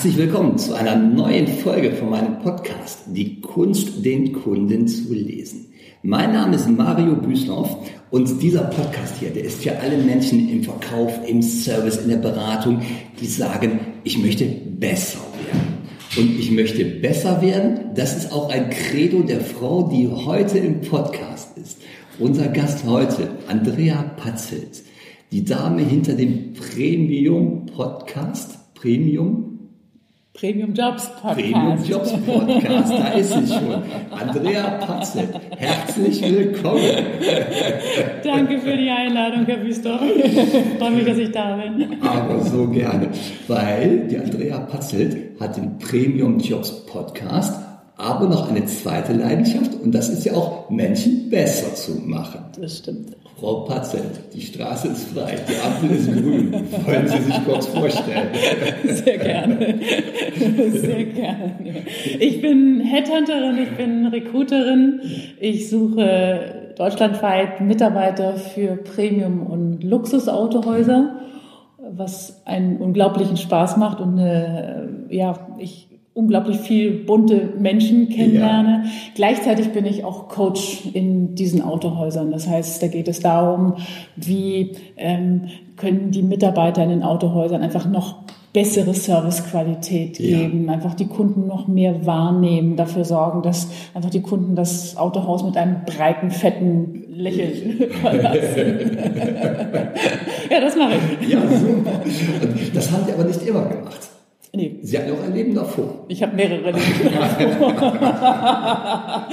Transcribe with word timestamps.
Herzlich 0.00 0.16
willkommen 0.16 0.56
zu 0.56 0.72
einer 0.72 0.96
neuen 0.96 1.46
Folge 1.46 1.92
von 1.92 2.08
meinem 2.08 2.38
Podcast, 2.38 3.00
Die 3.08 3.38
Kunst, 3.42 4.02
den 4.02 4.32
Kunden 4.32 4.88
zu 4.88 5.12
lesen. 5.12 5.74
Mein 6.02 6.32
Name 6.32 6.56
ist 6.56 6.70
Mario 6.70 7.16
Büsloff 7.16 7.76
und 8.08 8.40
dieser 8.40 8.62
Podcast 8.62 9.18
hier, 9.18 9.28
der 9.28 9.44
ist 9.44 9.62
für 9.62 9.78
alle 9.78 9.98
Menschen 9.98 10.48
im 10.48 10.62
Verkauf, 10.62 11.12
im 11.28 11.42
Service, 11.42 11.98
in 11.98 12.08
der 12.08 12.16
Beratung, 12.16 12.80
die 13.20 13.26
sagen, 13.26 13.78
ich 14.02 14.16
möchte 14.16 14.46
besser 14.46 15.18
werden. 15.44 15.76
Und 16.16 16.40
ich 16.40 16.50
möchte 16.50 16.82
besser 16.82 17.42
werden, 17.42 17.90
das 17.94 18.16
ist 18.16 18.32
auch 18.32 18.48
ein 18.48 18.70
Credo 18.70 19.22
der 19.22 19.42
Frau, 19.42 19.90
die 19.92 20.08
heute 20.08 20.60
im 20.60 20.80
Podcast 20.80 21.58
ist. 21.58 21.76
Unser 22.18 22.48
Gast 22.48 22.86
heute, 22.86 23.28
Andrea 23.48 24.02
Patzelt, 24.16 24.82
die 25.30 25.44
Dame 25.44 25.82
hinter 25.82 26.14
dem 26.14 26.54
Premium 26.54 27.66
Podcast, 27.66 28.60
Premium 28.72 29.49
Premium 30.40 30.72
Jobs 30.72 31.06
Podcast. 31.20 31.36
Premium 31.38 31.84
Jobs 31.84 32.12
Podcast, 32.12 32.92
da 32.92 33.08
ist 33.08 33.30
sie 33.30 33.46
schon. 33.46 33.82
Andrea 34.10 34.70
Patzelt, 34.78 35.38
herzlich 35.58 36.22
willkommen. 36.22 36.80
Danke 38.24 38.58
für 38.58 38.74
die 38.74 38.88
Einladung, 38.88 39.44
Herr 39.44 39.58
Büstorf. 39.58 40.00
Freue 40.78 40.90
mich, 40.92 41.04
dass 41.04 41.18
ich 41.18 41.30
da 41.30 41.56
bin. 41.56 42.02
Aber 42.02 42.40
so 42.40 42.66
gerne, 42.68 43.10
weil 43.48 44.06
die 44.08 44.16
Andrea 44.16 44.60
Patzelt 44.60 45.38
hat 45.38 45.58
den 45.58 45.76
Premium 45.76 46.38
Jobs 46.38 46.86
Podcast 46.86 47.60
aber 47.98 48.26
noch 48.26 48.48
eine 48.48 48.64
zweite 48.64 49.12
Leidenschaft 49.12 49.74
und 49.74 49.94
das 49.94 50.08
ist 50.08 50.24
ja 50.24 50.32
auch 50.32 50.70
Menschen 50.70 51.28
besser 51.28 51.74
zu 51.74 51.92
machen. 51.96 52.46
Das 52.58 52.78
stimmt. 52.78 53.14
Frau 53.40 53.60
Patzelt, 53.60 54.34
die 54.34 54.42
Straße 54.42 54.88
ist 54.88 55.14
frei, 55.14 55.34
die 55.48 55.56
Ampel 55.66 55.96
ist 55.96 56.12
grün. 56.12 56.52
Wollen 56.52 57.08
Sie 57.08 57.22
sich 57.22 57.44
kurz 57.46 57.66
vorstellen? 57.68 58.28
Sehr 58.84 59.16
gerne. 59.16 59.78
Sehr 60.72 61.04
gerne. 61.04 61.54
Ich 62.18 62.42
bin 62.42 62.80
Headhunterin, 62.80 63.58
ich 63.62 63.70
bin 63.78 64.06
Recruiterin. 64.06 65.00
Ich 65.40 65.70
suche 65.70 66.72
deutschlandweit 66.76 67.62
Mitarbeiter 67.62 68.34
für 68.34 68.76
Premium- 68.76 69.46
und 69.46 69.84
Luxusautohäuser, 69.84 71.20
was 71.92 72.46
einen 72.46 72.76
unglaublichen 72.76 73.38
Spaß 73.38 73.78
macht 73.78 74.00
und 74.00 74.18
eine, 74.18 75.06
ja, 75.08 75.48
ich 75.58 75.89
unglaublich 76.20 76.58
viel 76.58 76.90
bunte 77.04 77.54
Menschen 77.58 78.10
kennenlerne. 78.10 78.82
Ja. 78.84 78.90
Gleichzeitig 79.14 79.70
bin 79.70 79.86
ich 79.86 80.04
auch 80.04 80.28
Coach 80.28 80.82
in 80.92 81.34
diesen 81.34 81.62
Autohäusern. 81.62 82.30
Das 82.30 82.46
heißt, 82.46 82.82
da 82.82 82.88
geht 82.88 83.08
es 83.08 83.20
darum, 83.20 83.76
wie 84.16 84.72
ähm, 84.96 85.48
können 85.76 86.10
die 86.10 86.22
Mitarbeiter 86.22 86.84
in 86.84 86.90
den 86.90 87.02
Autohäusern 87.02 87.62
einfach 87.62 87.88
noch 87.88 88.16
bessere 88.52 88.92
Servicequalität 88.94 90.18
geben, 90.18 90.66
ja. 90.66 90.72
einfach 90.72 90.94
die 90.94 91.06
Kunden 91.06 91.46
noch 91.46 91.68
mehr 91.68 92.04
wahrnehmen, 92.04 92.76
dafür 92.76 93.04
sorgen, 93.04 93.42
dass 93.42 93.68
einfach 93.94 94.10
die 94.10 94.22
Kunden 94.22 94.56
das 94.56 94.96
Autohaus 94.96 95.44
mit 95.44 95.56
einem 95.56 95.84
breiten, 95.86 96.30
fetten 96.30 97.04
Lächeln 97.08 97.90
verlassen. 98.02 98.98
ja, 100.50 100.60
das 100.60 100.76
mache 100.76 100.94
ich. 101.20 101.28
Ja, 101.28 101.40
super. 101.46 101.92
Das 102.74 102.90
haben 102.90 103.04
Sie 103.06 103.12
aber 103.12 103.24
nicht 103.24 103.42
immer 103.42 103.66
gemacht. 103.66 104.19
Nee. 104.52 104.80
Sie 104.82 104.98
hatten 104.98 105.12
auch 105.12 105.22
ein 105.22 105.32
Leben 105.32 105.54
davor. 105.54 106.06
Ich 106.08 106.24
habe 106.24 106.34
mehrere 106.34 106.72
Leben 106.72 107.14
davor. 107.14 107.72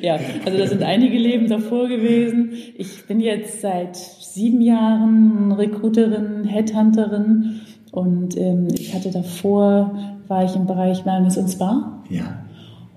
ja, 0.00 0.18
also 0.46 0.58
das 0.58 0.70
sind 0.70 0.82
einige 0.82 1.18
Leben 1.18 1.46
davor 1.48 1.88
gewesen. 1.88 2.52
Ich 2.76 3.04
bin 3.06 3.20
jetzt 3.20 3.60
seit 3.60 3.96
sieben 3.96 4.62
Jahren 4.62 5.52
Recruiterin, 5.52 6.44
Headhunterin 6.44 7.60
und 7.92 8.34
ähm, 8.38 8.68
ich 8.72 8.94
hatte 8.94 9.10
davor, 9.10 9.94
war 10.26 10.44
ich 10.44 10.56
im 10.56 10.66
Bereich 10.66 11.04
Wellness 11.04 11.36
und 11.36 11.48
Spa. 11.48 12.02
Ja. 12.08 12.46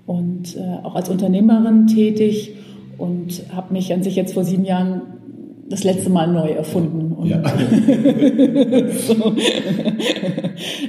Und 0.06 0.56
äh, 0.56 0.78
auch 0.82 0.94
als 0.94 1.10
Unternehmerin 1.10 1.88
tätig 1.88 2.54
und 2.96 3.42
habe 3.54 3.74
mich 3.74 3.92
an 3.92 4.02
sich 4.02 4.16
jetzt 4.16 4.32
vor 4.32 4.44
sieben 4.44 4.64
Jahren 4.64 5.17
das 5.70 5.84
letzte 5.84 6.10
Mal 6.10 6.26
neu 6.28 6.50
erfunden. 6.50 7.12
Und 7.12 7.28
ja. 7.28 7.42
so. 9.06 9.34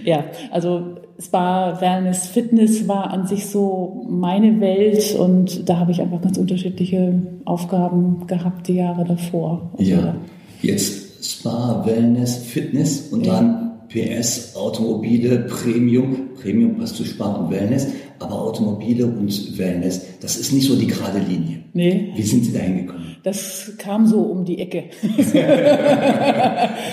ja, 0.06 0.24
also 0.52 0.96
Spa, 1.20 1.80
Wellness, 1.82 2.28
Fitness 2.28 2.88
war 2.88 3.12
an 3.12 3.28
sich 3.28 3.48
so 3.48 4.06
meine 4.10 4.62
Welt 4.62 5.16
und 5.16 5.68
da 5.68 5.80
habe 5.80 5.92
ich 5.92 6.02
einfach 6.02 6.22
ganz 6.22 6.38
unterschiedliche 6.38 7.22
Aufgaben 7.46 8.26
gehabt 8.28 8.68
die 8.68 8.76
Jahre 8.76 9.04
davor. 9.04 9.72
Also 9.78 9.92
ja, 9.92 10.16
jetzt 10.62 11.26
Spa, 11.26 11.84
Wellness, 11.86 12.38
Fitness 12.38 13.10
und 13.12 13.26
ja. 13.26 13.34
dann 13.34 13.70
PS, 13.90 14.56
Automobile, 14.56 15.40
Premium. 15.40 16.30
Premium 16.42 16.78
passt 16.78 16.96
zu 16.96 17.04
Spa 17.04 17.34
und 17.34 17.52
Wellness, 17.52 17.88
aber 18.20 18.42
Automobile 18.42 19.08
und 19.08 19.58
Wellness, 19.58 20.02
das 20.22 20.38
ist 20.38 20.54
nicht 20.54 20.68
so 20.68 20.76
die 20.76 20.88
gerade 20.88 21.20
Linie. 21.20 21.64
Nee. 21.74 22.14
Wie 22.16 22.24
sind 22.24 22.46
Sie 22.46 22.54
da 22.54 22.60
hingekommen? 22.60 23.09
Das 23.24 23.74
kam 23.78 24.06
so 24.06 24.22
um 24.22 24.46
die 24.46 24.60
Ecke. 24.60 24.86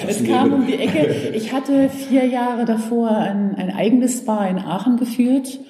es 0.08 0.24
kam 0.24 0.52
um 0.52 0.66
die 0.66 0.74
Ecke. 0.74 1.32
Ich 1.34 1.52
hatte 1.52 1.88
vier 1.88 2.26
Jahre 2.26 2.64
davor 2.64 3.10
ein, 3.10 3.54
ein 3.54 3.74
eigenes 3.74 4.18
Spa 4.18 4.46
in 4.46 4.58
Aachen 4.58 4.96
geführt. 4.96 5.60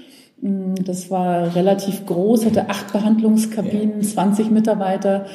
Mm, 0.40 0.74
das 0.84 1.10
war 1.10 1.54
relativ 1.54 2.06
groß, 2.06 2.46
hatte 2.46 2.70
acht 2.70 2.92
Behandlungskabinen, 2.92 4.02
20 4.02 4.50
Mitarbeiter. 4.50 5.26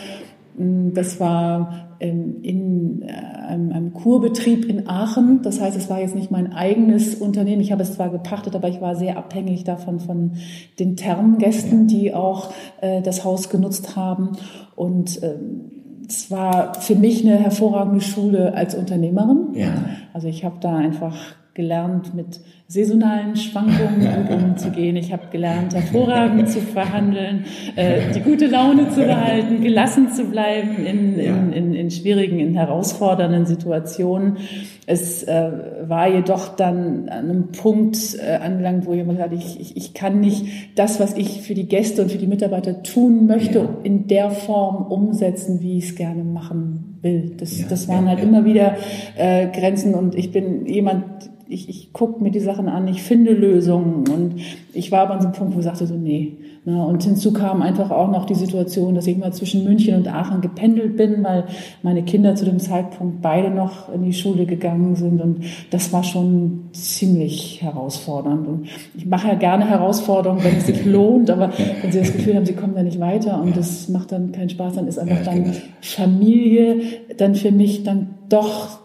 Mm, 0.57 0.93
das 0.93 1.19
war 1.19 1.95
ähm, 1.99 2.37
in 2.41 3.03
äh, 3.03 3.11
einem, 3.11 3.93
Kurbetrieb 3.93 4.65
in 4.65 4.87
Aachen. 4.87 5.41
Das 5.43 5.61
heißt, 5.61 5.77
es 5.77 5.89
war 5.89 5.99
jetzt 5.99 6.15
nicht 6.15 6.31
mein 6.31 6.53
eigenes 6.53 7.15
Unternehmen. 7.15 7.61
Ich 7.61 7.71
habe 7.71 7.83
es 7.83 7.93
zwar 7.93 8.09
gepachtet, 8.09 8.55
aber 8.55 8.69
ich 8.69 8.81
war 8.81 8.95
sehr 8.95 9.17
abhängig 9.17 9.63
davon 9.63 9.99
von 9.99 10.33
den 10.79 10.95
Thermgästen, 10.95 11.87
die 11.87 12.13
auch 12.13 12.51
äh, 12.81 13.01
das 13.01 13.23
Haus 13.23 13.49
genutzt 13.49 13.95
haben. 13.95 14.31
Und 14.75 15.21
ähm, 15.23 15.71
es 16.07 16.29
war 16.29 16.73
für 16.75 16.95
mich 16.95 17.25
eine 17.25 17.37
hervorragende 17.37 18.01
Schule 18.01 18.53
als 18.53 18.75
Unternehmerin. 18.75 19.53
Ja. 19.53 19.73
Also 20.13 20.27
ich 20.27 20.43
habe 20.43 20.57
da 20.59 20.75
einfach 20.75 21.15
gelernt, 21.53 22.13
mit 22.13 22.39
saisonalen 22.67 23.35
Schwankungen 23.35 24.27
gut 24.27 24.43
umzugehen. 24.43 24.95
Ich 24.95 25.11
habe 25.11 25.23
gelernt, 25.29 25.75
hervorragend 25.75 26.47
zu 26.49 26.61
verhandeln, 26.61 27.43
äh, 27.75 28.13
die 28.15 28.21
gute 28.21 28.47
Laune 28.47 28.87
zu 28.89 29.01
behalten, 29.01 29.61
gelassen 29.61 30.09
zu 30.09 30.23
bleiben 30.25 30.85
in, 30.85 31.19
in, 31.19 31.51
in, 31.51 31.73
in 31.73 31.91
schwierigen, 31.91 32.39
in 32.39 32.53
herausfordernden 32.53 33.45
Situationen. 33.45 34.37
Es 34.85 35.23
äh, 35.23 35.51
war 35.85 36.07
jedoch 36.07 36.55
dann 36.55 37.09
an 37.09 37.29
einem 37.29 37.51
Punkt 37.51 38.17
äh, 38.17 38.35
angelangt, 38.35 38.85
wo 38.85 38.93
jemand 38.93 39.19
hat, 39.19 39.33
ich, 39.33 39.59
ich, 39.59 39.75
ich 39.75 39.93
kann 39.93 40.21
nicht 40.21 40.45
das, 40.75 41.01
was 41.01 41.17
ich 41.17 41.41
für 41.41 41.53
die 41.53 41.67
Gäste 41.67 42.01
und 42.01 42.11
für 42.11 42.17
die 42.17 42.27
Mitarbeiter 42.27 42.83
tun 42.83 43.27
möchte, 43.27 43.59
ja. 43.59 43.69
in 43.83 44.07
der 44.07 44.31
Form 44.31 44.89
umsetzen, 44.89 45.61
wie 45.61 45.77
ich 45.77 45.89
es 45.89 45.95
gerne 45.95 46.23
machen 46.23 46.99
will. 47.01 47.33
Das, 47.37 47.59
ja, 47.59 47.65
das 47.69 47.87
waren 47.89 48.05
ja, 48.05 48.11
halt 48.11 48.23
immer 48.23 48.45
wieder 48.45 48.77
äh, 49.17 49.47
Grenzen 49.47 49.93
und 49.93 50.15
ich 50.15 50.31
bin 50.31 50.65
jemand, 50.65 51.03
ich, 51.51 51.67
ich 51.67 51.93
gucke 51.93 52.23
mir 52.23 52.31
die 52.31 52.39
Sachen 52.39 52.69
an, 52.69 52.87
ich 52.87 53.03
finde 53.03 53.33
Lösungen. 53.33 54.07
Und 54.07 54.35
ich 54.73 54.91
war 54.91 55.01
aber 55.01 55.15
an 55.15 55.21
so 55.21 55.27
einem 55.27 55.35
Punkt, 55.35 55.55
wo 55.55 55.59
ich 55.59 55.65
sagte 55.65 55.85
so, 55.85 55.95
nee. 55.95 56.37
Na, 56.63 56.83
und 56.83 57.03
hinzu 57.03 57.33
kam 57.33 57.63
einfach 57.63 57.89
auch 57.89 58.11
noch 58.11 58.25
die 58.25 58.35
Situation, 58.35 58.93
dass 58.93 59.07
ich 59.07 59.17
mal 59.17 59.33
zwischen 59.33 59.63
München 59.63 59.95
und 59.95 60.07
Aachen 60.07 60.41
gependelt 60.41 60.95
bin, 60.95 61.23
weil 61.23 61.45
meine 61.81 62.03
Kinder 62.03 62.35
zu 62.35 62.45
dem 62.45 62.59
Zeitpunkt 62.59 63.23
beide 63.23 63.49
noch 63.49 63.91
in 63.91 64.03
die 64.03 64.13
Schule 64.13 64.45
gegangen 64.45 64.95
sind. 64.95 65.19
Und 65.21 65.43
das 65.71 65.91
war 65.91 66.03
schon 66.03 66.69
ziemlich 66.71 67.63
herausfordernd. 67.63 68.47
Und 68.47 68.67
ich 68.95 69.07
mache 69.07 69.29
ja 69.29 69.33
gerne 69.33 69.67
Herausforderungen, 69.67 70.43
wenn 70.43 70.57
es 70.57 70.67
sich 70.67 70.85
lohnt, 70.85 71.31
aber 71.31 71.51
wenn 71.81 71.91
Sie 71.91 71.99
das 71.99 72.13
Gefühl 72.13 72.35
haben, 72.35 72.45
Sie 72.45 72.53
kommen 72.53 72.75
da 72.75 72.83
nicht 72.83 72.99
weiter 72.99 73.41
und 73.41 73.57
das 73.57 73.89
macht 73.89 74.11
dann 74.11 74.31
keinen 74.31 74.49
Spaß, 74.49 74.75
dann 74.75 74.87
ist 74.87 74.99
einfach 74.99 75.23
dann 75.25 75.43
genau. 75.43 75.55
Familie 75.81 76.81
dann 77.17 77.33
für 77.33 77.51
mich 77.51 77.83
dann 77.83 78.09
doch 78.29 78.79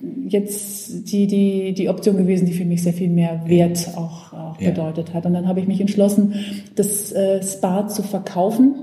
jetzt 0.00 1.12
die, 1.12 1.26
die, 1.26 1.74
die 1.74 1.88
Option 1.88 2.16
gewesen, 2.16 2.46
die 2.46 2.52
für 2.52 2.64
mich 2.64 2.82
sehr 2.82 2.92
viel 2.92 3.10
mehr 3.10 3.42
Wert 3.46 3.90
auch, 3.96 4.32
auch 4.32 4.60
ja. 4.60 4.70
bedeutet 4.70 5.14
hat. 5.14 5.26
Und 5.26 5.34
dann 5.34 5.46
habe 5.46 5.60
ich 5.60 5.68
mich 5.68 5.80
entschlossen, 5.80 6.34
das 6.74 7.12
äh, 7.12 7.42
Spa 7.42 7.86
zu 7.88 8.02
verkaufen. 8.02 8.74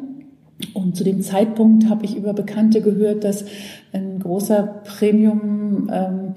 Und 0.74 0.96
zu 0.96 1.04
dem 1.04 1.22
Zeitpunkt 1.22 1.90
habe 1.90 2.06
ich 2.06 2.16
über 2.16 2.34
Bekannte 2.34 2.82
gehört, 2.82 3.24
dass 3.24 3.46
ein 3.94 4.20
großer 4.20 4.82
Premium 4.86 5.90
ähm, 5.92 6.34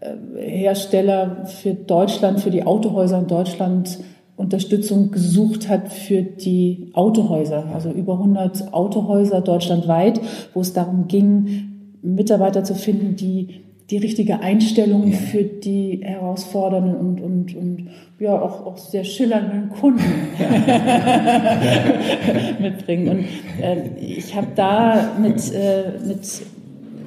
äh, 0.00 0.60
Hersteller 0.60 1.46
für 1.46 1.74
Deutschland, 1.74 2.40
für 2.40 2.50
die 2.50 2.64
Autohäuser 2.64 3.18
in 3.18 3.26
Deutschland 3.26 3.98
Unterstützung 4.36 5.12
gesucht 5.12 5.68
hat 5.68 5.92
für 5.92 6.22
die 6.22 6.90
Autohäuser, 6.94 7.66
also 7.72 7.90
über 7.90 8.14
100 8.14 8.72
Autohäuser 8.72 9.40
deutschlandweit, 9.40 10.20
wo 10.54 10.60
es 10.60 10.72
darum 10.72 11.06
ging, 11.06 11.94
Mitarbeiter 12.02 12.64
zu 12.64 12.74
finden, 12.74 13.14
die 13.14 13.63
die 13.90 13.98
richtige 13.98 14.40
Einstellung 14.40 15.10
ja. 15.10 15.16
für 15.16 15.44
die 15.44 16.00
herausfordernden 16.02 16.96
und, 16.96 17.20
und, 17.20 17.54
und 17.54 17.88
ja 18.18 18.40
auch, 18.40 18.64
auch 18.64 18.78
sehr 18.78 19.04
schillernden 19.04 19.68
Kunden 19.68 20.02
mitbringen. 22.60 23.08
Und 23.08 23.26
äh, 23.62 23.90
ich 24.00 24.34
habe 24.34 24.48
da 24.54 25.12
mit, 25.20 25.52
äh, 25.52 25.98
mit 26.06 26.24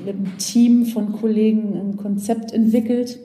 mit 0.08 0.16
einem 0.16 0.38
Team 0.38 0.86
von 0.86 1.12
Kollegen 1.12 1.76
ein 1.76 1.98
Konzept 1.98 2.54
entwickelt, 2.54 3.20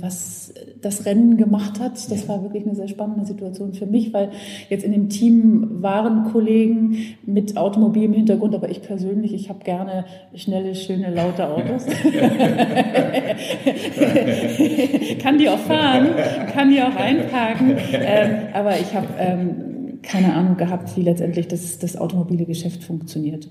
was 0.00 0.54
das 0.80 1.04
Rennen 1.04 1.36
gemacht 1.36 1.80
hat. 1.80 2.10
Das 2.10 2.28
war 2.28 2.42
wirklich 2.42 2.64
eine 2.64 2.74
sehr 2.74 2.88
spannende 2.88 3.26
Situation 3.26 3.74
für 3.74 3.86
mich, 3.86 4.12
weil 4.12 4.30
jetzt 4.68 4.84
in 4.84 4.92
dem 4.92 5.08
Team 5.08 5.82
waren 5.82 6.24
Kollegen 6.24 6.96
mit 7.24 7.56
Automobil 7.56 8.04
im 8.04 8.12
Hintergrund, 8.12 8.54
aber 8.54 8.70
ich 8.70 8.82
persönlich, 8.82 9.34
ich 9.34 9.48
habe 9.48 9.64
gerne 9.64 10.04
schnelle, 10.34 10.74
schöne, 10.74 11.12
laute 11.12 11.48
Autos. 11.48 11.86
kann 15.22 15.38
die 15.38 15.48
auch 15.48 15.58
fahren, 15.58 16.08
kann 16.52 16.70
die 16.70 16.80
auch 16.80 16.96
einparken, 16.96 17.76
ähm, 17.92 18.36
aber 18.52 18.78
ich 18.78 18.94
habe 18.94 19.08
ähm, 19.18 19.67
keine 20.02 20.34
Ahnung 20.34 20.56
gehabt, 20.56 20.96
wie 20.96 21.02
letztendlich 21.02 21.48
das, 21.48 21.78
das 21.78 21.96
automobile 21.96 22.44
Geschäft 22.44 22.84
funktioniert. 22.84 23.48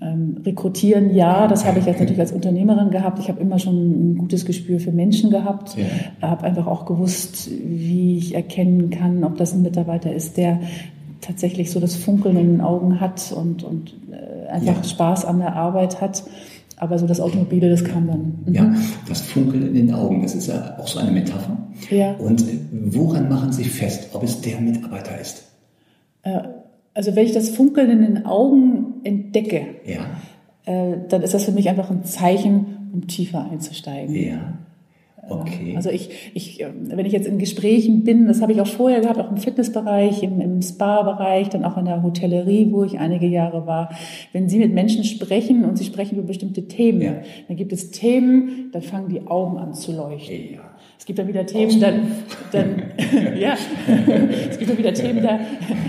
Ähm, 0.00 0.38
rekrutieren, 0.44 1.14
ja, 1.14 1.46
das 1.46 1.64
habe 1.64 1.78
ich 1.78 1.86
jetzt 1.86 2.00
natürlich 2.00 2.20
als 2.20 2.32
Unternehmerin 2.32 2.90
gehabt. 2.90 3.18
Ich 3.18 3.28
habe 3.28 3.40
immer 3.40 3.58
schon 3.58 4.12
ein 4.12 4.18
gutes 4.18 4.44
Gespür 4.44 4.80
für 4.80 4.92
Menschen 4.92 5.30
gehabt, 5.30 5.76
ja. 5.76 6.28
habe 6.28 6.44
einfach 6.44 6.66
auch 6.66 6.86
gewusst, 6.86 7.50
wie 7.64 8.18
ich 8.18 8.34
erkennen 8.34 8.90
kann, 8.90 9.22
ob 9.24 9.36
das 9.36 9.52
ein 9.52 9.62
Mitarbeiter 9.62 10.12
ist, 10.12 10.36
der 10.36 10.60
tatsächlich 11.20 11.70
so 11.70 11.80
das 11.80 11.94
Funkeln 11.94 12.36
in 12.36 12.48
den 12.52 12.60
Augen 12.60 13.00
hat 13.00 13.32
und, 13.32 13.62
und 13.62 13.94
äh, 14.10 14.48
einfach 14.48 14.82
ja. 14.82 14.84
Spaß 14.84 15.24
an 15.24 15.38
der 15.38 15.54
Arbeit 15.54 16.00
hat. 16.00 16.24
Aber 16.76 16.98
so 16.98 17.06
das 17.06 17.20
Automobile, 17.20 17.70
das 17.70 17.84
kam 17.84 18.08
dann. 18.08 18.42
Mhm. 18.44 18.54
Ja, 18.54 18.74
das 19.08 19.20
Funkeln 19.20 19.68
in 19.68 19.74
den 19.74 19.94
Augen, 19.94 20.22
das 20.22 20.34
ist 20.34 20.48
ja 20.48 20.76
auch 20.80 20.88
so 20.88 20.98
eine 20.98 21.12
Metapher. 21.12 21.56
Ja. 21.90 22.12
Und 22.14 22.44
woran 22.72 23.28
machen 23.28 23.52
Sie 23.52 23.64
fest, 23.64 24.08
ob 24.14 24.24
es 24.24 24.40
der 24.40 24.60
Mitarbeiter 24.60 25.20
ist? 25.20 25.51
Äh, 26.22 26.40
also 26.94 27.16
wenn 27.16 27.24
ich 27.24 27.32
das 27.32 27.50
Funkeln 27.50 27.90
in 27.90 28.02
den 28.02 28.26
Augen 28.26 29.00
entdecke, 29.04 29.66
ja. 29.84 30.04
Äh, 30.64 30.98
dann 31.08 31.22
ist 31.22 31.34
das 31.34 31.44
für 31.44 31.52
mich 31.52 31.68
einfach 31.68 31.90
ein 31.90 32.04
Zeichen, 32.04 32.90
um 32.92 33.06
tiefer 33.08 33.48
einzusteigen. 33.50 34.14
Ja. 34.14 34.58
Okay. 35.28 35.74
Also 35.76 35.88
ich, 35.90 36.10
ich, 36.34 36.60
äh, 36.60 36.68
wenn 36.74 37.06
ich 37.06 37.12
jetzt 37.12 37.26
in 37.26 37.38
Gesprächen 37.38 38.02
bin, 38.02 38.26
das 38.26 38.42
habe 38.42 38.52
ich 38.52 38.60
auch 38.60 38.66
vorher 38.66 39.00
gehabt, 39.00 39.18
auch 39.18 39.30
im 39.30 39.36
Fitnessbereich, 39.36 40.22
im, 40.22 40.40
im 40.40 40.60
Spa-Bereich, 40.62 41.48
dann 41.48 41.64
auch 41.64 41.76
in 41.76 41.84
der 41.84 42.02
Hotellerie, 42.02 42.68
wo 42.70 42.84
ich 42.84 42.98
einige 42.98 43.26
Jahre 43.26 43.66
war. 43.66 43.90
Wenn 44.32 44.48
Sie 44.48 44.58
mit 44.58 44.72
Menschen 44.72 45.04
sprechen 45.04 45.64
und 45.64 45.78
Sie 45.78 45.84
sprechen 45.84 46.18
über 46.18 46.26
bestimmte 46.26 46.66
Themen, 46.66 47.02
ja. 47.02 47.14
dann 47.46 47.56
gibt 47.56 47.72
es 47.72 47.90
Themen, 47.90 48.70
dann 48.72 48.82
fangen 48.82 49.08
die 49.08 49.26
Augen 49.26 49.58
an 49.58 49.74
zu 49.74 49.92
leuchten. 49.92 50.54
Ja. 50.54 50.71
Es 51.02 51.06
gibt 51.06 51.18
dann 51.18 51.26
wieder 51.26 51.44
Themen, 51.44 51.80
dann, 51.80 52.12
dann 52.52 53.36
ja, 53.36 53.56
es 54.48 54.56
gibt 54.56 54.70
dann 54.70 54.78
wieder 54.78 54.94
Themen, 54.94 55.20
da 55.20 55.40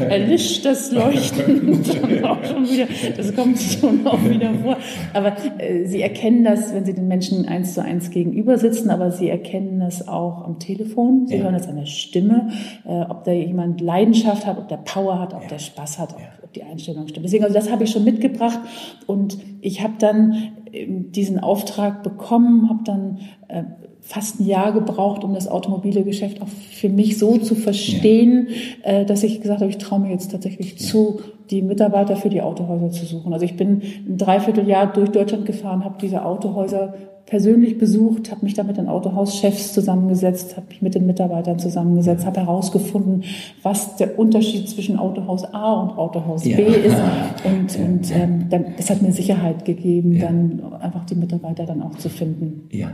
erlischt 0.04 0.65
das 0.65 0.92
Leuchten 0.92 1.83
dann 2.01 2.25
auch 2.25 2.44
schon 2.44 2.68
wieder, 2.68 2.88
das 3.15 3.36
kommt 3.36 3.60
schon 3.60 4.07
auch 4.07 4.27
wieder 4.27 4.51
vor. 4.56 4.75
Aber 5.13 5.36
äh, 5.60 5.86
Sie 5.86 6.01
erkennen 6.01 6.44
das, 6.44 6.74
wenn 6.74 6.83
Sie 6.86 6.95
den 6.95 7.07
Menschen 7.07 7.48
eins 7.48 7.75
zu 7.75 7.83
eins 7.83 8.10
gegenüber 8.10 8.57
sitzen, 8.57 8.89
aber 8.89 9.12
Sie 9.12 9.30
erkennen 9.30 9.81
das 9.81 10.07
auch 10.07 10.45
am 10.45 10.57
Telefon, 10.57 11.27
Sie 11.27 11.36
ja. 11.36 11.44
hören 11.44 11.54
das 11.54 11.68
an 11.68 11.75
der 11.75 11.86
Stimme, 11.86 12.50
äh, 12.83 13.01
ob 13.07 13.24
da 13.24 13.31
jemand 13.33 13.81
Leidenschaft 13.81 14.48
hat, 14.48 14.57
ob 14.57 14.68
der 14.68 14.77
Power 14.77 15.19
hat, 15.19 15.36
ob 15.36 15.44
ja. 15.44 15.50
der 15.50 15.59
Spaß 15.59 16.00
hat, 16.00 16.16
ob, 16.16 16.21
ob 16.44 16.54
die 16.54 16.63
Einstellung 16.63 17.07
stimmt. 17.07 17.27
Deswegen, 17.27 17.44
also 17.44 17.54
das 17.54 17.69
habe 17.69 17.83
ich 17.83 17.92
schon 17.92 18.04
mitgebracht 18.04 18.62
und 19.06 19.38
ich 19.62 19.83
habe 19.83 19.94
dann 20.00 20.54
ähm, 20.71 21.12
diesen 21.12 21.38
Auftrag 21.38 22.01
bekommen, 22.01 22.68
habe 22.68 22.80
dann 22.83 23.19
äh, 23.48 23.62
fast 24.04 24.40
ein 24.40 24.46
Jahr 24.46 24.74
gebraucht, 24.74 25.24
um 25.24 25.34
das 25.34 25.48
automobile 25.48 26.04
Geschäft 26.04 26.42
auch 26.42 26.48
für 26.48 26.90
mich 26.90 27.18
so 27.18 27.38
zu 27.38 27.56
verstehen, 27.56 28.50
ja. 28.84 28.92
äh, 28.92 29.06
dass 29.06 29.24
ich 29.24 29.42
gesagt 29.42 29.62
habe, 29.62 29.70
ich 29.70 29.78
traue 29.78 30.02
mir 30.02 30.12
jetzt 30.12 30.32
tatsächlich 30.32 30.80
ja. 30.80 30.86
zu, 30.86 31.22
die 31.50 31.62
Mitarbeiter 31.62 32.18
für 32.18 32.30
die 32.30 32.42
Autohäuser 32.42 32.92
zu 32.92 33.06
suchen. 33.06 33.34
Also 33.34 33.46
ich 33.46 33.56
bin 33.56 33.82
ein 34.08 34.18
Dreivierteljahr 34.18 34.92
durch 34.92 35.10
Deutschland 35.10 35.46
gefahren, 35.46 35.86
habe 35.86 35.96
diese 36.02 36.26
Autohäuser 36.26 36.94
persönlich 37.25 37.78
besucht, 37.78 38.31
habe 38.31 38.44
mich 38.44 38.54
da 38.54 38.64
mit 38.64 38.78
den 38.78 38.88
Autohauschefs 38.88 39.74
zusammengesetzt, 39.74 40.58
habe 40.58 40.68
mich 40.70 40.81
mit 40.81 40.96
den 40.96 41.06
Mitarbeitern 41.06 41.58
zusammengesetzt, 41.58 42.25
habe 42.25 42.42
herausgefunden, 42.42 43.24
was 43.62 43.96
der 43.96 44.20
Unterschied 44.20 44.70
zwischen 44.70 45.00
Autohaus 45.00 45.46
A 45.54 45.74
und 45.74 45.98
Autohaus 45.98 46.46
ja. 46.46 46.58
B 46.58 46.64
ist. 46.64 46.96
Und, 47.44 47.75
ja. 47.78 47.86
und 47.86 48.12
ähm, 48.16 48.50
dann, 48.50 48.66
das 48.78 48.90
hat 48.90 49.02
mir 49.02 49.12
Sicherheit 49.12 49.66
gegeben, 49.66 50.14
ja. 50.14 50.28
dann 50.28 50.62
einfach 50.80 51.06
die 51.06 51.16
Mitarbeiter 51.16 51.66
dann 51.66 51.81
auch 51.81 51.96
zu 51.98 52.10
finden. 52.10 52.68
Ja. 52.72 52.92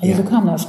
also 0.00 0.22
so 0.22 0.22
kam 0.24 0.46
das. 0.46 0.68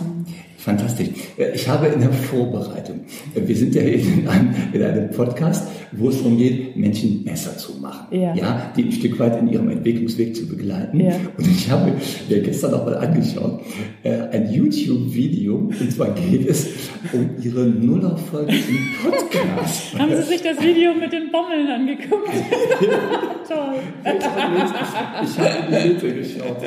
Fantastisch. 0.64 1.10
Äh, 1.38 1.52
ich 1.56 1.68
habe 1.68 1.88
in 1.88 2.00
der 2.00 2.14
Vorbereitung, 2.14 3.02
äh, 3.36 3.46
wir 3.46 3.56
sind 3.56 3.76
ja 3.76 3.82
in 3.82 4.26
einem, 4.30 4.56
in 4.72 4.82
einem 4.82 5.10
Podcast, 5.10 5.68
wo 5.92 6.08
es 6.08 6.18
darum 6.18 6.38
geht, 6.38 6.78
Menschen 6.78 7.24
besser 7.26 7.58
zu 7.58 7.74
machen. 7.82 8.08
Ja. 8.18 8.34
ja. 8.34 8.72
die 8.78 8.84
ein 8.84 8.92
Stück 8.94 9.20
weit 9.20 9.40
in 9.42 9.50
ihrem 9.50 9.70
Entwicklungsweg 9.70 10.34
zu 10.34 10.48
begleiten. 10.48 11.02
Ja. 11.02 11.16
Und 11.38 11.48
ich 11.48 11.70
habe 11.70 11.92
mir 12.30 12.42
gestern 12.42 12.72
noch 12.72 12.86
mal 12.86 12.96
angeschaut, 12.96 13.62
äh, 14.04 14.12
ein 14.32 14.54
YouTube-Video, 14.54 15.56
und 15.56 15.92
zwar 15.92 16.12
geht 16.12 16.48
es 16.48 16.68
um 17.12 17.30
ihre 17.44 17.66
Nullerfolge 17.66 18.54
im 18.54 18.88
Podcast. 19.04 19.94
Haben 20.00 20.16
Sie 20.16 20.24
sich 20.24 20.42
das 20.42 20.62
Video 20.62 20.94
mit 20.94 21.12
den 21.12 21.30
Bommeln 21.30 21.68
angeguckt? 21.68 22.30
Toll. 23.48 23.80
Ich 24.06 25.40
habe 25.40 25.50
in 25.60 25.84
die 25.84 25.90
Mitte 25.90 26.14
geschaut. 26.14 26.58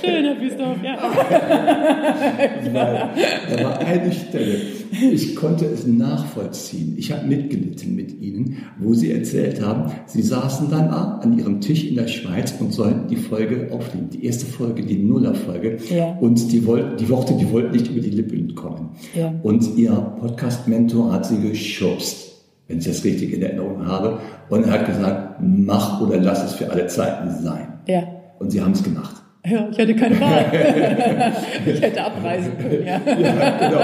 Schön, 0.00 0.24
Herr 0.24 0.34
Büstorf, 0.34 0.76
ja. 0.82 1.57
Nein, 2.72 3.10
da 3.50 3.64
war 3.64 3.78
eine 3.78 4.12
Stelle, 4.12 4.56
ich 4.90 5.36
konnte 5.36 5.66
es 5.66 5.86
nachvollziehen. 5.86 6.94
Ich 6.96 7.12
habe 7.12 7.26
mitgelitten 7.26 7.94
mit 7.94 8.20
Ihnen, 8.20 8.58
wo 8.78 8.94
Sie 8.94 9.12
erzählt 9.12 9.60
haben, 9.60 9.92
Sie 10.06 10.22
saßen 10.22 10.70
dann 10.70 10.88
an 10.88 11.38
Ihrem 11.38 11.60
Tisch 11.60 11.84
in 11.84 11.96
der 11.96 12.08
Schweiz 12.08 12.54
und 12.58 12.72
sollten 12.72 13.08
die 13.08 13.16
Folge 13.16 13.68
aufnehmen. 13.72 14.10
Die 14.10 14.24
erste 14.24 14.46
Folge, 14.46 14.82
die 14.82 14.98
Nullerfolge. 14.98 15.78
Ja. 15.90 16.16
Und 16.20 16.52
die, 16.52 16.60
die 16.60 17.08
Worte, 17.08 17.34
die 17.34 17.50
wollten 17.50 17.72
nicht 17.72 17.90
über 17.90 18.00
die 18.00 18.10
Lippen 18.10 18.54
kommen. 18.54 18.90
Ja. 19.14 19.34
Und 19.42 19.76
Ihr 19.76 19.92
Podcast-Mentor 19.92 21.12
hat 21.12 21.26
Sie 21.26 21.40
geschubst 21.40 22.28
wenn 22.68 22.78
ich 22.78 22.84
das 22.84 23.02
richtig 23.02 23.32
in 23.32 23.42
Erinnerung 23.42 23.86
habe. 23.86 24.20
Und 24.50 24.66
er 24.66 24.72
hat 24.72 24.86
gesagt, 24.86 25.40
mach 25.40 26.00
oder 26.00 26.20
lass 26.20 26.44
es 26.44 26.52
für 26.52 26.70
alle 26.70 26.86
Zeiten 26.86 27.30
sein. 27.42 27.80
Ja. 27.86 28.02
Und 28.38 28.50
Sie 28.50 28.60
haben 28.60 28.72
es 28.72 28.82
gemacht. 28.82 29.17
Ja, 29.46 29.68
ich 29.70 29.78
hatte 29.78 29.94
keine 29.94 30.20
Wahl. 30.20 30.46
ich 31.66 31.80
hätte 31.80 32.04
abreisen 32.04 32.52
können, 32.58 32.84
ja. 32.84 33.00
ja 33.06 33.50
genau. 33.58 33.78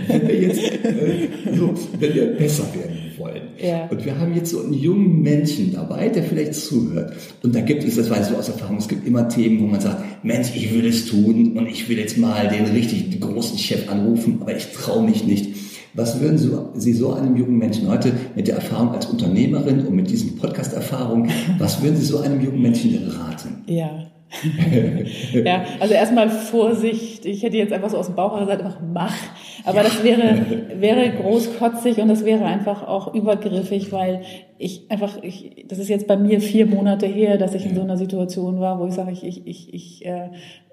wenn 0.08 0.28
wir 0.28 0.40
jetzt 0.40 0.58
äh, 0.58 1.28
so, 1.52 1.74
wenn 1.98 2.14
wir 2.14 2.26
besser 2.36 2.64
werden 2.74 3.12
wollen. 3.18 3.42
Ja. 3.58 3.86
Und 3.86 4.04
wir 4.04 4.18
haben 4.18 4.34
jetzt 4.34 4.50
so 4.50 4.62
einen 4.62 4.72
jungen 4.72 5.20
Menschen 5.20 5.72
dabei, 5.74 6.08
der 6.08 6.22
vielleicht 6.22 6.54
zuhört. 6.54 7.12
Und 7.42 7.54
da 7.54 7.60
gibt 7.60 7.84
es, 7.84 7.96
das 7.96 8.08
weiß 8.08 8.30
ich 8.30 8.36
aus 8.36 8.48
Erfahrung, 8.48 8.78
es 8.78 8.88
gibt 8.88 9.06
immer 9.06 9.28
Themen, 9.28 9.60
wo 9.60 9.66
man 9.66 9.80
sagt, 9.80 10.24
Mensch, 10.24 10.48
ich 10.54 10.72
will 10.72 10.86
es 10.86 11.06
tun 11.06 11.56
und 11.56 11.66
ich 11.66 11.88
will 11.88 11.98
jetzt 11.98 12.16
mal 12.18 12.48
den 12.48 12.66
richtig 12.66 13.20
großen 13.20 13.58
Chef 13.58 13.88
anrufen, 13.88 14.38
aber 14.40 14.56
ich 14.56 14.72
traue 14.72 15.04
mich 15.04 15.24
nicht. 15.24 15.69
Was 15.94 16.20
würden 16.20 16.38
Sie 16.74 16.92
so 16.92 17.12
einem 17.14 17.36
jungen 17.36 17.58
Menschen 17.58 17.88
heute 17.88 18.12
mit 18.36 18.48
der 18.48 18.56
Erfahrung 18.56 18.94
als 18.94 19.06
Unternehmerin 19.06 19.86
und 19.86 19.94
mit 19.94 20.10
diesen 20.10 20.36
Podcast-Erfahrungen, 20.38 21.30
was 21.58 21.82
würden 21.82 21.96
Sie 21.96 22.04
so 22.04 22.18
einem 22.18 22.40
jungen 22.40 22.62
Menschen 22.62 23.10
raten? 23.10 23.64
Ja. 23.66 24.06
ja, 25.44 25.64
also 25.80 25.92
erstmal 25.92 26.30
Vorsicht. 26.30 27.26
Ich 27.26 27.42
hätte 27.42 27.56
jetzt 27.56 27.72
einfach 27.72 27.90
so 27.90 27.98
aus 27.98 28.06
dem 28.06 28.14
Bauch 28.14 28.38
gesagt, 28.38 28.62
einfach 28.62 28.80
mach. 28.80 29.16
Aber 29.64 29.78
ja. 29.78 29.82
das 29.82 30.04
wäre, 30.04 30.46
wäre 30.76 31.10
großkotzig 31.10 31.98
und 31.98 32.08
das 32.08 32.24
wäre 32.24 32.44
einfach 32.44 32.86
auch 32.86 33.12
übergriffig, 33.12 33.90
weil 33.90 34.22
ich 34.56 34.88
einfach, 34.88 35.20
ich, 35.22 35.66
das 35.68 35.78
ist 35.78 35.88
jetzt 35.88 36.06
bei 36.06 36.16
mir 36.16 36.40
vier 36.40 36.66
Monate 36.66 37.06
her, 37.06 37.38
dass 37.38 37.54
ich 37.54 37.66
in 37.66 37.74
so 37.74 37.82
einer 37.82 37.96
Situation 37.96 38.60
war, 38.60 38.78
wo 38.78 38.86
ich 38.86 38.94
sage, 38.94 39.10
ich, 39.10 39.24
ich, 39.24 39.46
ich, 39.46 39.74
ich 39.74 40.06
äh, 40.06 40.30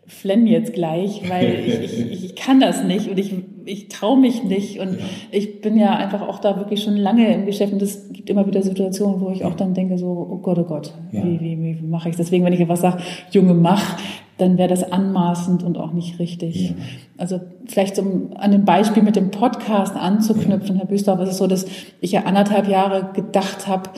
flenn 0.07 0.47
jetzt 0.47 0.73
gleich, 0.73 1.29
weil 1.29 1.59
ich, 1.67 1.99
ich, 1.99 2.25
ich 2.25 2.35
kann 2.35 2.59
das 2.59 2.83
nicht 2.83 3.09
und 3.09 3.19
ich, 3.19 3.33
ich 3.65 3.89
traue 3.89 4.17
mich 4.17 4.43
nicht. 4.43 4.79
Und 4.79 4.93
ja. 4.93 5.05
ich 5.31 5.61
bin 5.61 5.77
ja 5.77 5.95
einfach 5.95 6.21
auch 6.21 6.39
da 6.39 6.57
wirklich 6.57 6.81
schon 6.81 6.95
lange 6.95 7.31
im 7.33 7.45
Geschäft 7.45 7.73
und 7.73 7.81
es 7.81 8.11
gibt 8.11 8.29
immer 8.29 8.47
wieder 8.47 8.63
Situationen, 8.63 9.21
wo 9.21 9.29
ich 9.29 9.43
auch 9.43 9.55
dann 9.55 9.73
denke, 9.73 9.97
so, 9.97 10.07
oh 10.07 10.37
Gott, 10.37 10.57
oh 10.57 10.63
Gott, 10.63 10.93
ja. 11.11 11.23
wie, 11.23 11.39
wie, 11.39 11.79
wie 11.81 11.87
mache 11.87 12.09
ich 12.09 12.15
das? 12.15 12.27
Deswegen, 12.27 12.45
wenn 12.45 12.53
ich 12.53 12.61
etwas 12.61 12.81
sage, 12.81 13.03
Junge, 13.31 13.53
mach, 13.53 13.97
dann 14.37 14.57
wäre 14.57 14.69
das 14.69 14.91
anmaßend 14.91 15.63
und 15.63 15.77
auch 15.77 15.93
nicht 15.93 16.19
richtig. 16.19 16.69
Ja. 16.69 16.75
Also 17.17 17.41
vielleicht 17.65 17.97
um 17.99 18.31
an 18.35 18.51
dem 18.51 18.65
Beispiel 18.65 19.03
mit 19.03 19.15
dem 19.15 19.31
Podcast 19.31 19.95
anzuknüpfen, 19.95 20.77
Herr 20.77 20.85
Büstorf, 20.85 21.19
ist 21.21 21.29
es 21.29 21.37
so, 21.37 21.47
dass 21.47 21.65
ich 22.01 22.11
ja 22.11 22.23
anderthalb 22.23 22.67
Jahre 22.67 23.11
gedacht 23.13 23.67
habe, 23.67 23.89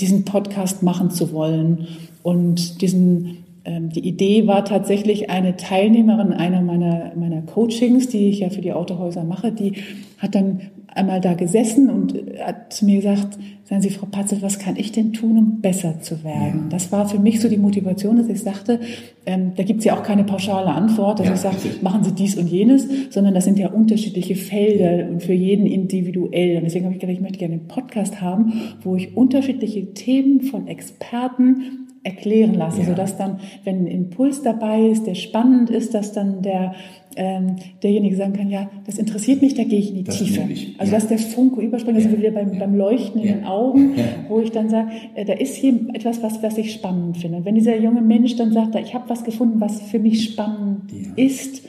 diesen 0.00 0.24
Podcast 0.24 0.82
machen 0.82 1.10
zu 1.10 1.32
wollen 1.32 1.86
und 2.22 2.80
diesen 2.80 3.44
die 3.78 4.06
Idee 4.06 4.46
war 4.46 4.64
tatsächlich 4.64 5.30
eine 5.30 5.56
Teilnehmerin 5.56 6.32
einer 6.32 6.62
meiner, 6.62 7.12
meiner 7.14 7.42
Coachings, 7.42 8.08
die 8.08 8.28
ich 8.28 8.40
ja 8.40 8.50
für 8.50 8.62
die 8.62 8.72
Autohäuser 8.72 9.24
mache, 9.24 9.52
die 9.52 9.74
hat 10.18 10.34
dann 10.34 10.60
einmal 10.94 11.20
da 11.20 11.34
gesessen 11.34 11.88
und 11.90 12.14
hat 12.40 12.72
zu 12.72 12.84
mir 12.84 12.96
gesagt, 12.96 13.38
sagen 13.64 13.82
Sie, 13.82 13.90
Frau 13.90 14.06
Patzel, 14.06 14.42
was 14.42 14.58
kann 14.58 14.76
ich 14.76 14.90
denn 14.90 15.12
tun, 15.12 15.38
um 15.38 15.60
besser 15.60 16.00
zu 16.00 16.24
werden? 16.24 16.62
Ja. 16.64 16.68
Das 16.70 16.90
war 16.90 17.08
für 17.08 17.18
mich 17.18 17.40
so 17.40 17.48
die 17.48 17.56
Motivation, 17.56 18.16
dass 18.16 18.28
ich 18.28 18.40
sagte, 18.40 18.80
ähm, 19.26 19.52
da 19.56 19.62
gibt 19.62 19.80
es 19.80 19.84
ja 19.84 19.96
auch 19.96 20.02
keine 20.02 20.24
pauschale 20.24 20.66
Antwort, 20.66 21.20
dass 21.20 21.28
ja, 21.28 21.34
ich 21.34 21.40
sage, 21.40 21.56
machen 21.82 22.02
Sie 22.02 22.12
dies 22.12 22.36
und 22.36 22.48
jenes, 22.48 22.88
sondern 23.10 23.34
das 23.34 23.44
sind 23.44 23.58
ja 23.58 23.68
unterschiedliche 23.68 24.34
Felder 24.34 25.08
und 25.08 25.22
für 25.22 25.32
jeden 25.32 25.66
individuell. 25.66 26.56
Und 26.56 26.64
deswegen 26.64 26.86
habe 26.86 26.94
ich 26.94 27.00
gedacht, 27.00 27.16
ich 27.16 27.22
möchte 27.22 27.38
gerne 27.38 27.54
einen 27.54 27.68
Podcast 27.68 28.20
haben, 28.20 28.52
wo 28.82 28.96
ich 28.96 29.16
unterschiedliche 29.16 29.94
Themen 29.94 30.40
von 30.42 30.66
Experten 30.66 31.86
erklären 32.02 32.54
lasse, 32.54 32.80
ja. 32.80 32.86
sodass 32.86 33.16
dann, 33.16 33.40
wenn 33.64 33.84
ein 33.84 33.86
Impuls 33.86 34.42
dabei 34.42 34.86
ist, 34.86 35.06
der 35.06 35.14
spannend 35.14 35.68
ist, 35.68 35.92
dass 35.92 36.12
dann 36.12 36.42
der 36.42 36.74
ähm, 37.16 37.56
derjenige 37.82 38.16
sagen 38.16 38.32
kann, 38.32 38.48
ja, 38.48 38.70
das 38.86 38.96
interessiert 38.96 39.42
mich, 39.42 39.54
da 39.54 39.64
gehe 39.64 39.80
ich 39.80 39.90
in 39.90 39.96
die 39.96 40.04
das 40.04 40.18
Tiefe. 40.18 40.42
Also 40.78 40.92
ja. 40.92 40.98
dass 40.98 41.08
der 41.08 41.18
Funke 41.18 41.60
überspringt, 41.60 42.00
sind 42.00 42.12
wir 42.12 42.18
wieder 42.18 42.30
beim, 42.30 42.58
beim 42.58 42.74
Leuchten 42.74 43.20
in 43.20 43.28
den 43.28 43.44
Augen, 43.44 43.94
wo 44.28 44.40
ich 44.40 44.52
dann 44.52 44.70
sage, 44.70 44.90
äh, 45.14 45.24
da 45.24 45.32
ist 45.34 45.56
hier 45.56 45.74
etwas, 45.92 46.22
was, 46.22 46.42
was 46.42 46.56
ich 46.56 46.72
spannend 46.72 47.18
finde. 47.18 47.38
Und 47.38 47.44
wenn 47.44 47.56
dieser 47.56 47.76
junge 47.76 48.00
Mensch 48.00 48.36
dann 48.36 48.52
sagt, 48.52 48.76
ich 48.76 48.94
habe 48.94 49.08
was 49.08 49.24
gefunden, 49.24 49.60
was 49.60 49.82
für 49.82 49.98
mich 49.98 50.24
spannend 50.24 50.92
ist, 51.16 51.66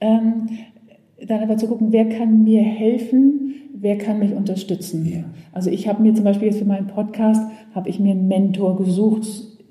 ähm, 0.00 0.48
dann 1.24 1.40
aber 1.40 1.56
zu 1.56 1.68
gucken, 1.68 1.92
wer 1.92 2.08
kann 2.08 2.42
mir 2.42 2.62
helfen, 2.62 3.54
wer 3.74 3.96
kann 3.98 4.18
mich 4.18 4.32
unterstützen. 4.32 5.24
Also 5.52 5.70
ich 5.70 5.86
habe 5.88 6.02
mir 6.02 6.14
zum 6.14 6.24
Beispiel 6.24 6.48
jetzt 6.48 6.58
für 6.58 6.64
meinen 6.64 6.88
Podcast, 6.88 7.42
habe 7.74 7.88
ich 7.88 8.00
mir 8.00 8.12
einen 8.12 8.28
Mentor 8.28 8.76
gesucht, 8.76 9.26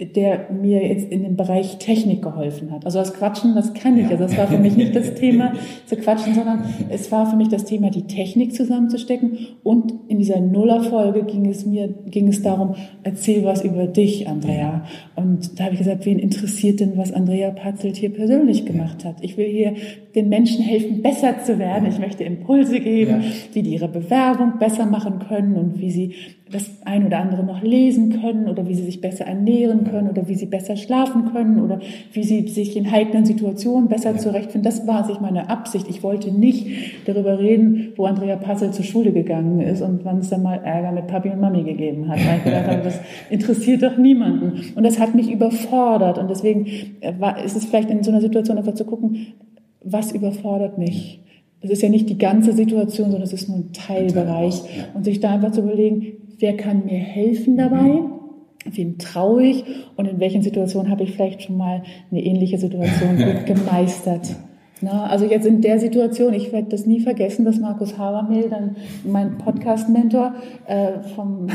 der 0.05 0.47
mir 0.51 0.85
jetzt 0.87 1.11
in 1.11 1.23
dem 1.23 1.35
Bereich 1.35 1.77
Technik 1.77 2.21
geholfen 2.21 2.71
hat. 2.71 2.85
Also 2.85 2.99
das 2.99 3.13
Quatschen, 3.13 3.55
das 3.55 3.73
kann 3.73 3.97
ich. 3.97 4.07
Also 4.07 4.23
das 4.23 4.37
war 4.37 4.47
für 4.47 4.57
mich 4.57 4.75
nicht 4.75 4.95
das 4.95 5.13
Thema 5.13 5.53
zu 5.85 5.95
quatschen, 5.95 6.33
sondern 6.33 6.63
es 6.89 7.11
war 7.11 7.29
für 7.29 7.35
mich 7.35 7.49
das 7.49 7.65
Thema, 7.65 7.91
die 7.91 8.07
Technik 8.07 8.55
zusammenzustecken. 8.55 9.37
Und 9.63 9.93
in 10.07 10.17
dieser 10.17 10.39
Nullerfolge 10.39 11.23
ging 11.23 11.45
es 11.45 11.65
mir, 11.65 11.87
ging 11.87 12.27
es 12.27 12.41
darum, 12.41 12.75
erzähl 13.03 13.45
was 13.45 13.63
über 13.63 13.85
dich, 13.85 14.27
Andrea. 14.27 14.85
Und 15.15 15.59
da 15.59 15.65
habe 15.65 15.73
ich 15.73 15.79
gesagt, 15.79 16.05
wen 16.05 16.19
interessiert 16.19 16.79
denn, 16.79 16.97
was 16.97 17.13
Andrea 17.13 17.51
Patzelt 17.51 17.97
hier 17.97 18.11
persönlich 18.11 18.65
gemacht 18.65 19.05
hat? 19.05 19.17
Ich 19.21 19.37
will 19.37 19.47
hier 19.47 19.75
den 20.15 20.29
Menschen 20.29 20.63
helfen, 20.63 21.01
besser 21.01 21.43
zu 21.43 21.59
werden. 21.59 21.87
Ich 21.87 21.99
möchte 21.99 22.23
Impulse 22.23 22.79
geben, 22.79 23.23
wie 23.53 23.61
die 23.61 23.73
ihre 23.73 23.87
Bewerbung 23.87 24.59
besser 24.59 24.85
machen 24.85 25.19
können 25.19 25.55
und 25.55 25.79
wie 25.79 25.91
sie 25.91 26.15
das 26.51 26.69
ein 26.83 27.05
oder 27.05 27.19
andere 27.19 27.43
noch 27.43 27.61
lesen 27.61 28.21
können 28.21 28.49
oder 28.49 28.67
wie 28.67 28.75
sie 28.75 28.83
sich 28.83 28.99
besser 28.99 29.25
ernähren 29.25 29.85
können 29.85 30.09
oder 30.09 30.27
wie 30.27 30.35
sie 30.35 30.47
besser 30.47 30.75
schlafen 30.75 31.31
können 31.31 31.61
oder 31.61 31.79
wie 32.11 32.23
sie 32.23 32.47
sich 32.47 32.75
in 32.75 32.91
heiklen 32.91 33.25
Situationen 33.25 33.87
besser 33.87 34.17
zurechtfinden. 34.17 34.63
Das 34.63 34.85
war 34.85 35.05
sich 35.05 35.19
meine 35.21 35.49
Absicht. 35.49 35.87
Ich 35.89 36.03
wollte 36.03 36.31
nicht 36.31 36.67
darüber 37.05 37.39
reden, 37.39 37.93
wo 37.95 38.05
Andrea 38.05 38.35
Passel 38.35 38.71
zur 38.71 38.83
Schule 38.83 39.13
gegangen 39.13 39.61
ist 39.61 39.81
und 39.81 40.03
wann 40.03 40.19
es 40.19 40.29
dann 40.29 40.43
mal 40.43 40.59
Ärger 40.63 40.91
mit 40.91 41.07
Papi 41.07 41.29
und 41.29 41.39
Mami 41.39 41.63
gegeben 41.63 42.09
hat. 42.09 42.17
Weil 42.17 42.37
ich 42.37 42.43
gedacht 42.43 42.67
habe, 42.67 42.81
das 42.83 42.99
interessiert 43.29 43.83
doch 43.83 43.97
niemanden. 43.97 44.73
Und 44.75 44.83
das 44.83 44.99
hat 44.99 45.15
mich 45.15 45.31
überfordert. 45.31 46.17
Und 46.17 46.29
deswegen 46.29 46.65
äh, 46.99 47.13
war, 47.17 47.41
ist 47.43 47.55
es 47.55 47.65
vielleicht 47.65 47.89
in 47.89 48.03
so 48.03 48.11
einer 48.11 48.21
Situation 48.21 48.57
einfach 48.57 48.73
zu 48.73 48.85
gucken, 48.85 49.27
was 49.83 50.11
überfordert 50.11 50.77
mich? 50.77 51.21
Es 51.61 51.69
ist 51.69 51.81
ja 51.81 51.89
nicht 51.89 52.09
die 52.09 52.17
ganze 52.17 52.53
Situation, 52.53 53.11
sondern 53.11 53.23
es 53.23 53.33
ist 53.33 53.47
nur 53.47 53.59
ein 53.59 53.73
Teilbereich. 53.73 54.61
Und 54.93 55.03
sich 55.03 55.19
da 55.19 55.31
einfach 55.31 55.51
zu 55.51 55.61
überlegen, 55.61 56.13
wer 56.39 56.57
kann 56.57 56.85
mir 56.85 56.97
helfen 56.97 57.55
dabei? 57.55 57.83
Mhm. 57.83 58.11
Wem 58.65 58.97
traue 58.97 59.43
ich 59.43 59.63
und 59.95 60.07
in 60.07 60.19
welchen 60.19 60.43
Situationen 60.43 60.91
habe 60.91 61.03
ich 61.03 61.11
vielleicht 61.11 61.43
schon 61.43 61.57
mal 61.57 61.83
eine 62.11 62.23
ähnliche 62.23 62.57
Situation 62.57 63.17
gut 63.17 63.45
gemeistert? 63.45 64.35
Na, 64.83 65.05
also 65.05 65.25
jetzt 65.25 65.45
in 65.45 65.61
der 65.61 65.77
Situation, 65.77 66.33
ich 66.33 66.51
werde 66.51 66.69
das 66.69 66.87
nie 66.87 66.99
vergessen, 67.01 67.45
dass 67.45 67.59
Markus 67.59 67.99
Habermehl, 67.99 68.49
dann 68.49 68.75
mein 69.03 69.37
Podcast-Mentor 69.37 70.33
äh, 70.65 71.01
vom, 71.15 71.47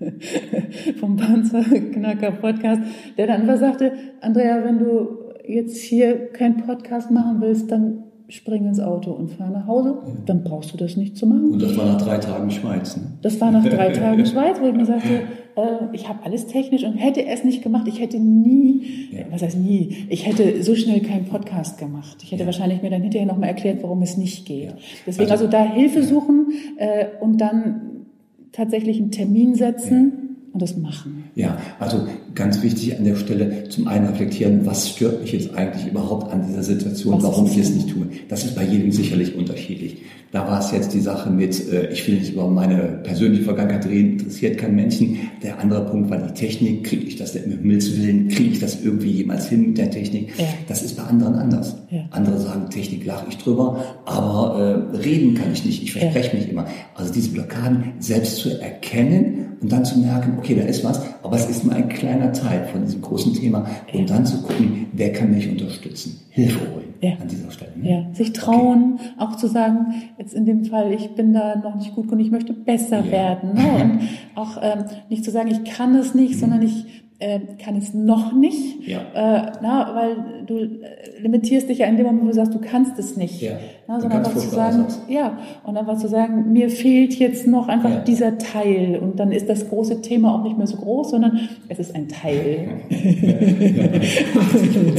vom 1.00 1.16
Panzerknacker 1.16 2.32
Podcast, 2.32 2.82
der 3.16 3.26
dann 3.26 3.42
immer 3.42 3.56
sagte, 3.56 3.92
Andrea, 4.20 4.62
wenn 4.64 4.78
du 4.78 5.21
jetzt 5.52 5.76
hier 5.76 6.28
keinen 6.28 6.58
Podcast 6.58 7.10
machen 7.10 7.40
willst, 7.40 7.70
dann 7.70 8.04
spring 8.32 8.66
ins 8.66 8.80
Auto 8.80 9.10
und 9.12 9.30
fahr 9.30 9.50
nach 9.50 9.66
Hause, 9.66 9.98
dann 10.24 10.42
brauchst 10.42 10.72
du 10.72 10.78
das 10.78 10.96
nicht 10.96 11.18
zu 11.18 11.26
machen. 11.26 11.52
Und 11.52 11.62
das 11.62 11.76
war 11.76 11.84
nach 11.84 12.00
drei 12.00 12.16
Tagen 12.16 12.50
Schweiz. 12.50 12.96
Ne? 12.96 13.02
Das 13.20 13.38
war 13.40 13.50
nach 13.50 13.64
drei 13.64 13.90
Tagen 13.90 14.24
Schweiz, 14.26 14.58
wo 14.60 14.66
ich 14.66 14.74
mir 14.74 14.86
sagte, 14.86 15.20
äh, 15.56 15.60
ich 15.92 16.08
habe 16.08 16.24
alles 16.24 16.46
technisch 16.46 16.82
und 16.84 16.94
hätte 16.94 17.26
es 17.26 17.44
nicht 17.44 17.62
gemacht, 17.62 17.86
ich 17.88 18.00
hätte 18.00 18.18
nie, 18.18 19.08
ja. 19.12 19.24
was 19.30 19.42
heißt 19.42 19.58
nie, 19.58 20.06
ich 20.08 20.26
hätte 20.26 20.62
so 20.62 20.74
schnell 20.74 21.00
keinen 21.00 21.26
Podcast 21.26 21.76
gemacht. 21.78 22.18
Ich 22.22 22.32
hätte 22.32 22.42
ja. 22.42 22.46
wahrscheinlich 22.46 22.80
mir 22.80 22.90
dann 22.90 23.02
hinterher 23.02 23.26
nochmal 23.26 23.50
erklärt, 23.50 23.82
warum 23.82 24.00
es 24.00 24.16
nicht 24.16 24.46
geht. 24.46 24.70
Ja. 24.70 24.76
Deswegen 25.06 25.30
also, 25.30 25.44
also, 25.44 25.56
da 25.56 25.64
Hilfe 25.64 26.02
suchen 26.02 26.52
äh, 26.78 27.06
und 27.20 27.38
dann 27.40 28.06
tatsächlich 28.52 28.98
einen 28.98 29.10
Termin 29.10 29.54
setzen 29.54 30.31
und 30.52 30.60
das 30.60 30.76
machen. 30.76 31.24
Ja, 31.34 31.58
also 31.78 32.06
ganz 32.34 32.62
wichtig 32.62 32.96
an 32.96 33.04
der 33.04 33.16
Stelle 33.16 33.68
zum 33.68 33.88
einen 33.88 34.06
reflektieren, 34.06 34.66
was 34.66 34.90
stört 34.90 35.22
mich 35.22 35.32
jetzt 35.32 35.54
eigentlich 35.54 35.86
überhaupt 35.86 36.30
an 36.32 36.46
dieser 36.46 36.62
Situation, 36.62 37.14
was 37.14 37.22
warum 37.22 37.46
ich 37.46 37.56
es 37.56 37.70
nicht 37.70 37.90
tue. 37.90 38.06
Das 38.28 38.44
ist 38.44 38.54
bei 38.54 38.64
jedem 38.64 38.92
sicherlich 38.92 39.34
unterschiedlich. 39.34 39.98
Da 40.32 40.48
war 40.48 40.60
es 40.60 40.70
jetzt 40.72 40.94
die 40.94 41.00
Sache 41.00 41.28
mit, 41.28 41.70
äh, 41.70 41.92
ich 41.92 42.08
will 42.08 42.18
nicht 42.18 42.32
über 42.32 42.48
meine 42.48 43.00
persönliche 43.02 43.44
Vergangenheit 43.44 43.84
reden, 43.86 44.12
interessiert 44.12 44.56
kein 44.56 44.74
Menschen. 44.74 45.18
Der 45.42 45.60
andere 45.60 45.84
Punkt 45.84 46.08
war 46.08 46.16
die 46.16 46.32
Technik, 46.32 46.84
kriege 46.84 47.04
ich 47.04 47.16
das 47.16 47.34
mit 47.34 47.44
Himmels 47.44 47.94
Willen, 47.98 48.28
kriege 48.28 48.54
ich 48.54 48.58
das 48.58 48.82
irgendwie 48.82 49.10
jemals 49.10 49.50
hin 49.50 49.68
mit 49.68 49.78
der 49.78 49.90
Technik? 49.90 50.32
Ja. 50.38 50.46
Das 50.68 50.82
ist 50.82 50.96
bei 50.96 51.02
anderen 51.02 51.34
anders. 51.34 51.76
Ja. 51.90 52.06
Andere 52.12 52.40
sagen, 52.40 52.70
Technik 52.70 53.04
lache 53.04 53.26
ich 53.28 53.36
drüber, 53.36 53.84
aber 54.06 54.90
äh, 54.94 54.96
reden 54.96 55.34
kann 55.34 55.52
ich 55.52 55.66
nicht, 55.66 55.82
ich 55.82 55.92
verspreche 55.92 56.34
ja. 56.34 56.40
mich 56.40 56.48
immer. 56.48 56.66
Also 56.94 57.12
diese 57.12 57.28
Blockaden 57.28 57.92
selbst 57.98 58.36
zu 58.36 58.58
erkennen 58.58 59.58
und 59.60 59.70
dann 59.70 59.84
zu 59.84 59.98
merken, 59.98 60.38
okay, 60.38 60.54
da 60.54 60.62
ist 60.62 60.82
was, 60.82 61.02
aber 61.22 61.36
es 61.36 61.48
ist 61.50 61.64
nur 61.64 61.74
ein 61.74 61.90
kleiner 61.90 62.32
Teil 62.32 62.66
von 62.72 62.82
diesem 62.86 63.02
großen 63.02 63.34
Thema 63.34 63.66
und 63.92 64.08
dann 64.08 64.24
zu 64.24 64.40
gucken, 64.40 64.86
wer 64.92 65.12
kann 65.12 65.30
mich 65.30 65.48
unterstützen, 65.48 66.20
Hilfe 66.34 66.60
holen 66.60 66.94
ja. 67.02 67.10
an 67.20 67.28
dieser 67.28 67.50
Stelle. 67.50 67.72
Ne? 67.76 67.90
Ja, 67.90 68.06
sich 68.14 68.32
trauen, 68.32 68.94
okay. 68.94 69.04
auch 69.18 69.36
zu 69.36 69.48
sagen, 69.48 69.94
jetzt 70.18 70.32
in 70.32 70.46
dem 70.46 70.64
Fall, 70.64 70.90
ich 70.92 71.14
bin 71.14 71.34
da 71.34 71.56
noch 71.56 71.74
nicht 71.74 71.94
gut 71.94 72.08
genug, 72.08 72.24
ich 72.24 72.30
möchte 72.30 72.54
besser 72.54 73.04
ja. 73.04 73.12
werden. 73.12 73.52
Ne? 73.52 73.82
Und 73.82 74.00
auch 74.34 74.56
ähm, 74.62 74.86
nicht 75.10 75.24
zu 75.24 75.30
sagen, 75.30 75.50
ich 75.50 75.62
kann 75.64 75.94
es 75.94 76.14
nicht, 76.14 76.36
mhm. 76.36 76.38
sondern 76.38 76.62
ich 76.62 76.86
äh, 77.18 77.40
kann 77.62 77.76
es 77.76 77.92
noch 77.94 78.32
nicht, 78.32 78.88
ja. 78.88 78.98
äh, 78.98 79.52
na, 79.62 79.94
weil 79.94 80.44
du 80.46 80.58
äh, 80.58 81.20
limitierst 81.20 81.68
dich 81.68 81.78
ja 81.78 81.86
in 81.86 81.96
dem 81.96 82.06
Moment, 82.06 82.24
wo 82.24 82.28
du 82.28 82.34
sagst, 82.34 82.54
du 82.54 82.58
kannst 82.58 82.98
es 82.98 83.16
nicht. 83.16 83.40
Ja. 83.40 83.52
Na, 83.86 84.00
sondern 84.00 84.24
einfach 84.24 84.34
zu 84.34 84.48
sagen, 84.48 84.86
ja, 85.08 85.38
und 85.64 85.76
einfach 85.76 85.98
zu 85.98 86.08
sagen, 86.08 86.52
mir 86.52 86.68
fehlt 86.68 87.14
jetzt 87.14 87.46
noch 87.46 87.68
einfach 87.68 87.90
ja. 87.90 88.00
dieser 88.00 88.38
Teil 88.38 88.98
und 89.00 89.20
dann 89.20 89.30
ist 89.30 89.48
das 89.48 89.68
große 89.68 90.02
Thema 90.02 90.34
auch 90.34 90.42
nicht 90.42 90.58
mehr 90.58 90.66
so 90.66 90.78
groß, 90.78 91.10
sondern 91.10 91.48
es 91.68 91.78
ist 91.78 91.94
ein 91.94 92.08
Teil. 92.08 92.80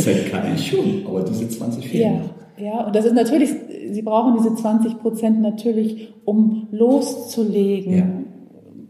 Ja. 0.72 0.80
80 0.80 0.80
Prozent 0.80 0.84
kann 0.84 0.98
ich 0.98 1.04
schon, 1.04 1.08
aber 1.08 1.24
diese 1.24 1.50
20 1.50 1.88
fehlen 1.90 2.20
noch. 2.20 2.44
Ja, 2.58 2.86
und 2.86 2.96
das 2.96 3.06
ist 3.06 3.16
natürlich, 3.16 3.50
Sie 3.92 4.02
brauchen 4.02 4.36
diese 4.38 4.56
20 4.56 5.00
Prozent 5.00 5.42
natürlich, 5.42 6.14
um 6.26 6.68
loszulegen, 6.72 8.26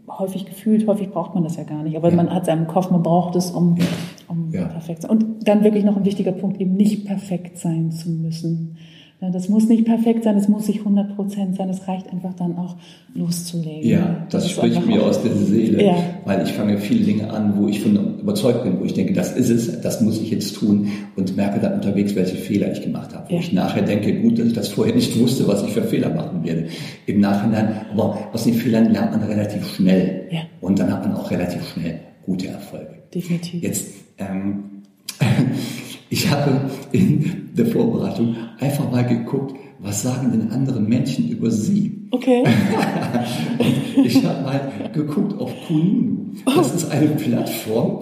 häufig 0.08 0.44
gefühlt, 0.46 0.86
häufig 0.86 1.10
braucht 1.10 1.34
man 1.34 1.44
das 1.44 1.56
ja 1.56 1.64
gar 1.64 1.82
nicht, 1.82 1.96
aber 1.96 2.10
ja. 2.10 2.16
man 2.16 2.32
hat 2.32 2.46
es 2.46 2.48
im 2.48 2.66
Kopf, 2.66 2.90
man 2.90 3.02
braucht 3.02 3.36
es, 3.36 3.50
um, 3.50 3.78
um 4.28 4.50
ja. 4.52 4.66
perfekt 4.66 5.02
zu 5.02 5.08
sein. 5.08 5.16
Und 5.16 5.48
dann 5.48 5.64
wirklich 5.64 5.84
noch 5.84 5.96
ein 5.96 6.04
wichtiger 6.04 6.32
Punkt, 6.32 6.60
eben 6.60 6.74
nicht 6.74 7.06
perfekt 7.06 7.58
sein 7.58 7.90
zu 7.90 8.10
müssen. 8.10 8.76
Das 9.32 9.48
muss 9.48 9.68
nicht 9.68 9.84
perfekt 9.84 10.24
sein, 10.24 10.36
es 10.36 10.48
muss 10.48 10.68
nicht 10.68 10.80
100 10.80 11.16
Prozent 11.16 11.56
sein, 11.56 11.68
es 11.68 11.86
reicht 11.86 12.12
einfach 12.12 12.34
dann 12.34 12.56
auch 12.56 12.76
loszulegen. 13.14 13.88
Ja, 13.88 14.26
das, 14.30 14.44
das 14.44 14.50
spricht 14.52 14.86
mir 14.86 15.02
aus 15.02 15.22
der 15.22 15.32
Seele, 15.32 15.84
ja. 15.84 15.96
weil 16.24 16.42
ich 16.42 16.52
fange 16.52 16.78
viele 16.78 17.04
Dinge 17.04 17.30
an, 17.32 17.56
wo 17.56 17.68
ich 17.68 17.80
von 17.80 18.18
überzeugt 18.20 18.64
bin, 18.64 18.80
wo 18.80 18.84
ich 18.84 18.94
denke, 18.94 19.12
das 19.12 19.36
ist 19.36 19.50
es, 19.50 19.80
das 19.80 20.00
muss 20.00 20.20
ich 20.20 20.30
jetzt 20.30 20.54
tun 20.56 20.88
und 21.16 21.36
merke 21.36 21.60
dann 21.60 21.74
unterwegs, 21.74 22.14
welche 22.14 22.36
Fehler 22.36 22.72
ich 22.72 22.82
gemacht 22.82 23.14
habe. 23.14 23.30
Wo 23.30 23.34
ja. 23.34 23.40
ich 23.40 23.52
nachher 23.52 23.82
denke, 23.82 24.20
gut, 24.20 24.38
dass 24.38 24.46
ich 24.46 24.52
das 24.52 24.68
vorher 24.68 24.94
nicht 24.94 25.18
wusste, 25.20 25.46
was 25.46 25.62
ich 25.62 25.70
für 25.70 25.82
Fehler 25.82 26.10
machen 26.10 26.44
werde. 26.44 26.66
Im 27.06 27.20
Nachhinein, 27.20 27.86
aber 27.92 28.18
aus 28.32 28.44
den 28.44 28.54
Fehlern 28.54 28.92
lernt 28.92 29.12
man 29.12 29.22
relativ 29.22 29.66
schnell 29.74 30.28
ja. 30.30 30.40
und 30.60 30.78
dann 30.78 30.92
hat 30.92 31.06
man 31.06 31.16
auch 31.16 31.30
relativ 31.30 31.66
schnell 31.68 32.00
gute 32.24 32.48
Erfolge. 32.48 33.02
Definitiv. 33.14 33.62
Jetzt, 33.62 33.86
ähm, 34.18 34.82
ich 36.10 36.30
habe 36.30 36.70
in 36.92 37.50
der 37.54 37.66
Vorbereitung 37.66 38.36
einfach 38.58 38.90
mal 38.90 39.06
geguckt, 39.06 39.56
was 39.84 40.02
sagen 40.02 40.32
denn 40.32 40.50
andere 40.50 40.80
Menschen 40.80 41.28
über 41.28 41.50
sie? 41.50 42.08
Okay. 42.10 42.42
ich 44.04 44.24
habe 44.24 44.42
mal 44.42 44.72
geguckt 44.94 45.38
auf 45.38 45.52
Kununu. 45.66 46.32
Das 46.46 46.74
ist 46.74 46.90
eine 46.90 47.08
Plattform, 47.08 48.00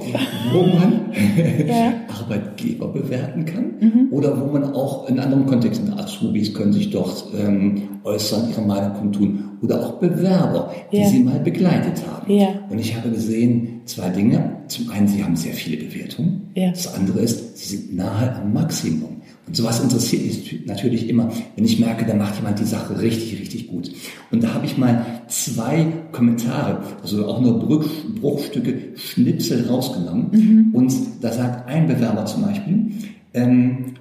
wo 0.53 0.63
man 0.63 1.11
ja. 1.67 1.95
Arbeitgeber 2.09 2.89
bewerten 2.89 3.45
kann 3.45 3.65
mhm. 3.81 4.09
oder 4.13 4.41
wo 4.41 4.53
man 4.53 4.75
auch 4.75 5.09
in 5.09 5.19
anderen 5.19 5.47
Kontexten, 5.47 5.93
Azubis 5.95 6.55
können 6.55 6.73
sich 6.73 6.91
dort 6.91 7.27
ähm, 7.37 7.89
äußern, 8.05 8.51
ihre 8.51 8.63
Meinung 8.63 8.95
kundtun 8.95 9.59
oder 9.61 9.81
auch 9.81 9.93
Bewerber, 9.99 10.73
die 10.93 10.99
ja. 10.99 11.07
sie 11.09 11.21
mal 11.21 11.41
begleitet 11.41 12.03
haben. 12.07 12.33
Ja. 12.33 12.49
Und 12.71 12.79
ich 12.79 12.97
habe 12.97 13.11
gesehen, 13.11 13.83
zwei 13.87 14.09
Dinge. 14.11 14.63
Zum 14.69 14.91
einen, 14.91 15.09
sie 15.09 15.23
haben 15.23 15.37
sehr 15.37 15.53
viele 15.53 15.85
Bewertungen. 15.85 16.51
Das 16.55 16.95
andere 16.95 17.21
ist, 17.21 17.59
sie 17.59 17.77
sind 17.77 17.97
nahe 17.97 18.37
am 18.37 18.53
Maximum. 18.53 19.22
Und 19.47 19.57
sowas 19.57 19.83
interessiert 19.83 20.25
mich 20.25 20.67
natürlich 20.67 21.09
immer, 21.09 21.31
wenn 21.57 21.65
ich 21.65 21.81
merke, 21.81 22.05
da 22.07 22.15
macht 22.15 22.37
jemand 22.37 22.61
die 22.61 22.65
Sache 22.65 23.01
richtig, 23.01 23.41
richtig 23.41 23.69
gut. 23.69 23.91
Und 24.31 24.43
da 24.43 24.55
habe 24.55 24.67
ich 24.67 24.79
mal 24.79 25.05
zwei 25.29 25.87
Kommentare, 26.13 26.79
also 27.03 27.27
auch 27.27 27.41
nur 27.41 27.59
Bruch, 27.59 27.85
Bruchstücke, 28.21 28.93
Schnipsel 28.95 29.67
rausgenommen. 29.67 30.29
Mhm. 30.31 30.75
Und 30.75 30.95
da 31.21 31.33
sagt 31.33 31.69
ein 31.69 31.89
Bewerber 31.89 32.25
zum 32.25 32.43
Beispiel, 32.43 32.93
ähm, 33.35 33.95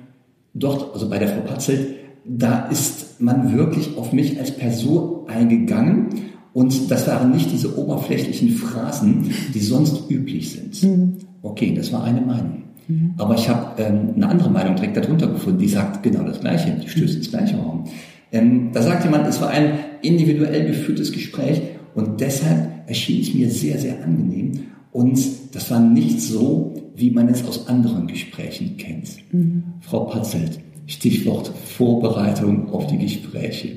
dort, 0.53 0.93
also 0.93 1.09
bei 1.09 1.17
der 1.17 1.29
Frau 1.29 1.41
Patzelt, 1.41 1.95
da 2.23 2.67
ist 2.67 3.19
man 3.19 3.57
wirklich 3.57 3.97
auf 3.97 4.13
mich 4.13 4.39
als 4.39 4.55
Person 4.55 5.27
eingegangen 5.27 6.09
und 6.53 6.91
das 6.91 7.07
waren 7.07 7.31
nicht 7.31 7.51
diese 7.51 7.77
oberflächlichen 7.77 8.49
Phrasen, 8.49 9.31
die 9.53 9.59
sonst 9.59 10.09
üblich 10.09 10.51
sind. 10.51 10.83
Mhm. 10.83 11.17
Okay, 11.41 11.73
das 11.75 11.91
war 11.91 12.03
eine 12.03 12.21
Meinung. 12.21 12.63
Mhm. 12.91 13.13
Aber 13.17 13.35
ich 13.35 13.47
habe 13.47 13.81
ähm, 13.81 14.13
eine 14.15 14.27
andere 14.29 14.49
Meinung 14.49 14.75
direkt 14.75 14.97
darunter 14.97 15.27
gefunden, 15.27 15.59
die 15.59 15.67
sagt 15.67 16.03
genau 16.03 16.23
das 16.23 16.39
Gleiche, 16.39 16.71
die 16.71 16.87
stößt 16.87 17.15
ins 17.15 17.29
gleiche 17.29 17.57
Raum. 17.57 17.85
Ähm, 18.31 18.69
da 18.73 18.81
sagt 18.81 19.03
jemand, 19.03 19.27
es 19.27 19.41
war 19.41 19.49
ein 19.49 19.71
individuell 20.01 20.65
geführtes 20.67 21.11
Gespräch 21.11 21.61
und 21.95 22.21
deshalb 22.21 22.87
erschien 22.87 23.21
es 23.21 23.33
mir 23.33 23.49
sehr, 23.49 23.77
sehr 23.77 24.03
angenehm. 24.03 24.51
Und 24.91 25.19
das 25.53 25.71
war 25.71 25.79
nicht 25.79 26.21
so, 26.21 26.73
wie 26.95 27.11
man 27.11 27.29
es 27.29 27.45
aus 27.45 27.67
anderen 27.67 28.07
Gesprächen 28.07 28.77
kennt. 28.77 29.09
Mhm. 29.31 29.63
Frau 29.79 30.05
Patzelt, 30.05 30.59
Stichwort 30.87 31.51
Vorbereitung 31.65 32.69
auf 32.71 32.87
die 32.87 32.97
Gespräche. 32.97 33.69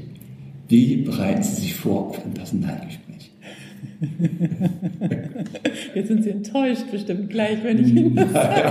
Wie 0.69 0.97
bereiten 0.97 1.43
Sie 1.43 1.61
sich 1.61 1.75
vor 1.75 2.09
auf 2.09 2.25
ein 2.25 2.35
Personalgespräch? 2.35 3.04
Jetzt 5.95 6.09
sind 6.09 6.25
Sie 6.25 6.31
enttäuscht 6.31 6.91
bestimmt 6.91 7.31
gleich, 7.31 7.63
wenn 7.63 7.85
ich 7.85 7.95
Ihnen 7.95 8.17
das 8.17 8.33
sage. 8.33 8.63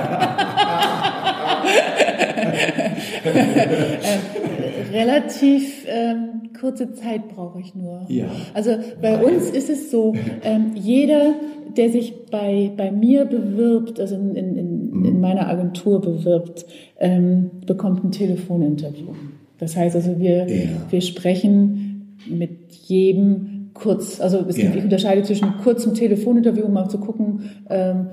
äh, 3.23 4.93
relativ 4.93 5.85
ähm, 5.87 6.51
kurze 6.59 6.93
Zeit 6.93 7.29
brauche 7.29 7.59
ich 7.59 7.75
nur. 7.75 8.05
Ja. 8.07 8.27
Also 8.53 8.77
bei 9.01 9.17
uns 9.17 9.49
ist 9.49 9.69
es 9.69 9.91
so, 9.91 10.13
ähm, 10.43 10.71
jeder, 10.75 11.33
der 11.75 11.89
sich 11.89 12.25
bei, 12.31 12.71
bei 12.75 12.91
mir 12.91 13.25
bewirbt, 13.25 13.99
also 13.99 14.15
in, 14.15 14.35
in, 14.35 14.55
in, 14.55 15.05
in 15.05 15.13
mhm. 15.15 15.19
meiner 15.19 15.49
Agentur 15.49 15.99
bewirbt, 16.01 16.65
ähm, 16.99 17.51
bekommt 17.65 18.03
ein 18.03 18.11
Telefoninterview. 18.11 19.13
Das 19.57 19.75
heißt 19.75 19.95
also, 19.95 20.19
wir, 20.19 20.47
ja. 20.47 20.69
wir 20.89 21.01
sprechen 21.01 22.17
mit 22.27 22.71
jedem 22.85 23.52
kurz, 23.73 24.21
also 24.21 24.45
es 24.47 24.55
gibt, 24.55 24.69
ja. 24.69 24.77
ich 24.77 24.83
unterscheide 24.83 25.23
zwischen 25.23 25.57
kurzem 25.63 25.93
Telefoninterview, 25.93 26.65
um 26.65 26.73
mal 26.73 26.89
zu 26.89 26.99
gucken, 26.99 27.49
ähm, 27.69 28.07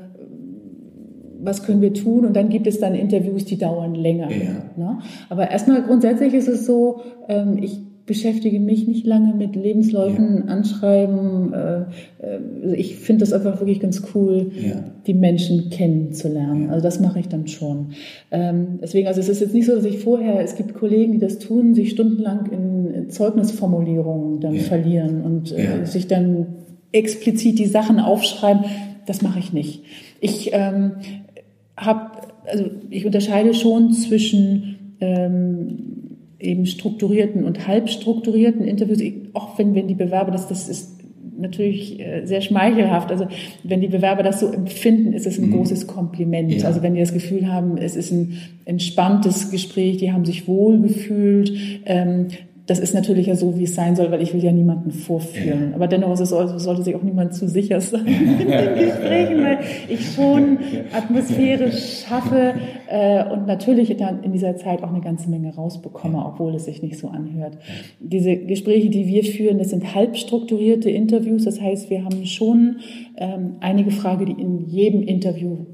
was 1.43 1.63
können 1.63 1.81
wir 1.81 1.95
tun? 1.95 2.27
Und 2.27 2.35
dann 2.35 2.49
gibt 2.49 2.67
es 2.67 2.81
dann 2.81 2.95
Interviews, 2.95 3.45
die 3.45 3.57
dauern 3.57 3.95
länger. 3.95 4.31
Ja. 4.31 4.71
Ne? 4.77 4.99
Aber 5.29 5.51
erstmal 5.51 5.83
grundsätzlich 5.83 6.35
ist 6.35 6.49
es 6.49 6.67
so, 6.67 7.01
ähm, 7.29 7.59
ich 7.63 7.81
beschäftige 8.11 8.59
mich 8.59 8.89
nicht 8.89 9.07
lange 9.07 9.33
mit 9.35 9.55
Lebensläufen, 9.55 10.45
ja. 10.45 10.53
Anschreiben. 10.53 11.55
Äh, 11.55 11.81
äh, 12.19 12.75
ich 12.75 12.97
finde 12.97 13.21
das 13.21 13.33
einfach 13.33 13.61
wirklich 13.61 13.79
ganz 13.79 14.03
cool, 14.17 14.51
ja. 14.61 14.83
die 15.07 15.15
Menschen 15.15 15.71
kennenzulernen. 15.71 16.65
Ja. 16.65 16.71
Also 16.71 16.83
das 16.83 16.99
mache 16.99 17.21
ich 17.21 17.29
dann 17.29 17.47
schon. 17.47 17.93
Ähm, 18.33 18.81
deswegen, 18.83 19.07
also 19.07 19.21
es 19.21 19.29
ist 19.29 19.41
jetzt 19.41 19.55
nicht 19.55 19.67
so, 19.67 19.77
dass 19.77 19.85
ich 19.85 20.01
vorher, 20.01 20.41
es 20.41 20.57
gibt 20.57 20.75
Kollegen, 20.75 21.13
die 21.13 21.19
das 21.21 21.39
tun, 21.39 21.73
sich 21.73 21.91
stundenlang 21.91 22.51
in 22.51 23.11
Zeugnisformulierungen 23.11 24.41
dann 24.41 24.57
verlieren 24.57 25.23
und 25.23 25.57
äh, 25.57 25.87
sich 25.87 26.09
dann 26.09 26.47
explizit 26.91 27.61
die 27.61 27.67
Sachen 27.67 28.01
aufschreiben. 28.01 28.65
Das 29.07 29.23
mache 29.23 29.39
ich 29.39 29.53
nicht. 29.53 29.85
Ich 30.21 30.51
ähm, 30.53 30.95
habe, 31.77 32.11
also 32.45 32.65
ich 32.91 33.07
unterscheide 33.07 33.55
schon 33.55 33.93
zwischen 33.93 34.97
ähm, 35.01 36.00
eben 36.41 36.67
strukturierten 36.67 37.45
und 37.45 37.67
halbstrukturierten 37.67 38.65
Interviews, 38.65 39.01
auch 39.35 39.59
wenn, 39.59 39.75
wenn 39.75 39.89
die 39.89 39.95
Bewerber 39.95 40.31
das, 40.31 40.49
das 40.49 40.69
ist 40.69 41.01
natürlich 41.41 41.99
äh, 42.01 42.27
sehr 42.27 42.41
schmeichelhaft. 42.41 43.11
Also 43.11 43.27
wenn 43.63 43.81
die 43.81 43.89
Bewerber 43.89 44.23
das 44.23 44.41
so 44.41 44.53
empfinden, 44.53 45.13
ist 45.13 45.27
es 45.27 45.39
ein 45.39 45.47
mhm. 45.47 45.53
großes 45.53 45.87
Kompliment. 45.87 46.53
Ja. 46.53 46.67
Also 46.67 46.83
wenn 46.83 46.95
die 46.95 47.01
das 47.01 47.13
Gefühl 47.13 47.51
haben, 47.51 47.79
es 47.79 47.97
ist 47.97 48.13
ein 48.13 48.39
entspanntes 48.65 49.51
Gespräch, 49.51 49.99
die 49.99 50.13
haben 50.13 50.25
sich 50.25 50.47
wohl 50.47 50.81
gefühlt, 50.81 51.53
ähm, 51.87 52.29
das 52.71 52.79
ist 52.79 52.95
natürlich 52.95 53.27
ja 53.27 53.35
so, 53.35 53.59
wie 53.59 53.65
es 53.65 53.75
sein 53.75 53.97
soll, 53.97 54.13
weil 54.13 54.23
ich 54.23 54.33
will 54.33 54.45
ja 54.45 54.53
niemanden 54.53 54.93
vorführen. 54.93 55.71
Ja. 55.71 55.75
Aber 55.75 55.89
dennoch 55.89 56.13
es, 56.13 56.29
sollte 56.29 56.85
sich 56.85 56.95
auch 56.95 57.03
niemand 57.03 57.35
zu 57.35 57.49
sicher 57.49 57.81
sein 57.81 58.07
in 58.07 58.39
den 58.39 58.87
Gesprächen, 58.87 59.43
weil 59.43 59.59
ich 59.89 60.13
schon 60.13 60.59
Atmosphäre 60.93 61.73
schaffe 61.73 62.55
äh, 62.89 63.25
und 63.25 63.49
natürlich 63.49 63.97
dann 63.97 64.23
in 64.23 64.31
dieser 64.31 64.55
Zeit 64.55 64.85
auch 64.85 64.91
eine 64.91 65.01
ganze 65.01 65.29
Menge 65.29 65.53
rausbekomme, 65.53 66.25
obwohl 66.25 66.55
es 66.55 66.67
sich 66.67 66.81
nicht 66.81 66.97
so 66.97 67.09
anhört. 67.09 67.59
Diese 67.99 68.37
Gespräche, 68.37 68.89
die 68.89 69.09
wir 69.09 69.25
führen, 69.25 69.59
das 69.59 69.71
sind 69.71 69.93
halb 69.93 70.17
strukturierte 70.17 70.91
Interviews. 70.91 71.47
Das 71.47 71.61
heißt, 71.61 71.91
wir 71.91 72.05
haben 72.05 72.25
schon 72.25 72.77
ähm, 73.17 73.57
einige 73.59 73.91
Fragen, 73.91 74.27
die 74.27 74.41
in 74.41 74.69
jedem 74.69 75.03
Interview 75.03 75.67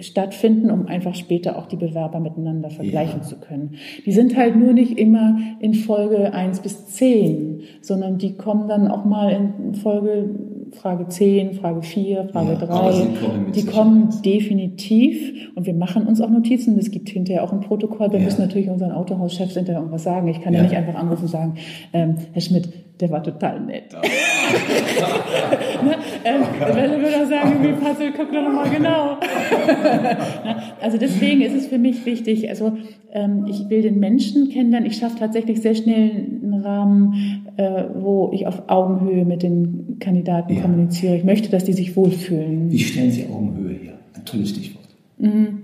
stattfinden, 0.00 0.70
um 0.70 0.86
einfach 0.86 1.14
später 1.14 1.58
auch 1.58 1.66
die 1.66 1.76
Bewerber 1.76 2.20
miteinander 2.20 2.70
vergleichen 2.70 3.20
ja. 3.22 3.26
zu 3.26 3.36
können. 3.38 3.74
Die 4.06 4.12
sind 4.12 4.36
halt 4.36 4.54
nur 4.54 4.72
nicht 4.72 4.96
immer 4.96 5.38
in 5.58 5.74
Folge 5.74 6.32
eins 6.32 6.60
bis 6.60 6.86
zehn, 6.86 7.62
sondern 7.80 8.18
die 8.18 8.36
kommen 8.36 8.68
dann 8.68 8.88
auch 8.88 9.04
mal 9.04 9.30
in 9.30 9.74
Folge 9.74 10.30
Frage 10.72 11.08
10, 11.08 11.54
Frage 11.54 11.82
4, 11.82 12.28
Frage 12.28 12.52
ja, 12.52 12.66
3. 12.66 12.66
Kommen 12.66 13.52
die 13.52 13.66
kommen 13.66 14.08
definitiv 14.24 15.50
und 15.56 15.66
wir 15.66 15.74
machen 15.74 16.06
uns 16.06 16.20
auch 16.20 16.30
Notizen. 16.30 16.78
Es 16.78 16.92
gibt 16.92 17.08
hinterher 17.08 17.42
auch 17.42 17.52
ein 17.52 17.60
Protokoll. 17.60 18.12
Wir 18.12 18.20
ja. 18.20 18.24
müssen 18.24 18.42
natürlich 18.42 18.68
unseren 18.68 18.92
Autohauschefs 18.92 19.54
hinterher 19.54 19.80
irgendwas 19.80 20.04
sagen. 20.04 20.28
Ich 20.28 20.40
kann 20.40 20.52
ja, 20.52 20.60
ja 20.60 20.66
nicht 20.66 20.76
einfach 20.76 20.94
anrufen 20.94 21.22
und 21.22 21.28
sagen, 21.28 21.54
ähm, 21.92 22.14
Herr 22.32 22.40
Schmidt, 22.40 22.68
der 23.00 23.10
war 23.10 23.22
total 23.22 23.60
nett. 23.60 23.92
ne? 25.84 25.96
ähm, 26.24 26.42
Welle 26.74 27.00
würde 27.00 27.22
auch 27.22 27.28
sagen, 27.28 27.62
wie 27.62 27.72
Puzzle, 27.72 28.12
guck 28.16 28.32
doch 28.32 28.42
nochmal 28.42 28.68
genau. 28.68 29.16
also 30.80 30.98
deswegen 30.98 31.40
ist 31.40 31.54
es 31.54 31.66
für 31.66 31.78
mich 31.78 32.04
wichtig, 32.04 32.48
also 32.48 32.76
ähm, 33.12 33.46
ich 33.48 33.68
will 33.68 33.82
den 33.82 33.98
Menschen 33.98 34.48
kennenlernen. 34.50 34.90
Ich 34.90 34.98
schaffe 34.98 35.18
tatsächlich 35.18 35.60
sehr 35.60 35.74
schnell 35.74 36.10
einen 36.42 36.62
Rahmen, 36.62 37.46
äh, 37.56 37.84
wo 37.94 38.30
ich 38.32 38.46
auf 38.46 38.68
Augenhöhe 38.68 39.24
mit 39.24 39.42
den 39.42 39.96
Kandidaten 39.98 40.54
ja. 40.54 40.62
kommuniziere. 40.62 41.16
Ich 41.16 41.24
möchte, 41.24 41.50
dass 41.50 41.64
die 41.64 41.72
sich 41.72 41.96
wohlfühlen. 41.96 42.70
Wie 42.70 42.78
stellen 42.78 43.10
Sie 43.10 43.26
Augenhöhe 43.26 43.74
her? 43.74 43.98
Ein 44.14 44.24
tolles 44.24 44.50
Stichwort. 44.50 44.88
Mhm. 45.18 45.62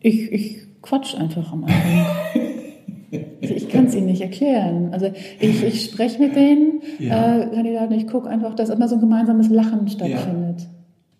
Ich, 0.00 0.32
ich 0.32 0.56
quatsch 0.80 1.14
einfach 1.14 1.52
am 1.52 1.64
Anfang. 1.64 2.42
Also 3.12 3.54
ich 3.54 3.68
kann 3.68 3.86
es 3.86 3.94
ihnen 3.94 4.06
nicht 4.06 4.22
erklären. 4.22 4.88
Also 4.92 5.10
ich, 5.38 5.62
ich 5.62 5.84
spreche 5.84 6.20
mit 6.20 6.34
den 6.34 6.80
ja. 6.98 7.40
äh, 7.40 7.46
Kandidaten, 7.46 7.92
ich 7.92 8.06
gucke 8.06 8.28
einfach, 8.28 8.54
dass 8.54 8.70
immer 8.70 8.88
so 8.88 8.94
ein 8.94 9.00
gemeinsames 9.00 9.50
Lachen 9.50 9.86
stattfindet. 9.88 10.60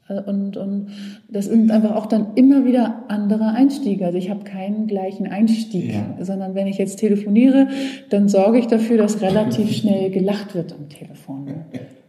Ja. 0.08 0.16
Äh, 0.16 0.22
und, 0.22 0.56
und 0.56 0.88
das 1.28 1.46
sind 1.46 1.70
einfach 1.70 1.94
auch 1.94 2.06
dann 2.06 2.28
immer 2.34 2.64
wieder 2.64 3.04
andere 3.08 3.48
Einstiege. 3.48 4.06
Also 4.06 4.18
ich 4.18 4.30
habe 4.30 4.44
keinen 4.44 4.86
gleichen 4.86 5.26
Einstieg, 5.26 5.92
ja. 5.92 6.24
sondern 6.24 6.54
wenn 6.54 6.66
ich 6.66 6.78
jetzt 6.78 6.96
telefoniere, 6.96 7.68
dann 8.10 8.28
sorge 8.28 8.58
ich 8.58 8.66
dafür, 8.66 8.96
dass 8.96 9.20
relativ 9.20 9.72
schnell 9.76 10.10
gelacht 10.10 10.54
wird 10.54 10.72
am 10.72 10.88
Telefon. 10.88 11.54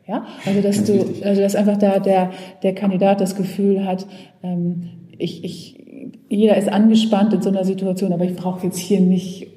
Ja, 0.06 0.26
also 0.46 0.62
dass 0.62 0.84
du, 0.84 1.00
also 1.24 1.42
dass 1.42 1.56
einfach 1.56 1.78
da 1.78 1.98
der, 2.00 2.32
der 2.62 2.76
Kandidat 2.76 3.22
das 3.22 3.38
Gefühl 3.38 3.86
hat, 3.86 4.06
ähm, 4.44 4.90
ich, 5.18 5.46
ich, 5.46 5.78
jeder 6.28 6.58
ist 6.58 6.68
angespannt 6.68 7.34
in 7.34 7.42
so 7.42 7.48
einer 7.48 7.64
Situation, 7.64 8.12
aber 8.12 8.26
ich 8.26 8.36
brauche 8.36 8.66
jetzt 8.66 8.80
hier 8.80 9.00
nicht 9.00 9.53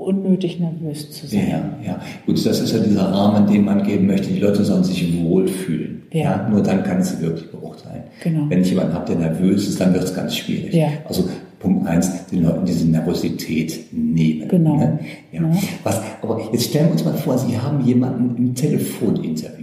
unnötig 0.00 0.58
nervös 0.58 1.10
zu 1.10 1.26
sein. 1.26 1.48
Ja, 1.48 1.92
ja. 1.92 2.00
Gut, 2.26 2.44
das 2.44 2.60
ist 2.60 2.72
ja 2.72 2.80
dieser 2.80 3.12
Rahmen, 3.12 3.46
den 3.50 3.64
man 3.64 3.84
geben 3.84 4.06
möchte. 4.06 4.28
Die 4.28 4.40
Leute 4.40 4.64
sollen 4.64 4.84
sich 4.84 5.22
wohlfühlen. 5.22 6.02
Ja. 6.12 6.22
ja 6.22 6.48
nur 6.48 6.62
dann 6.62 6.82
kann 6.82 6.98
es 6.98 7.20
wirklich 7.20 7.50
beurteilen. 7.50 8.04
Genau. 8.22 8.46
Wenn 8.48 8.62
ich 8.62 8.70
jemanden 8.70 8.94
habe, 8.94 9.06
der 9.06 9.16
nervös 9.16 9.68
ist, 9.68 9.80
dann 9.80 9.94
wird 9.94 10.04
es 10.04 10.14
ganz 10.14 10.36
schwierig. 10.36 10.74
Ja. 10.74 10.88
Also 11.06 11.28
Punkt 11.60 11.86
eins, 11.86 12.26
den 12.26 12.42
Leuten 12.42 12.64
diese 12.64 12.88
Nervosität 12.88 13.92
nehmen. 13.92 14.48
Genau. 14.48 14.76
Ne? 14.76 14.98
Ja. 15.30 15.42
ja. 15.42 15.52
Was, 15.84 16.00
aber 16.22 16.40
jetzt 16.52 16.70
stellen 16.70 16.86
wir 16.86 16.92
uns 16.92 17.04
mal 17.04 17.14
vor, 17.14 17.38
Sie 17.38 17.58
haben 17.58 17.84
jemanden 17.84 18.36
im 18.36 18.54
Telefoninterview. 18.54 19.60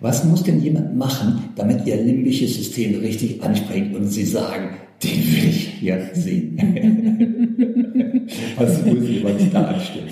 Was 0.00 0.24
muss 0.24 0.42
denn 0.42 0.60
jemand 0.60 0.96
machen, 0.96 1.44
damit 1.56 1.86
Ihr 1.86 1.96
limbisches 1.96 2.54
System 2.54 3.00
richtig 3.00 3.42
anspringt 3.42 3.94
und 3.96 4.08
Sie 4.08 4.24
sagen, 4.24 4.70
den 5.04 5.18
will 5.18 5.48
ich 5.48 5.68
hier 5.68 6.10
sehen? 6.12 6.56
Was 8.56 8.84
muss 8.84 9.08
jemand 9.08 9.52
da 9.52 9.64
anstimmen? 9.64 10.08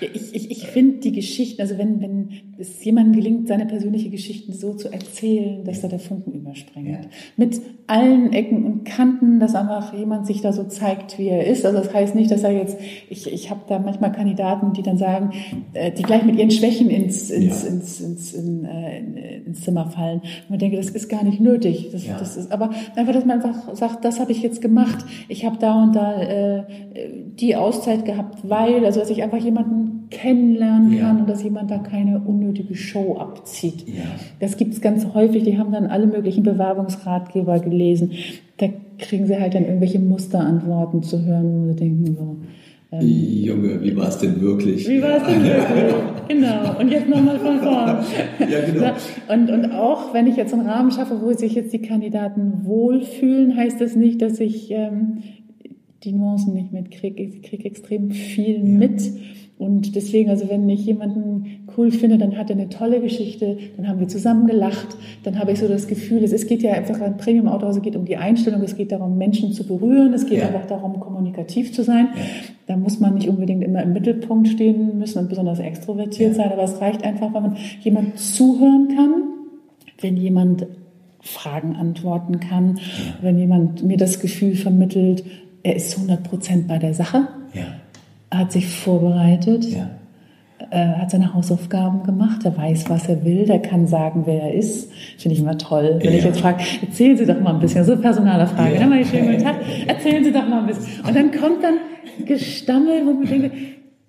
Ich, 0.00 0.34
ich, 0.34 0.50
ich 0.50 0.66
finde 0.66 1.00
die 1.00 1.12
Geschichten, 1.12 1.60
also 1.62 1.78
wenn, 1.78 2.00
wenn 2.00 2.28
es 2.58 2.84
jemandem 2.84 3.14
gelingt, 3.14 3.48
seine 3.48 3.66
persönliche 3.66 4.10
Geschichten 4.10 4.52
so 4.52 4.74
zu 4.74 4.92
erzählen, 4.92 5.64
dass 5.64 5.80
da 5.80 5.88
der 5.88 5.98
Funken 5.98 6.32
überspringt. 6.32 6.88
Ja. 6.88 7.00
Mit 7.36 7.60
allen 7.86 8.32
Ecken 8.32 8.64
und 8.64 8.84
Kanten, 8.84 9.38
dass 9.38 9.54
einfach 9.54 9.94
jemand 9.94 10.26
sich 10.26 10.40
da 10.40 10.52
so 10.52 10.64
zeigt, 10.64 11.18
wie 11.18 11.28
er 11.28 11.46
ist. 11.46 11.64
Also 11.64 11.78
das 11.78 11.94
heißt 11.94 12.14
nicht, 12.14 12.30
dass 12.30 12.42
er 12.42 12.52
jetzt, 12.52 12.78
ich, 13.08 13.32
ich 13.32 13.50
habe 13.50 13.60
da 13.68 13.78
manchmal 13.78 14.12
Kandidaten, 14.12 14.72
die 14.72 14.82
dann 14.82 14.98
sagen, 14.98 15.30
äh, 15.72 15.92
die 15.92 16.02
gleich 16.02 16.24
mit 16.24 16.36
ihren 16.36 16.50
Schwächen 16.50 16.90
ins, 16.90 17.30
ins, 17.30 17.62
ja. 17.62 17.68
ins, 17.68 18.00
ins, 18.00 18.34
in, 18.34 18.64
äh, 18.64 19.38
ins 19.46 19.62
Zimmer 19.62 19.90
fallen. 19.90 20.20
Und 20.20 20.50
man 20.50 20.58
denke, 20.58 20.76
das 20.76 20.90
ist 20.90 21.08
gar 21.08 21.22
nicht 21.24 21.40
nötig. 21.40 21.90
Das, 21.92 22.06
ja. 22.06 22.18
das 22.18 22.36
ist, 22.36 22.50
aber 22.50 22.70
einfach, 22.96 23.12
dass 23.12 23.24
man 23.24 23.42
einfach 23.42 23.74
sagt, 23.74 24.04
das 24.04 24.18
habe 24.26 24.32
ich 24.32 24.42
jetzt 24.42 24.60
gemacht. 24.60 25.04
Ich 25.28 25.46
habe 25.46 25.56
da 25.58 25.82
und 25.82 25.96
da 25.96 26.20
äh, 26.20 26.62
die 27.38 27.56
Auszeit 27.56 28.04
gehabt, 28.04 28.48
weil, 28.48 28.84
also 28.84 29.00
dass 29.00 29.10
ich 29.10 29.22
einfach 29.22 29.38
jemanden 29.38 30.08
kennenlernen 30.10 31.00
kann 31.00 31.20
und 31.20 31.28
dass 31.28 31.42
jemand 31.42 31.70
da 31.70 31.78
keine 31.78 32.20
unnötige 32.20 32.74
Show 32.76 33.16
abzieht. 33.18 33.86
Das 34.38 34.56
gibt 34.56 34.74
es 34.74 34.80
ganz 34.80 35.06
häufig. 35.14 35.44
Die 35.44 35.58
haben 35.58 35.72
dann 35.72 35.86
alle 35.86 36.06
möglichen 36.06 36.42
Bewerbungsratgeber 36.42 37.58
gelesen 37.60 37.76
gelesen. 37.76 38.12
Da 38.56 38.66
kriegen 38.98 39.26
sie 39.26 39.38
halt 39.38 39.54
dann 39.54 39.64
irgendwelche 39.64 39.98
Musterantworten 39.98 41.02
zu 41.02 41.24
hören, 41.24 41.62
wo 41.62 41.72
sie 41.72 41.76
denken 41.76 42.16
so. 42.16 42.36
Ähm, 43.00 43.42
Junge, 43.42 43.82
wie 43.82 43.96
war 43.96 44.08
es 44.08 44.18
denn 44.18 44.40
wirklich? 44.40 44.88
Wie 44.88 45.02
war 45.02 45.16
es 45.16 45.24
denn 45.24 45.42
wirklich? 45.42 45.94
genau. 46.28 46.78
Und 46.78 46.90
jetzt 46.90 47.08
nochmal 47.08 47.38
von 47.38 47.60
vorn. 47.60 47.98
ja, 48.38 48.60
genau. 48.60 48.92
Und, 49.28 49.50
und 49.50 49.72
auch 49.72 50.14
wenn 50.14 50.26
ich 50.26 50.36
jetzt 50.36 50.52
einen 50.52 50.66
Rahmen 50.66 50.90
schaffe, 50.90 51.20
wo 51.20 51.32
sich 51.32 51.54
jetzt 51.54 51.72
die 51.72 51.82
Kandidaten 51.82 52.64
wohlfühlen, 52.64 53.56
heißt 53.56 53.80
das 53.80 53.96
nicht, 53.96 54.22
dass 54.22 54.40
ich 54.40 54.70
ähm, 54.70 55.22
die 56.04 56.12
Nuancen 56.12 56.54
nicht 56.54 56.72
mitkriege. 56.72 57.22
Ich 57.22 57.42
kriege 57.42 57.64
extrem 57.64 58.10
viel 58.10 58.60
mit 58.60 59.02
und 59.58 59.96
deswegen, 59.96 60.28
also 60.28 60.50
wenn 60.50 60.68
ich 60.68 60.84
jemanden 60.84 61.66
cool 61.76 61.90
finde, 61.90 62.18
dann 62.18 62.36
hat 62.36 62.50
er 62.50 62.56
eine 62.56 62.68
tolle 62.68 63.00
Geschichte, 63.00 63.56
dann 63.76 63.88
haben 63.88 64.00
wir 64.00 64.08
zusammen 64.08 64.46
gelacht, 64.46 64.98
dann 65.22 65.38
habe 65.38 65.52
ich 65.52 65.60
so 65.60 65.66
das 65.66 65.88
Gefühl, 65.88 66.22
es 66.24 66.46
geht 66.46 66.62
ja 66.62 66.72
einfach 66.74 67.00
ein 67.00 67.16
Premium-Auto, 67.16 67.64
also 67.64 67.78
es 67.78 67.82
geht 67.82 67.96
um 67.96 68.04
die 68.04 68.18
Einstellung, 68.18 68.60
es 68.62 68.76
geht 68.76 68.92
darum, 68.92 69.16
Menschen 69.16 69.52
zu 69.52 69.66
berühren, 69.66 70.12
es 70.12 70.26
geht 70.26 70.40
ja. 70.40 70.48
einfach 70.48 70.66
darum, 70.66 71.00
kommunikativ 71.00 71.72
zu 71.72 71.82
sein. 71.82 72.08
Ja. 72.14 72.22
Da 72.66 72.76
muss 72.76 73.00
man 73.00 73.14
nicht 73.14 73.28
unbedingt 73.28 73.64
immer 73.64 73.82
im 73.82 73.94
Mittelpunkt 73.94 74.48
stehen 74.48 74.98
müssen 74.98 75.20
und 75.20 75.30
besonders 75.30 75.58
extrovertiert 75.58 76.36
ja. 76.36 76.42
sein, 76.42 76.52
aber 76.52 76.64
es 76.64 76.78
reicht 76.82 77.02
einfach, 77.02 77.32
wenn 77.32 77.42
man 77.42 77.56
jemand 77.80 78.18
zuhören 78.18 78.88
kann, 78.94 79.22
wenn 80.02 80.18
jemand 80.18 80.66
Fragen 81.20 81.76
antworten 81.76 82.40
kann, 82.40 82.78
wenn 83.22 83.38
jemand 83.38 83.82
mir 83.82 83.96
das 83.96 84.20
Gefühl 84.20 84.54
vermittelt, 84.54 85.24
er 85.66 85.76
ist 85.76 85.94
100 85.96 86.22
Prozent 86.22 86.68
bei 86.68 86.78
der 86.78 86.94
Sache. 86.94 87.28
Ja 87.52 87.66
hat 88.30 88.52
sich 88.52 88.66
vorbereitet, 88.66 89.64
ja. 89.64 89.88
äh, 90.70 90.98
hat 90.98 91.10
seine 91.10 91.34
Hausaufgaben 91.34 92.02
gemacht, 92.02 92.44
er 92.44 92.56
weiß, 92.56 92.90
was 92.90 93.08
er 93.08 93.24
will, 93.24 93.46
der 93.46 93.60
kann 93.60 93.86
sagen, 93.86 94.22
wer 94.26 94.42
er 94.42 94.54
ist. 94.54 94.90
Finde 95.18 95.34
ich 95.34 95.40
immer 95.40 95.58
toll. 95.58 95.96
Wenn 96.00 96.12
ja. 96.12 96.18
ich 96.18 96.24
jetzt 96.24 96.40
frage, 96.40 96.62
erzählen 96.82 97.16
Sie 97.16 97.26
doch 97.26 97.40
mal 97.40 97.54
ein 97.54 97.60
bisschen, 97.60 97.84
so 97.84 97.96
personale 97.96 98.46
Frage, 98.46 98.74
ja. 98.74 98.80
dann 98.80 99.04
schönen 99.04 99.30
guten 99.30 99.42
Tag, 99.42 99.56
erzählen 99.86 100.24
Sie 100.24 100.32
doch 100.32 100.46
mal 100.46 100.60
ein 100.60 100.66
bisschen. 100.66 101.04
Und 101.04 101.16
dann 101.16 101.30
kommt 101.30 101.62
dann 101.62 101.76
Gestammel, 102.24 103.06
wo 103.06 103.12
man 103.12 103.26
denkt, 103.26 103.54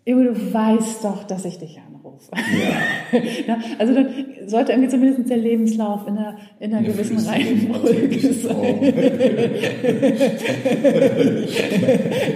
du 0.05 0.53
weißt 0.53 1.03
doch, 1.03 1.23
dass 1.25 1.45
ich 1.45 1.57
dich 1.57 1.79
anrufe. 2.17 2.31
Ja. 2.33 3.19
ja, 3.47 3.59
also 3.77 3.93
dann 3.93 4.07
sollte 4.45 4.71
irgendwie 4.71 4.89
zumindest 4.89 5.29
der 5.29 5.37
Lebenslauf 5.37 6.07
in 6.07 6.17
einer, 6.17 6.37
in 6.59 6.73
einer 6.73 6.87
gewissen 6.87 7.17
Reihenfolge 7.17 8.33
sein. 8.33 8.81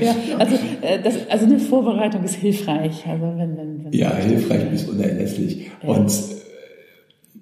ja, 0.02 0.16
also, 0.38 0.56
äh, 0.82 1.02
das, 1.04 1.16
also 1.30 1.46
eine 1.46 1.60
Vorbereitung 1.60 2.24
ist 2.24 2.36
hilfreich. 2.36 3.06
Also 3.08 3.24
wenn, 3.38 3.58
wenn, 3.58 3.86
wenn 3.86 3.94
ja, 3.94 4.16
hilfreich 4.16 4.70
bis 4.70 4.88
unerlässlich. 4.88 5.70
Ja. 5.84 5.90
Und 5.90 6.10
äh, 6.10 6.12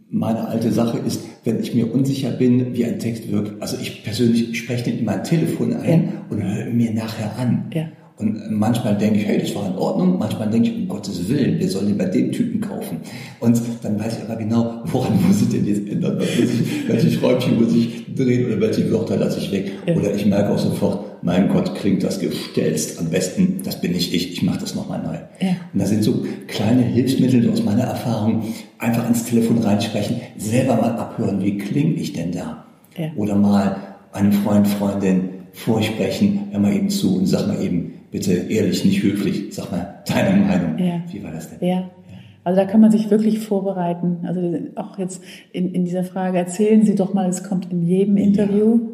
meine 0.10 0.48
alte 0.48 0.72
Sache 0.72 1.00
ist, 1.00 1.24
wenn 1.44 1.60
ich 1.60 1.74
mir 1.74 1.94
unsicher 1.94 2.32
bin, 2.32 2.74
wie 2.74 2.86
ein 2.86 3.00
Text 3.00 3.32
wirkt, 3.32 3.62
also 3.62 3.78
ich 3.82 4.04
persönlich 4.04 4.58
spreche 4.58 4.86
den 4.86 5.00
in 5.00 5.06
mein 5.06 5.24
Telefon 5.24 5.74
ein 5.74 6.06
ja. 6.06 6.26
und 6.30 6.44
höre 6.44 6.66
mir 6.66 6.92
nachher 6.94 7.38
an. 7.38 7.70
Ja. 7.74 7.86
Und 8.20 8.52
manchmal 8.52 8.98
denke 8.98 9.20
ich, 9.20 9.26
hey, 9.26 9.40
das 9.40 9.56
war 9.56 9.66
in 9.66 9.78
Ordnung. 9.78 10.20
Manchmal 10.20 10.50
denke 10.50 10.70
ich, 10.70 10.76
um 10.76 10.90
Gottes 10.90 11.30
Willen, 11.30 11.58
wir 11.58 11.70
sollen 11.70 11.98
bei 11.98 12.04
dem 12.04 12.34
Typen 12.34 12.60
kaufen. 12.60 12.98
Und 13.40 13.62
dann 13.82 13.98
weiß 13.98 14.18
ich 14.18 14.24
aber 14.30 14.36
genau, 14.36 14.82
woran 14.86 15.14
muss 15.28 15.42
ich 15.42 15.50
denn 15.50 15.66
jetzt 15.66 15.88
ändern? 15.88 16.18
Was 16.20 16.28
muss 16.38 16.50
ich, 16.52 16.90
welche 16.90 17.12
Schräubchen 17.12 17.64
muss 17.64 17.74
ich 17.74 18.14
drehen 18.14 18.48
oder 18.48 18.60
welche 18.60 18.92
Wörter 18.92 19.16
lasse 19.16 19.40
ich 19.40 19.54
weg? 19.54 19.72
Oder 19.96 20.14
ich 20.14 20.26
merke 20.26 20.50
auch 20.50 20.60
sofort, 20.60 21.24
mein 21.24 21.48
Gott, 21.48 21.74
klingt 21.76 22.04
das 22.04 22.20
gestelzt. 22.20 23.00
Am 23.00 23.10
besten, 23.10 23.62
das 23.64 23.80
bin 23.80 23.94
nicht 23.94 24.14
ich, 24.14 24.34
ich 24.34 24.44
mache 24.44 24.60
das 24.60 24.76
nochmal 24.76 25.02
neu. 25.02 25.16
Ja. 25.40 25.56
Und 25.74 25.80
da 25.80 25.86
sind 25.86 26.04
so 26.04 26.26
kleine 26.48 26.84
Hilfsmittel 26.84 27.50
aus 27.50 27.64
meiner 27.64 27.84
Erfahrung, 27.84 28.54
einfach 28.80 29.08
ins 29.08 29.24
Telefon 29.24 29.60
reinsprechen, 29.60 30.18
selber 30.38 30.76
mal 30.76 30.92
abhören, 30.92 31.42
wie 31.42 31.58
klinge 31.58 31.94
ich 31.94 32.12
denn 32.12 32.34
da? 32.34 32.66
Ja. 32.98 33.12
Oder 33.16 33.36
mal 33.36 33.78
einem 34.12 34.34
Freund, 34.34 34.68
Freundin 34.68 35.30
vorsprechen, 35.54 36.50
hör 36.52 36.60
mal 36.60 36.76
eben 36.76 36.90
zu 36.90 37.18
und 37.18 37.26
sag 37.26 37.48
mal 37.48 37.62
eben, 37.62 37.94
bitte 38.12 38.34
ehrlich, 38.34 38.86
nicht 38.86 39.04
höflich, 39.04 39.54
sag 39.54 39.72
mal 39.72 40.02
deine 40.08 40.40
Meinung. 40.44 40.78
Ja. 40.78 41.02
Wie 41.12 41.24
war 41.24 41.32
das 41.32 41.50
denn? 41.50 41.68
Ja. 41.68 41.90
Also 42.44 42.62
da 42.62 42.66
kann 42.66 42.82
man 42.82 42.92
sich 42.92 43.12
wirklich 43.12 43.40
vorbereiten. 43.40 44.20
Also 44.24 44.42
auch 44.76 44.98
jetzt 44.98 45.22
in, 45.52 45.74
in 45.74 45.86
dieser 45.86 46.04
Frage, 46.04 46.38
erzählen 46.38 46.84
Sie 46.84 46.96
doch 46.96 47.14
mal, 47.14 47.30
es 47.30 47.44
kommt 47.44 47.72
in 47.72 47.84
jedem 47.84 48.18
Interview. 48.18 48.76
Ja. 48.76 48.90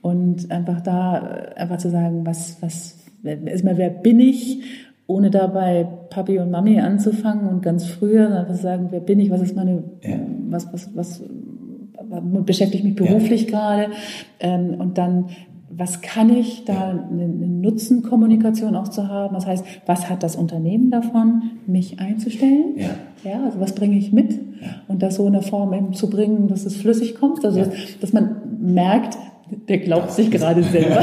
Und 0.00 0.50
einfach 0.50 0.80
da, 0.80 1.14
einfach 1.56 1.78
zu 1.78 1.90
sagen, 1.90 2.24
was, 2.24 2.62
was, 2.62 2.98
erstmal, 3.24 3.76
wer 3.76 3.90
bin 3.90 4.20
ich? 4.20 4.62
Ohne 5.06 5.30
dabei 5.30 5.88
Papi 6.10 6.38
und 6.38 6.50
Mami 6.50 6.80
anzufangen 6.80 7.48
und 7.48 7.62
ganz 7.62 7.84
früher 7.86 8.34
einfach 8.38 8.54
zu 8.54 8.62
sagen, 8.62 8.88
wer 8.90 9.00
bin 9.00 9.20
ich? 9.20 9.30
Was 9.30 9.42
ist 9.42 9.56
meine, 9.56 9.82
ja. 10.02 10.18
was, 10.48 10.72
was, 10.72 10.94
was, 10.94 11.22
beschäftigt 12.44 12.84
mich 12.84 12.94
beruflich 12.94 13.44
ja. 13.44 13.50
gerade? 13.50 13.92
Ähm, 14.38 14.76
und 14.78 14.98
dann 14.98 15.26
was 15.78 16.00
kann 16.00 16.28
ich 16.28 16.64
da 16.64 16.90
eine, 16.90 17.28
Nutzenkommunikation 17.28 18.74
auch 18.74 18.88
zu 18.88 19.08
haben? 19.08 19.34
Das 19.34 19.46
heißt, 19.46 19.64
was 19.86 20.10
hat 20.10 20.24
das 20.24 20.34
Unternehmen 20.34 20.90
davon, 20.90 21.52
mich 21.66 22.00
einzustellen? 22.00 22.74
Ja. 22.76 22.90
Ja, 23.24 23.44
also 23.44 23.60
was 23.60 23.74
bringe 23.74 23.96
ich 23.96 24.12
mit? 24.12 24.32
Ja. 24.32 24.38
Und 24.88 25.02
das 25.02 25.16
so 25.16 25.26
in 25.26 25.32
der 25.34 25.42
Form 25.42 25.72
eben 25.72 25.92
zu 25.92 26.10
bringen, 26.10 26.48
dass 26.48 26.66
es 26.66 26.76
flüssig 26.76 27.14
kommt. 27.14 27.44
Also, 27.44 27.60
ja. 27.60 27.66
dass 28.00 28.12
man 28.12 28.36
merkt, 28.60 29.16
der 29.68 29.78
glaubt 29.78 30.10
sich 30.10 30.30
gerade 30.30 30.62
selber. 30.62 31.00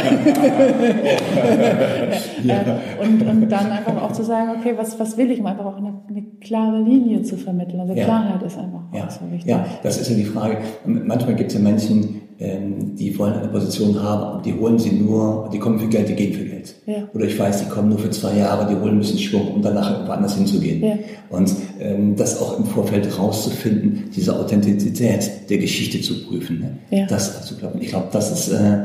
ja. 2.44 2.80
und, 3.02 3.22
und 3.28 3.50
dann 3.50 3.72
einfach 3.72 4.02
auch 4.02 4.12
zu 4.12 4.24
sagen, 4.24 4.52
okay, 4.60 4.74
was, 4.76 5.00
was 5.00 5.18
will 5.18 5.32
ich, 5.32 5.40
um 5.40 5.48
einfach 5.48 5.66
auch 5.66 5.78
eine, 5.78 5.94
eine 6.08 6.24
klare 6.42 6.82
Linie 6.82 7.24
zu 7.24 7.38
vermitteln. 7.38 7.80
Also 7.80 7.94
Klarheit 7.94 8.44
ist 8.44 8.58
einfach 8.58 8.84
ja. 8.94 9.10
so 9.10 9.32
wichtig. 9.32 9.50
Ja, 9.50 9.66
das 9.84 10.00
ist 10.00 10.10
ja 10.10 10.16
die 10.16 10.26
Frage. 10.26 10.58
Manchmal 10.86 11.36
gibt 11.36 11.52
es 11.52 11.58
ja 11.58 11.64
Menschen, 11.64 12.22
ähm, 12.38 12.96
die 12.96 13.18
wollen 13.18 13.34
eine 13.34 13.48
Position 13.48 14.02
haben, 14.02 14.44
die 14.44 14.54
holen 14.54 14.78
sie 14.78 14.92
nur, 14.92 15.50
die 15.54 15.60
kommen 15.60 15.80
für 15.80 15.88
Geld, 15.88 16.10
die 16.10 16.16
gehen 16.16 16.34
für 16.34 16.44
Geld. 16.44 16.76
Ja. 16.86 17.08
Oder 17.14 17.26
ich 17.26 17.40
weiß, 17.40 17.64
die 17.64 17.70
kommen 17.70 17.90
nur 17.90 18.00
für 18.00 18.10
zwei 18.10 18.38
Jahre, 18.38 18.68
die 18.68 18.80
holen 18.80 18.96
ein 18.96 19.00
bisschen 19.00 19.20
Schwung, 19.20 19.56
um 19.56 19.62
danach 19.62 19.92
irgendwo 19.92 20.12
anders 20.12 20.36
hinzugehen. 20.36 20.84
Ja. 20.84 20.98
Und 21.30 21.56
ähm, 21.80 22.16
das 22.16 22.42
auch 22.42 22.60
im 22.60 22.66
Vorfeld 22.66 23.18
rauszufinden, 23.18 24.10
diese 24.16 24.38
Authentizität 24.38 25.50
der 25.50 25.58
Geschichte 25.60 26.02
zu 26.02 26.26
prüfen, 26.26 26.60
ne? 26.60 26.78
ja. 26.90 27.06
das 27.06 27.46
zu 27.46 27.56
glauben. 27.56 27.82
Ich 27.82 27.90
glaube, 27.90 28.08
das 28.12 28.32
ist 28.32 28.54
äh, 28.54 28.80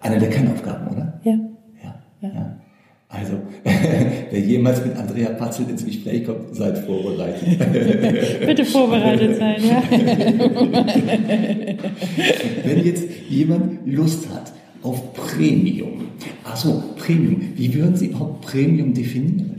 eine 0.00 0.18
der 0.20 0.30
Kernaufgaben, 0.30 0.88
oder? 0.88 1.20
Ja. 1.24 1.32
ja. 1.82 1.94
ja. 2.22 2.55
Also, 3.18 3.40
wer 4.30 4.40
jemals 4.40 4.84
mit 4.84 4.96
Andrea 4.96 5.30
Patzel 5.30 5.68
ins 5.70 5.84
Gespräch 5.84 6.24
kommt, 6.24 6.54
seid 6.54 6.78
vorbereitet. 6.78 7.58
Bitte 8.46 8.64
vorbereitet 8.64 9.36
sein, 9.36 9.56
ja. 9.62 9.82
Wenn 12.64 12.84
jetzt 12.84 13.04
jemand 13.28 13.86
Lust 13.86 14.28
hat 14.28 14.52
auf 14.82 15.14
Premium, 15.14 16.08
achso, 16.44 16.82
Premium, 16.96 17.40
wie 17.56 17.74
würden 17.74 17.96
Sie 17.96 18.14
auch 18.14 18.40
Premium 18.40 18.92
definieren? 18.94 19.56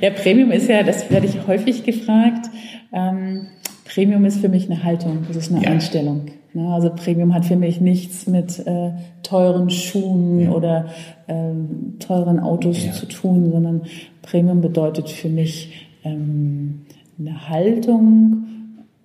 ja, 0.00 0.10
Premium 0.10 0.50
ist 0.50 0.68
ja, 0.68 0.82
das 0.82 1.10
werde 1.10 1.26
ich 1.26 1.46
häufig 1.46 1.84
gefragt, 1.84 2.46
ähm, 2.92 3.46
Premium 3.84 4.24
ist 4.24 4.40
für 4.40 4.48
mich 4.48 4.70
eine 4.70 4.82
Haltung, 4.84 5.24
das 5.28 5.36
ist 5.36 5.52
eine 5.52 5.62
ja. 5.62 5.70
Einstellung. 5.70 6.26
Ne? 6.54 6.68
Also 6.68 6.90
Premium 6.90 7.34
hat 7.34 7.44
für 7.44 7.56
mich 7.56 7.80
nichts 7.80 8.26
mit 8.26 8.58
äh, 8.66 8.92
teuren 9.22 9.70
Schuhen 9.70 10.40
ja. 10.40 10.50
oder 10.52 10.86
ähm, 11.28 11.96
teuren 11.98 12.40
Autos 12.40 12.84
ja. 12.84 12.92
zu 12.92 13.06
tun, 13.06 13.50
sondern 13.50 13.82
Premium 14.22 14.60
bedeutet 14.60 15.08
für 15.08 15.28
mich 15.28 15.88
ähm, 16.04 16.82
eine 17.18 17.48
Haltung. 17.48 18.44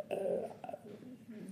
Äh, 0.09 0.15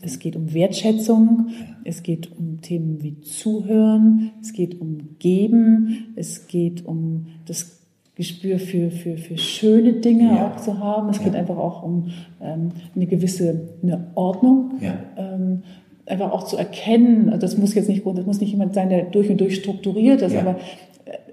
es 0.02 0.20
geht 0.20 0.36
um 0.36 0.54
Wertschätzung, 0.54 1.50
es 1.84 2.04
geht 2.04 2.32
um 2.38 2.62
Themen 2.62 3.02
wie 3.02 3.22
Zuhören, 3.22 4.32
es 4.42 4.54
geht 4.54 4.82
um 4.82 5.18
Geben, 5.20 6.14
es 6.16 6.48
geht 6.48 6.86
um 6.86 7.28
das 7.46 7.76
Gespür 8.16 8.60
für, 8.60 8.92
für, 8.92 9.18
für 9.18 9.38
schöne 9.38 9.94
Dinge 9.94 10.36
ja. 10.36 10.48
auch 10.48 10.56
zu 10.56 10.80
haben. 10.80 11.10
Es 11.10 11.22
geht 11.22 11.36
einfach 11.36 11.58
auch 11.58 11.84
um 11.84 12.12
ähm, 12.42 12.72
eine 12.96 13.08
gewisse 13.08 13.70
eine 13.84 14.08
Ordnung. 14.16 14.76
Ja. 14.80 14.98
Ähm, 15.18 15.64
einfach 16.06 16.32
auch 16.32 16.44
zu 16.44 16.58
erkennen, 16.58 17.34
das 17.40 17.58
muss 17.58 17.74
jetzt 17.74 17.90
nicht, 17.90 18.06
das 18.06 18.26
muss 18.26 18.40
nicht 18.40 18.52
jemand 18.52 18.74
sein, 18.74 18.90
der 18.90 19.04
durch 19.04 19.30
und 19.30 19.42
durch 19.42 19.56
strukturiert 19.56 20.22
ist, 20.22 20.36
aber 20.36 20.58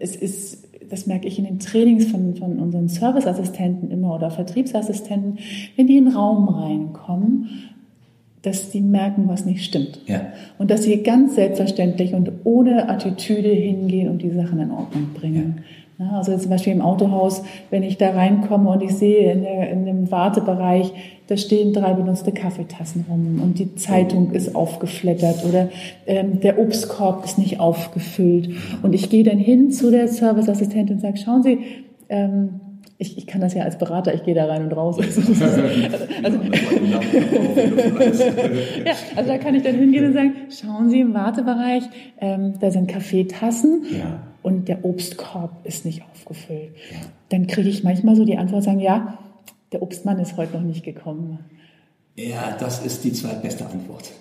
es 0.00 0.16
ist, 0.16 0.68
das 0.90 1.06
merke 1.06 1.26
ich 1.26 1.38
in 1.38 1.44
den 1.44 1.58
Trainings 1.58 2.06
von, 2.06 2.36
von 2.36 2.58
unseren 2.58 2.88
Serviceassistenten 2.88 3.90
immer 3.90 4.14
oder 4.14 4.30
Vertriebsassistenten, 4.30 5.38
wenn 5.76 5.86
die 5.86 5.96
in 5.96 6.06
den 6.06 6.14
Raum 6.14 6.48
reinkommen, 6.48 7.70
dass 8.42 8.70
die 8.70 8.80
merken, 8.80 9.28
was 9.28 9.46
nicht 9.46 9.64
stimmt. 9.64 10.00
Ja. 10.06 10.20
Und 10.58 10.70
dass 10.70 10.82
sie 10.82 11.02
ganz 11.02 11.36
selbstverständlich 11.36 12.14
und 12.14 12.30
ohne 12.44 12.88
Attitüde 12.88 13.48
hingehen 13.48 14.08
und 14.08 14.20
die 14.20 14.30
Sachen 14.30 14.58
in 14.58 14.70
Ordnung 14.70 15.10
bringen. 15.14 15.62
Ja. 15.98 16.18
also 16.18 16.36
zum 16.36 16.50
Beispiel 16.50 16.72
im 16.72 16.82
Autohaus, 16.82 17.44
wenn 17.70 17.84
ich 17.84 17.98
da 17.98 18.10
reinkomme 18.10 18.68
und 18.70 18.82
ich 18.82 18.94
sehe 18.94 19.32
in, 19.32 19.42
der, 19.42 19.70
in 19.70 19.86
dem 19.86 20.10
Wartebereich, 20.10 20.92
da 21.32 21.38
stehen 21.38 21.72
drei 21.72 21.94
benutzte 21.94 22.30
Kaffeetassen 22.30 23.06
rum 23.08 23.40
und 23.42 23.58
die 23.58 23.74
Zeitung 23.74 24.32
ist 24.32 24.54
aufgeflattert 24.54 25.46
oder 25.48 25.70
ähm, 26.06 26.40
der 26.40 26.58
Obstkorb 26.58 27.24
ist 27.24 27.38
nicht 27.38 27.58
aufgefüllt. 27.58 28.50
Und 28.82 28.92
ich 28.92 29.08
gehe 29.08 29.24
dann 29.24 29.38
hin 29.38 29.70
zu 29.70 29.90
der 29.90 30.08
Serviceassistentin 30.08 30.96
und 30.96 31.00
sage, 31.00 31.16
schauen 31.16 31.42
Sie, 31.42 31.58
ähm, 32.10 32.60
ich, 32.98 33.16
ich 33.16 33.26
kann 33.26 33.40
das 33.40 33.54
ja 33.54 33.62
als 33.64 33.78
Berater, 33.78 34.12
ich 34.12 34.24
gehe 34.24 34.34
da 34.34 34.44
rein 34.44 34.62
und 34.64 34.72
raus. 34.72 34.98
Also, 35.00 35.22
also, 36.22 36.38
ja, 38.84 38.92
also 39.16 39.30
da 39.30 39.38
kann 39.38 39.54
ich 39.54 39.62
dann 39.62 39.76
hingehen 39.76 40.04
und 40.04 40.12
sagen, 40.12 40.32
schauen 40.50 40.90
Sie 40.90 41.00
im 41.00 41.14
Wartebereich, 41.14 41.84
ähm, 42.20 42.54
da 42.60 42.70
sind 42.70 42.88
Kaffeetassen 42.88 43.86
Ja. 43.90 44.20
und 44.42 44.68
der 44.68 44.84
Obstkorb 44.84 45.64
ist 45.64 45.86
nicht 45.86 46.02
aufgefüllt. 46.12 46.72
Dann 47.30 47.46
kriege 47.46 47.70
ich 47.70 47.82
manchmal 47.84 48.16
so 48.16 48.26
die 48.26 48.36
Antwort, 48.36 48.64
sagen, 48.64 48.80
ja, 48.80 49.18
der 49.72 49.82
Obstmann 49.82 50.18
ist 50.18 50.36
heute 50.36 50.54
noch 50.56 50.62
nicht 50.62 50.84
gekommen. 50.84 51.38
Ja, 52.14 52.54
das 52.60 52.84
ist 52.84 53.04
die 53.04 53.12
zweitbeste 53.14 53.64
Antwort. 53.64 54.12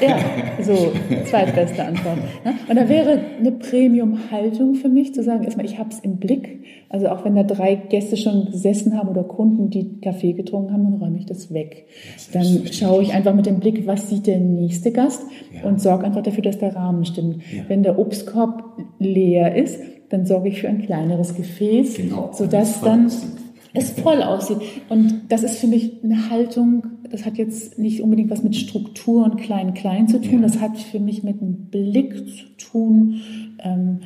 Ja, 0.00 0.16
so, 0.62 0.92
zweitbeste 1.26 1.84
Antwort. 1.84 2.16
ne? 2.42 2.54
Und 2.70 2.76
da 2.76 2.88
wäre 2.88 3.20
eine 3.38 3.52
Premium-Haltung 3.52 4.76
für 4.76 4.88
mich, 4.88 5.12
zu 5.12 5.22
sagen, 5.22 5.44
erstmal, 5.44 5.66
ich 5.66 5.78
habe 5.78 5.90
es 5.90 5.98
im 6.00 6.16
Blick. 6.16 6.64
Also 6.88 7.08
auch 7.08 7.22
wenn 7.26 7.34
da 7.34 7.42
drei 7.42 7.74
Gäste 7.74 8.16
schon 8.16 8.46
gesessen 8.50 8.96
haben 8.96 9.10
oder 9.10 9.24
Kunden, 9.24 9.68
die 9.68 10.00
Kaffee 10.00 10.32
getrunken 10.32 10.72
haben, 10.72 10.84
dann 10.84 10.94
räume 10.94 11.18
ich 11.18 11.26
das 11.26 11.52
weg. 11.52 11.84
Dann 12.32 12.66
schaue 12.72 13.02
ich 13.02 13.12
einfach 13.12 13.34
mit 13.34 13.44
dem 13.44 13.60
Blick, 13.60 13.86
was 13.86 14.08
sieht 14.08 14.26
der 14.26 14.38
nächste 14.38 14.90
Gast 14.90 15.20
Ja. 15.52 15.68
und 15.68 15.82
sorge 15.82 16.04
einfach 16.06 16.22
dafür, 16.22 16.42
dass 16.44 16.56
der 16.58 16.74
Rahmen 16.74 17.04
stimmt. 17.04 17.42
Ja. 17.54 17.64
Wenn 17.68 17.82
der 17.82 17.98
Obstkorb 17.98 18.62
leer 18.98 19.54
ist, 19.54 19.80
dann 20.08 20.24
sorge 20.24 20.48
ich 20.48 20.60
für 20.62 20.68
ein 20.68 20.80
kleineres 20.80 21.34
Gefäß, 21.34 21.96
Genau. 21.96 22.30
sodass 22.32 22.76
Voll 22.78 22.88
dann 22.88 23.06
aussieht. 23.06 23.30
Es 23.74 23.90
voll 23.90 24.22
aussieht. 24.22 24.58
Und 24.88 25.22
das 25.28 25.42
ist 25.42 25.58
für 25.58 25.66
mich 25.66 26.02
eine 26.02 26.30
Haltung, 26.30 26.86
das 27.10 27.26
hat 27.26 27.36
jetzt 27.36 27.78
nicht 27.78 28.00
unbedingt 28.00 28.30
was 28.30 28.42
mit 28.42 28.56
Struktur 28.56 29.24
und 29.24 29.36
Klein-Klein 29.36 30.08
zu 30.08 30.20
tun, 30.20 30.42
das 30.42 30.60
hat 30.60 30.78
für 30.78 31.00
mich 31.00 31.22
mit 31.22 31.42
einem 31.42 31.66
Blick 31.66 32.14
zu 32.28 32.44
tun, 32.56 33.20
ähm, 33.58 33.98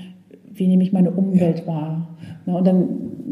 wie 0.59 0.67
nehme 0.69 0.83
ich 0.83 0.93
meine 0.93 1.11
Umwelt 1.11 1.67
wahr. 1.67 2.17
Na, 2.47 2.57
und 2.57 2.67
dann 2.67 2.89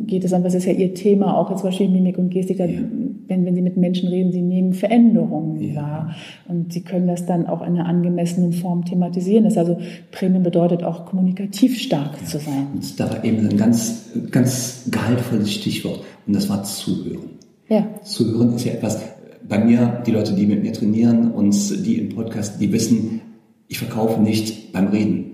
geht 0.07 0.25
es 0.25 0.33
an, 0.33 0.45
was 0.45 0.55
ist 0.55 0.67
ja 0.67 0.73
Ihr 0.73 0.95
Thema, 0.95 1.37
auch 1.37 1.51
jetzt 1.51 1.61
zum 1.61 1.69
Beispiel 1.71 1.89
Mimik 1.89 2.19
und 2.19 2.31
Gestik, 2.31 2.59
da, 2.59 2.65
Ja. 2.67 2.81
wenn, 3.29 3.45
wenn 3.45 3.55
Sie 3.55 3.63
mit 3.63 3.77
Menschen 3.77 4.09
reden, 4.09 4.31
Sie 4.33 4.43
nehmen 4.43 4.73
Veränderungen 4.73 5.61
Ja. 5.61 5.75
wahr. 5.83 6.15
Und 6.49 6.73
Sie 6.73 6.83
können 6.83 7.07
das 7.07 7.27
dann 7.27 7.47
auch 7.47 7.61
in 7.63 7.75
einer 7.75 7.87
angemessenen 7.87 8.53
Form 8.53 8.85
thematisieren. 8.85 9.45
Das 9.45 9.57
also 9.59 9.77
Premium 10.13 10.43
bedeutet 10.43 10.85
auch 10.85 11.07
kommunikativ 11.07 11.79
stark 11.79 12.25
zu 12.27 12.39
sein. 12.39 12.69
Und 12.75 13.01
da 13.01 13.11
war 13.11 13.25
eben 13.25 13.49
ein 13.49 13.57
ganz, 13.57 14.11
ganz 14.31 14.89
gehaltvolles 14.91 15.53
Stichwort 15.53 16.01
und 16.27 16.37
das 16.37 16.49
war 16.49 16.63
Zuhören. 16.63 17.31
Ja. 17.69 17.85
Zuhören 18.03 18.55
ist 18.55 18.65
ja 18.65 18.73
etwas, 18.75 19.03
bei 19.49 19.65
mir, 19.65 20.03
die 20.07 20.11
Leute, 20.11 20.35
die 20.35 20.47
mit 20.47 20.63
mir 20.63 20.73
trainieren 20.73 21.31
und 21.33 21.55
die 21.87 21.99
im 21.99 22.15
Podcast, 22.15 22.61
die 22.61 22.73
wissen, 22.73 23.21
ich 23.69 23.79
verkaufe 23.79 24.21
nicht 24.21 24.73
beim 24.73 24.89
Reden. 24.89 25.33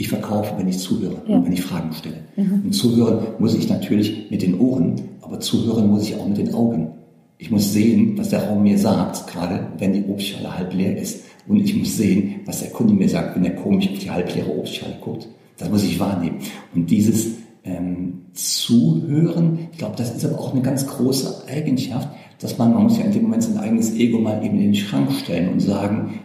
Ich 0.00 0.08
verkaufe, 0.08 0.54
wenn 0.56 0.66
ich 0.66 0.78
zuhöre 0.78 1.20
Ja. 1.26 1.36
und 1.36 1.44
wenn 1.44 1.52
ich 1.52 1.60
Fragen 1.60 1.92
stelle. 1.92 2.16
Und 2.36 2.72
zuhören 2.72 3.18
muss 3.38 3.54
ich 3.54 3.68
natürlich 3.68 4.30
mit 4.30 4.40
den 4.40 4.58
Ohren, 4.58 4.94
aber 5.20 5.40
zuhören 5.40 5.90
muss 5.90 6.04
ich 6.08 6.16
auch 6.16 6.26
mit 6.26 6.38
den 6.38 6.54
Augen. 6.54 6.92
Ich 7.36 7.50
muss 7.50 7.74
sehen, 7.74 8.14
was 8.16 8.30
der 8.30 8.48
Raum 8.48 8.62
mir 8.62 8.78
sagt, 8.78 9.26
gerade 9.26 9.66
wenn 9.76 9.92
die 9.92 10.02
Obstschale 10.08 10.56
halb 10.56 10.72
leer 10.72 10.96
ist. 10.96 11.24
Und 11.46 11.58
ich 11.58 11.76
muss 11.76 11.98
sehen, 11.98 12.36
was 12.46 12.60
der 12.60 12.70
Kunde 12.70 12.94
mir 12.94 13.10
sagt, 13.10 13.36
wenn 13.36 13.44
er 13.44 13.54
komisch 13.56 13.90
auf 13.90 13.98
die 13.98 14.10
halbleere 14.10 14.58
Obstschale 14.58 14.96
guckt. 15.02 15.28
Das 15.58 15.68
muss 15.68 15.84
ich 15.84 16.00
wahrnehmen. 16.00 16.38
Und 16.74 16.90
dieses 16.90 17.32
ähm, 17.64 18.22
Zuhören, 18.32 19.68
ich 19.72 19.78
glaube, 19.78 19.96
das 19.98 20.16
ist 20.16 20.24
aber 20.24 20.38
auch 20.40 20.54
eine 20.54 20.62
ganz 20.62 20.86
große 20.86 21.42
Eigenschaft, 21.46 22.08
dass 22.38 22.56
man, 22.56 22.72
man 22.72 22.84
muss 22.84 22.96
ja 22.96 23.04
in 23.04 23.12
dem 23.12 23.22
Moment 23.24 23.42
sein 23.42 23.58
eigenes 23.58 23.94
Ego 23.94 24.18
mal 24.18 24.42
eben 24.42 24.54
in 24.56 24.72
den 24.72 24.74
Schrank 24.74 25.12
stellen 25.12 25.50
und 25.52 25.60
sagen, 25.60 26.20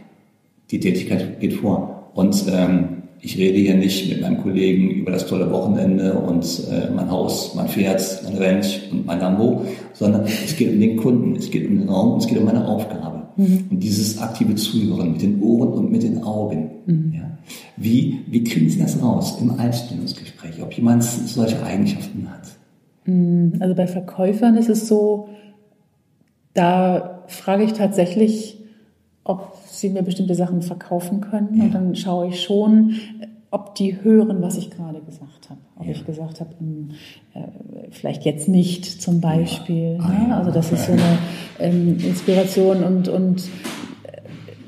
die 0.71 0.79
Tätigkeit 0.79 1.41
geht 1.41 1.55
vor. 1.55 2.11
Und 2.13 2.45
ähm, 2.49 2.94
ich 3.25 3.37
rede 3.39 3.57
hier 3.57 3.75
nicht 3.75 4.07
mit 4.07 4.21
meinem 4.21 4.41
Kollegen 4.41 4.91
über 4.91 5.11
das 5.11 5.25
tolle 5.25 5.51
Wochenende 5.51 6.13
und 6.13 6.45
äh, 6.71 6.91
mein 6.95 7.09
Haus, 7.09 7.55
mein 7.55 7.67
Pferd, 7.67 8.21
mein 8.23 8.37
Ranch 8.37 8.81
und 8.91 9.05
mein 9.07 9.19
Lambo, 9.19 9.65
sondern 9.93 10.25
es 10.25 10.55
geht 10.55 10.71
um 10.71 10.79
den 10.79 10.95
Kunden, 10.95 11.35
es 11.35 11.49
geht 11.49 11.67
um 11.67 11.79
den 11.79 11.89
Raum, 11.89 12.19
es 12.19 12.27
geht 12.27 12.37
um 12.37 12.45
meine 12.45 12.67
Aufgabe. 12.67 13.23
Und 13.37 13.79
dieses 13.79 14.21
aktive 14.21 14.55
Zuhören 14.55 15.13
mit 15.13 15.21
den 15.21 15.41
Ohren 15.41 15.73
und 15.73 15.91
mit 15.91 16.03
den 16.03 16.23
Augen. 16.23 16.69
Ja. 17.13 17.37
Wie, 17.75 18.21
wie 18.27 18.43
kriegen 18.43 18.69
Sie 18.69 18.79
das 18.79 19.01
raus 19.01 19.37
im 19.41 19.59
Einstellungsgespräch, 19.59 20.61
ob 20.61 20.71
jemand 20.71 21.03
solche 21.03 21.61
Eigenschaften 21.61 22.29
hat? 22.29 22.47
Also 23.59 23.75
bei 23.75 23.87
Verkäufern 23.87 24.55
ist 24.55 24.69
es 24.69 24.87
so, 24.87 25.29
da 26.53 27.23
frage 27.27 27.65
ich 27.65 27.73
tatsächlich, 27.73 28.61
ob 29.25 29.57
sie 29.67 29.89
mir 29.89 30.03
bestimmte 30.03 30.35
Sachen 30.35 30.61
verkaufen 30.61 31.19
können. 31.19 31.59
Und 31.61 31.73
dann 31.73 31.95
schaue 31.95 32.27
ich 32.29 32.41
schon, 32.41 32.95
ob 33.51 33.75
die 33.75 34.01
hören, 34.03 34.41
was 34.41 34.55
ich 34.57 34.69
gerade 34.69 35.01
gesagt 35.01 35.49
habe. 35.49 35.59
Ob 35.77 35.85
Ja. 35.85 35.91
ich 35.91 36.05
gesagt 36.05 36.39
habe, 36.41 36.51
ähm, 36.61 36.91
äh, 37.33 37.39
vielleicht 37.91 38.23
jetzt 38.23 38.47
nicht 38.47 38.85
zum 39.01 39.19
Beispiel. 39.21 39.97
Ja. 39.97 40.03
Ah, 40.03 40.09
ne? 40.09 40.29
ja. 40.29 40.37
Also 40.37 40.51
das 40.51 40.71
ist 40.71 40.85
so 40.85 40.91
eine 40.93 41.17
ähm, 41.59 41.97
Inspiration 41.99 42.83
und, 42.83 43.07
und 43.07 43.43
äh, 44.03 44.21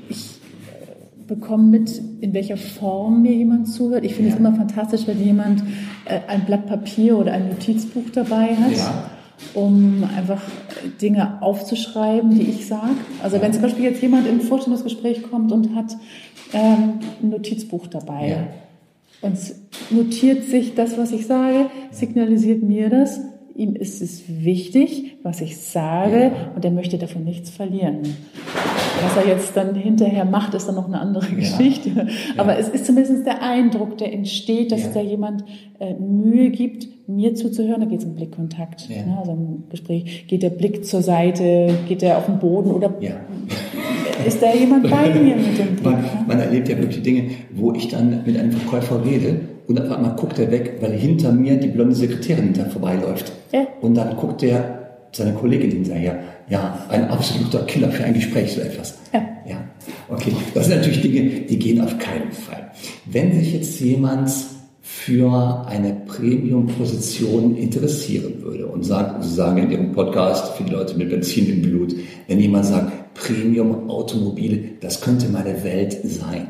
ich 0.09 0.39
äh, 0.71 1.23
bekomme 1.27 1.63
mit, 1.65 2.01
in 2.21 2.33
welcher 2.33 2.57
Form 2.57 3.21
mir 3.21 3.33
jemand 3.33 3.67
zuhört. 3.69 4.03
Ich 4.05 4.15
finde 4.15 4.29
es 4.31 4.35
Ja. 4.35 4.39
immer 4.39 4.55
fantastisch, 4.55 5.05
wenn 5.05 5.23
jemand 5.23 5.61
äh, 6.05 6.19
ein 6.27 6.45
Blatt 6.45 6.65
Papier 6.65 7.17
oder 7.17 7.31
ein 7.33 7.49
Notizbuch 7.49 8.09
dabei 8.13 8.55
hat 8.55 8.71
Ja. 8.75 9.03
Um 9.53 10.03
einfach 10.17 10.41
Dinge 11.01 11.41
aufzuschreiben, 11.41 12.31
die 12.31 12.43
ich 12.49 12.67
sage. 12.67 12.91
Also 13.21 13.41
wenn 13.41 13.53
zum 13.53 13.61
Beispiel 13.61 13.83
jetzt 13.85 14.01
jemand 14.01 14.27
in 14.27 14.35
ein 14.35 14.41
Vorstellungsgespräch 14.41 15.23
kommt 15.29 15.51
und 15.51 15.75
hat 15.75 15.95
ähm, 16.53 16.99
ein 17.21 17.29
Notizbuch 17.29 17.87
dabei 17.87 18.29
Ja. 18.29 18.47
und 19.21 19.37
notiert 19.91 20.43
sich 20.45 20.75
das, 20.75 20.97
was 20.97 21.11
ich 21.11 21.27
sage, 21.27 21.69
signalisiert 21.91 22.63
mir 22.63 22.89
das, 22.89 23.19
ihm 23.55 23.75
ist 23.75 24.01
es 24.01 24.23
wichtig, 24.27 25.17
was 25.23 25.41
ich 25.41 25.57
sage 25.57 26.31
Ja. 26.33 26.51
und 26.55 26.63
er 26.65 26.71
möchte 26.71 26.97
davon 26.97 27.23
nichts 27.23 27.49
verlieren. 27.49 27.99
Was 29.03 29.23
er 29.23 29.27
jetzt 29.31 29.55
dann 29.55 29.75
hinterher 29.75 30.25
macht, 30.25 30.53
ist 30.53 30.67
dann 30.67 30.75
noch 30.75 30.87
eine 30.87 30.99
andere 30.99 31.25
Geschichte. 31.27 32.07
Aber 32.37 32.57
es 32.57 32.67
ist 32.69 32.85
zumindest 32.85 33.25
der 33.25 33.41
Eindruck, 33.43 33.97
der 33.97 34.13
entsteht, 34.13 34.71
dass 34.71 34.83
Ja. 34.83 34.89
da 34.95 35.01
jemand 35.01 35.43
äh, 35.79 35.93
Mühe 35.93 36.49
gibt, 36.49 36.87
mir 37.07 37.35
zuzuhören. 37.35 37.81
Da 37.81 37.87
geht 37.87 37.99
es 37.99 38.05
um 38.05 38.15
Blickkontakt. 38.15 38.89
Ja. 38.89 39.05
Ne? 39.05 39.17
Also 39.19 39.31
im 39.33 39.63
Gespräch 39.69 40.25
geht 40.27 40.43
der 40.43 40.49
Blick 40.49 40.85
zur 40.85 41.01
Seite, 41.01 41.69
geht 41.87 42.01
er 42.03 42.17
auf 42.17 42.25
den 42.25 42.39
Boden 42.39 42.71
oder 42.71 42.93
Ja. 42.99 43.11
ist 44.25 44.41
da 44.41 44.53
jemand 44.53 44.89
bei 44.89 45.09
mir 45.13 45.35
mit 45.35 45.57
dem 45.57 45.75
Blick? 45.75 45.83
Man, 45.83 46.01
ne? 46.01 46.09
man 46.27 46.39
erlebt 46.39 46.67
ja 46.69 46.77
wirklich 46.77 47.03
Dinge, 47.03 47.29
wo 47.53 47.73
ich 47.73 47.87
dann 47.89 48.23
mit 48.25 48.37
einem 48.37 48.51
Verkäufer 48.51 49.03
rede 49.05 49.41
und 49.67 49.79
auf 49.79 49.91
einmal 49.91 50.15
guckt 50.15 50.39
er 50.39 50.49
weg, 50.51 50.77
weil 50.81 50.93
hinter 50.93 51.31
mir 51.31 51.57
die 51.57 51.67
blonde 51.67 51.93
Sekretärin 51.95 52.45
hinter 52.45 52.65
vorbeiläuft. 52.65 53.31
Ja. 53.53 53.67
Und 53.81 53.95
dann 53.95 54.15
guckt 54.17 54.41
er 54.43 54.76
seine 55.11 55.33
Kollegin 55.33 55.71
hinterher. 55.71 56.19
Ja, 56.49 56.85
ein 56.89 57.09
absoluter 57.09 57.59
Killer 57.65 57.91
für 57.91 58.03
ein 58.03 58.13
Gespräch, 58.13 58.53
so 58.53 58.61
etwas. 58.61 58.97
Ja. 59.13 59.21
Ja, 59.47 59.63
okay. 60.09 60.31
Das 60.53 60.67
sind 60.67 60.77
natürlich 60.77 61.01
Dinge, 61.01 61.23
die 61.41 61.57
gehen 61.57 61.81
auf 61.81 61.97
keinen 61.99 62.31
Fall. 62.31 62.71
Wenn 63.05 63.33
sich 63.33 63.53
jetzt 63.53 63.79
jemand 63.79 64.29
für 64.81 65.65
eine 65.67 65.93
Premium-Position 66.05 67.55
interessieren 67.55 68.41
würde 68.41 68.67
und 68.67 68.83
sagt, 68.83 69.23
Sie 69.23 69.33
sagen 69.33 69.63
in 69.63 69.71
Ihrem 69.71 69.91
Podcast 69.93 70.53
für 70.55 70.63
die 70.63 70.71
Leute 70.71 70.97
mit 70.97 71.09
Benzin 71.09 71.49
im 71.49 71.61
Blut, 71.61 71.95
wenn 72.27 72.39
jemand 72.39 72.65
sagt, 72.65 73.13
Premium-Automobile, 73.13 74.59
das 74.81 75.01
könnte 75.01 75.29
meine 75.29 75.63
Welt 75.63 75.97
sein, 76.03 76.47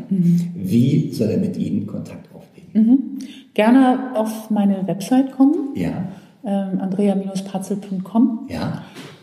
wie 0.55 1.11
soll 1.13 1.29
er 1.29 1.37
mit 1.37 1.57
Ihnen 1.57 1.87
Kontakt 1.87 2.27
aufnehmen? 2.33 3.19
Gerne 3.53 4.11
auf 4.15 4.49
meine 4.49 4.85
Website 4.87 5.31
kommen, 5.31 5.75
Ja, 5.75 6.09
andrea-patzel.com. 6.43 8.47
ja, 8.49 8.81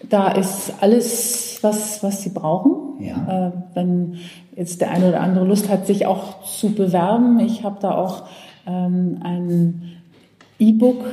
Da 0.08 0.28
ist 0.32 0.72
alles, 0.80 1.58
was, 1.62 2.02
was 2.02 2.22
Sie 2.22 2.30
brauchen. 2.30 3.00
Ja. 3.00 3.48
Äh, 3.48 3.52
wenn 3.74 4.16
jetzt 4.56 4.80
der 4.80 4.90
eine 4.90 5.08
oder 5.08 5.20
andere 5.20 5.44
Lust 5.44 5.68
hat, 5.68 5.86
sich 5.86 6.06
auch 6.06 6.42
zu 6.44 6.70
bewerben. 6.74 7.40
Ich 7.40 7.64
habe 7.64 7.76
da 7.80 7.96
auch 7.96 8.24
ähm, 8.66 9.18
ein 9.22 9.92
E-Book, 10.58 11.04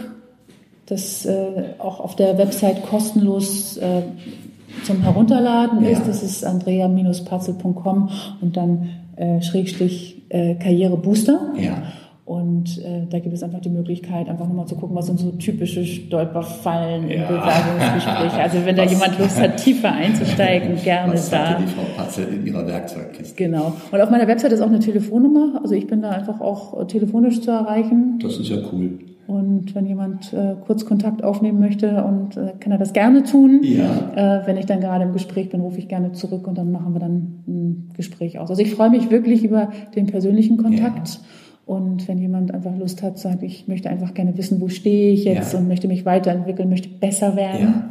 das 0.85 1.25
äh, 1.25 1.73
auch 1.79 1.99
auf 1.99 2.15
der 2.15 2.37
Website 2.37 2.85
kostenlos 2.87 3.77
äh, 3.77 4.03
zum 4.83 5.01
Herunterladen 5.01 5.83
Ja. 5.83 5.89
ist. 5.91 6.07
Das 6.07 6.23
ist 6.23 6.45
andrea-patzel.com 6.45 8.09
und 8.41 8.57
dann 8.57 8.89
Schrägstrich 9.41 10.23
Karrierebooster. 10.31 11.51
ja. 11.57 11.83
Und 12.31 12.77
äh, 12.77 13.07
da 13.09 13.19
gibt 13.19 13.35
es 13.35 13.43
einfach 13.43 13.59
die 13.59 13.69
Möglichkeit, 13.69 14.29
einfach 14.29 14.47
nochmal 14.47 14.65
zu 14.65 14.77
gucken, 14.77 14.95
was 14.95 15.07
sind 15.07 15.19
so 15.19 15.31
typische 15.31 15.83
Stolperfallen 15.83 17.09
ja. 17.09 17.15
im 17.15 17.27
Bewerbungsgespräch. 17.27 18.33
Also 18.41 18.65
wenn 18.65 18.77
da 18.77 18.85
was? 18.85 18.91
jemand 18.93 19.19
Lust 19.19 19.41
hat, 19.41 19.57
tiefer 19.57 19.91
einzusteigen, 19.91 20.77
gerne 20.81 21.11
was 21.11 21.29
da. 21.29 21.55
die 21.55 21.67
Frau 21.67 21.81
Patzel 21.97 22.29
in 22.29 22.47
ihrer 22.47 22.65
Werkzeugkiste. 22.65 23.35
Genau. 23.35 23.73
Und 23.91 23.99
auf 23.99 24.09
meiner 24.09 24.29
Website 24.29 24.53
ist 24.53 24.61
auch 24.61 24.69
eine 24.69 24.79
Telefonnummer. 24.79 25.59
Also 25.61 25.75
ich 25.75 25.87
bin 25.87 26.01
da 26.01 26.11
einfach 26.11 26.39
auch 26.39 26.87
telefonisch 26.87 27.41
zu 27.41 27.51
erreichen. 27.51 28.17
Das 28.23 28.37
ist 28.37 28.47
ja 28.47 28.59
cool. 28.71 28.99
Und 29.27 29.75
wenn 29.75 29.85
jemand 29.85 30.31
äh, 30.31 30.55
kurz 30.65 30.85
Kontakt 30.85 31.25
aufnehmen 31.25 31.59
möchte, 31.59 32.01
und 32.05 32.37
äh, 32.37 32.53
kann 32.61 32.71
er 32.71 32.77
das 32.77 32.93
gerne 32.93 33.23
tun. 33.23 33.59
Ja. 33.63 34.39
Äh, 34.39 34.47
wenn 34.47 34.55
ich 34.55 34.67
dann 34.67 34.79
gerade 34.79 35.03
im 35.03 35.11
Gespräch 35.11 35.49
bin, 35.49 35.59
rufe 35.59 35.79
ich 35.79 35.89
gerne 35.89 36.13
zurück 36.13 36.47
und 36.47 36.57
dann 36.57 36.71
machen 36.71 36.93
wir 36.93 36.99
dann 36.99 37.43
ein 37.45 37.89
Gespräch 37.93 38.39
aus. 38.39 38.49
Also 38.49 38.61
ich 38.61 38.73
freue 38.73 38.89
mich 38.89 39.11
wirklich 39.11 39.43
über 39.43 39.71
den 39.97 40.05
persönlichen 40.05 40.55
Kontakt. 40.55 41.09
Ja. 41.09 41.19
Und 41.71 42.05
wenn 42.10 42.17
jemand 42.17 42.53
einfach 42.53 42.75
Lust 42.75 43.01
hat, 43.01 43.17
sagt, 43.17 43.43
ich 43.43 43.65
möchte 43.69 43.89
einfach 43.89 44.13
gerne 44.13 44.38
wissen, 44.38 44.60
wo 44.60 44.67
stehe 44.67 45.13
ich 45.13 45.23
jetzt 45.23 45.53
ja. 45.53 45.60
und 45.60 45.69
möchte 45.69 45.88
mich 45.88 46.05
weiterentwickeln, 46.05 46.67
möchte 46.67 46.89
besser 46.89 47.38
werden, 47.38 47.86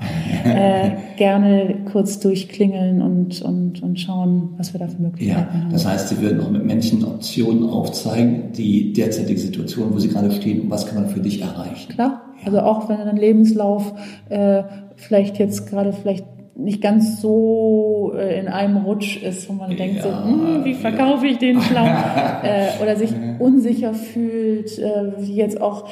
ja. 0.45 0.85
äh, 0.85 0.90
gerne 1.16 1.77
kurz 1.90 2.21
durchklingeln 2.21 3.01
und, 3.01 3.40
und, 3.40 3.83
und 3.83 3.99
schauen, 3.99 4.51
was 4.59 4.75
wir 4.75 4.81
da 4.81 4.88
für 4.88 5.01
Möglichkeiten 5.01 5.57
ja. 5.57 5.62
haben. 5.62 5.73
Das 5.73 5.87
heißt, 5.87 6.11
Sie 6.11 6.21
würden 6.21 6.43
auch 6.43 6.51
mit 6.51 6.66
Menschen 6.66 7.03
Optionen 7.03 7.71
aufzeigen, 7.71 8.53
die 8.55 8.93
derzeitige 8.93 9.40
Situation, 9.40 9.95
wo 9.95 9.99
Sie 9.99 10.09
gerade 10.09 10.31
stehen 10.31 10.61
und 10.61 10.71
was 10.71 10.85
kann 10.85 10.97
man 10.97 11.09
für 11.09 11.21
dich 11.21 11.40
erreichen. 11.40 11.90
Klar. 11.95 12.21
Also 12.45 12.61
auch 12.61 12.90
wenn 12.90 12.99
ein 12.99 13.16
Lebenslauf 13.16 13.95
äh, 14.29 14.62
vielleicht 14.97 15.38
jetzt 15.38 15.71
gerade 15.71 15.95
vielleicht 15.95 16.27
nicht 16.55 16.83
ganz 16.83 17.21
so 17.21 18.13
äh, 18.17 18.39
in 18.39 18.49
einem 18.49 18.79
Rutsch 18.79 19.23
ist, 19.23 19.49
wo 19.49 19.55
man 19.55 19.71
ja, 19.71 19.77
denkt 19.77 20.03
so, 20.03 20.11
hm, 20.11 20.65
wie 20.65 20.75
verkaufe 20.75 21.27
ich 21.27 21.39
den 21.39 21.61
schlau? 21.61 21.85
äh, 22.43 22.83
oder 22.83 22.97
sich 22.97 23.11
unsicher 23.39 23.95
fühlt, 23.95 24.79
äh, 24.79 25.13
wie 25.19 25.35
jetzt 25.35 25.61
auch 25.61 25.89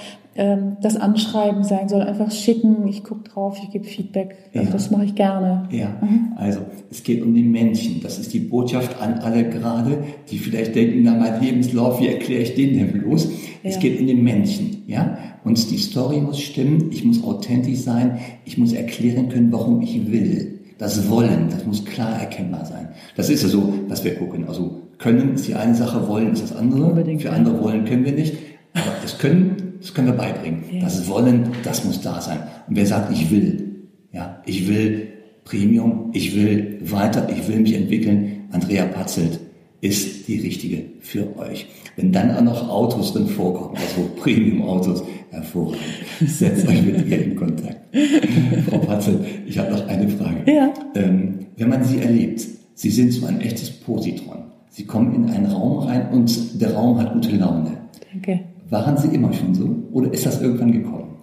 das 0.81 0.97
Anschreiben 0.97 1.65
sein 1.65 1.89
soll. 1.89 2.03
Einfach 2.03 2.31
schicken, 2.31 2.87
ich 2.87 3.03
gucke 3.03 3.29
drauf, 3.29 3.59
ich 3.61 3.71
gebe 3.71 3.85
Feedback. 3.85 4.37
Also 4.55 4.67
ja. 4.67 4.73
Das 4.73 4.91
mache 4.93 5.05
ich 5.05 5.17
gerne. 5.17 5.69
Ja, 5.73 5.97
mhm. 6.01 6.35
also 6.37 6.61
es 6.91 7.03
geht 7.03 7.23
um 7.23 7.35
den 7.35 7.51
Menschen. 7.51 8.01
Das 8.03 8.21
ist 8.21 8.33
die 8.33 8.39
Botschaft 8.39 9.03
an 9.03 9.15
alle 9.15 9.49
gerade, 9.49 9.99
die 10.31 10.39
vielleicht 10.39 10.77
denken, 10.77 11.01
na 11.03 11.15
mein 11.15 11.43
Lebenslauf, 11.43 12.01
wie 12.01 12.07
erkläre 12.07 12.43
ich 12.43 12.55
den 12.55 12.79
denn 12.79 12.93
bloß? 12.93 13.25
Ja. 13.25 13.31
Es 13.65 13.81
geht 13.81 13.99
um 13.99 14.07
den 14.07 14.23
Menschen, 14.23 14.85
ja. 14.87 15.19
Und 15.43 15.71
die 15.71 15.79
Story 15.79 16.21
muss 16.21 16.41
stimmen, 16.41 16.91
ich 16.93 17.05
muss 17.05 17.25
authentisch 17.25 17.81
sein, 17.81 18.19
ich 18.45 18.59
muss 18.59 18.73
erklären 18.73 19.29
können, 19.31 19.51
warum 19.51 19.83
ich 19.83 20.11
will. 20.11 20.61
Das 20.79 21.11
Wollen, 21.11 21.49
das 21.51 21.67
muss 21.67 21.85
klar 21.85 22.21
erkennbar 22.21 22.65
sein. 22.65 22.91
Das 23.17 23.29
ist 23.29 23.43
ja 23.43 23.49
so, 23.49 23.73
was 23.89 24.05
wir 24.05 24.15
gucken. 24.15 24.47
Also 24.47 24.83
können 24.99 25.35
ist 25.35 25.49
die 25.49 25.57
eine 25.57 25.75
Sache, 25.75 26.07
wollen 26.07 26.33
ist 26.33 26.45
das 26.45 26.55
andere. 26.55 26.85
Unbedingt, 26.85 27.23
Für 27.23 27.33
andere 27.33 27.61
wollen 27.61 27.85
können 27.85 28.05
wir 28.05 28.13
nicht. 28.13 28.35
Aber 28.75 28.93
das 29.03 29.19
Können, 29.19 29.68
das 29.81 29.95
können 29.95 30.09
wir 30.09 30.15
beibringen. 30.15 30.65
Ja. 30.73 30.81
Das 30.83 31.09
Wollen, 31.09 31.51
das 31.65 31.85
muss 31.85 32.01
da 32.01 32.21
sein. 32.21 32.39
Und 32.69 32.77
wer 32.77 32.87
sagt, 32.87 33.13
ich 33.13 33.31
will, 33.31 33.89
ja, 34.13 34.43
ich 34.47 34.69
will 34.69 35.09
Premium, 35.45 36.11
ich 36.13 36.35
will 36.35 36.79
weiter, 36.83 37.29
ich 37.31 37.49
will 37.49 37.61
mich 37.61 37.75
entwickeln, 37.75 38.49
Andrea 38.51 38.87
Patzelt 38.87 39.41
ist 39.81 40.27
die 40.27 40.41
richtige 40.41 40.85
für 41.01 41.37
euch. 41.39 41.67
Wenn 41.97 42.13
dann 42.13 42.33
auch 42.33 42.43
noch 42.43 42.69
Autos 42.69 43.13
drin 43.13 43.29
vorkommen, 43.29 43.77
also 43.77 44.09
Premium-Autos, 44.21 45.05
hervorragend. 45.31 45.81
Setzt 46.27 46.67
euch 46.67 46.83
mit 46.83 47.07
ihr 47.07 47.25
in 47.25 47.37
Kontakt. 47.37 47.77
Frau 48.69 48.79
Patzel, 48.79 49.25
ich 49.47 49.59
habe 49.59 49.73
noch 49.73 49.87
eine 49.87 50.09
Frage. 50.09 50.51
Ja. 50.51 50.73
Ähm, 50.95 51.47
wenn 51.57 51.69
man 51.69 51.85
Sie 51.85 51.99
erlebt, 51.99 52.45
Sie 52.75 52.91
sind 52.91 53.13
so 53.13 53.27
ein 53.27 53.41
echtes 53.41 53.71
Positron. 53.71 54.45
Sie 54.71 54.85
kommen 54.85 55.15
in 55.15 55.31
einen 55.31 55.47
Raum 55.47 55.79
rein 55.79 56.11
und 56.11 56.61
der 56.61 56.75
Raum 56.75 56.99
hat 56.99 57.13
gute 57.13 57.37
Laune. 57.37 57.79
Danke. 58.13 58.41
Waren 58.71 58.97
Sie 58.97 59.09
immer 59.09 59.33
schon 59.33 59.55
so 59.55 59.77
oder 59.93 60.13
ist 60.13 60.27
das 60.27 60.41
irgendwann 60.43 60.73
gekommen? 60.73 61.17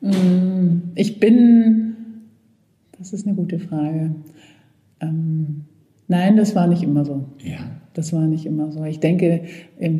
Mm, 0.00 0.92
ich 0.94 1.18
bin, 1.18 1.94
das 2.98 3.12
ist 3.12 3.26
eine 3.26 3.34
gute 3.34 3.58
Frage. 3.58 4.14
Ähm, 5.00 5.64
nein, 6.06 6.36
das 6.36 6.54
war 6.54 6.66
nicht 6.66 6.82
immer 6.82 7.04
so. 7.04 7.24
Ja. 7.42 7.58
Das 7.94 8.12
war 8.12 8.26
nicht 8.26 8.46
immer 8.46 8.70
so. 8.70 8.84
Ich 8.84 9.00
denke, 9.00 9.42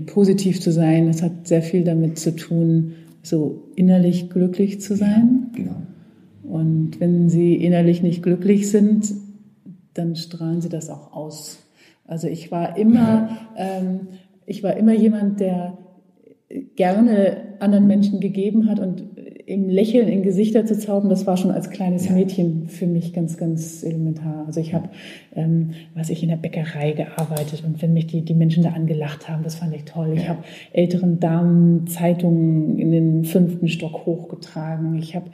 positiv 0.06 0.60
zu 0.60 0.70
sein, 0.70 1.08
das 1.08 1.22
hat 1.22 1.48
sehr 1.48 1.62
viel 1.62 1.82
damit 1.82 2.18
zu 2.18 2.36
tun, 2.36 2.92
so 3.22 3.64
innerlich 3.74 4.30
glücklich 4.30 4.80
zu 4.80 4.94
sein. 4.94 5.50
Ja, 5.56 5.58
genau. 5.58 5.76
Und 6.44 7.00
wenn 7.00 7.28
sie 7.28 7.54
innerlich 7.56 8.02
nicht 8.02 8.22
glücklich 8.22 8.70
sind, 8.70 9.12
dann 9.94 10.14
strahlen 10.16 10.60
sie 10.60 10.68
das 10.68 10.90
auch 10.90 11.12
aus. 11.12 11.58
Also 12.06 12.28
ich 12.28 12.50
war 12.50 12.78
immer, 12.78 13.36
ähm, 13.56 14.00
ich 14.46 14.62
war 14.62 14.76
immer 14.76 14.94
jemand, 14.94 15.40
der 15.40 15.76
gerne 16.76 17.56
anderen 17.61 17.87
Menschen 17.87 18.20
gegeben 18.20 18.68
hat 18.68 18.80
und 18.80 19.04
im 19.44 19.68
Lächeln 19.68 20.08
in 20.08 20.22
Gesichter 20.22 20.66
zu 20.66 20.78
zaubern, 20.78 21.08
das 21.08 21.26
war 21.26 21.37
schon 21.37 21.50
als 21.50 21.70
kleines 21.70 22.08
ja. 22.08 22.12
Mädchen 22.12 22.68
für 22.68 22.87
mich 22.87 23.12
ganz, 23.12 23.37
ganz 23.37 23.82
elementar. 23.82 24.44
Also 24.46 24.61
ich 24.61 24.74
habe, 24.74 24.90
ähm, 25.34 25.70
was 25.94 26.11
ich 26.11 26.22
in 26.22 26.28
der 26.28 26.37
Bäckerei 26.37 26.92
gearbeitet 26.92 27.64
und 27.66 27.80
wenn 27.80 27.94
mich 27.94 28.06
die, 28.06 28.22
die 28.22 28.34
Menschen 28.34 28.62
da 28.62 28.70
angelacht 28.70 29.28
haben, 29.28 29.42
das 29.44 29.56
fand 29.56 29.74
ich 29.74 29.84
toll. 29.84 30.12
Ich 30.14 30.28
habe 30.28 30.44
älteren 30.72 31.18
Damen 31.18 31.87
Zeitungen 31.87 32.78
in 32.78 32.92
den 32.92 33.24
fünften 33.24 33.68
Stock 33.68 34.06
hochgetragen. 34.06 34.96
Ich 34.96 35.14
habe 35.14 35.30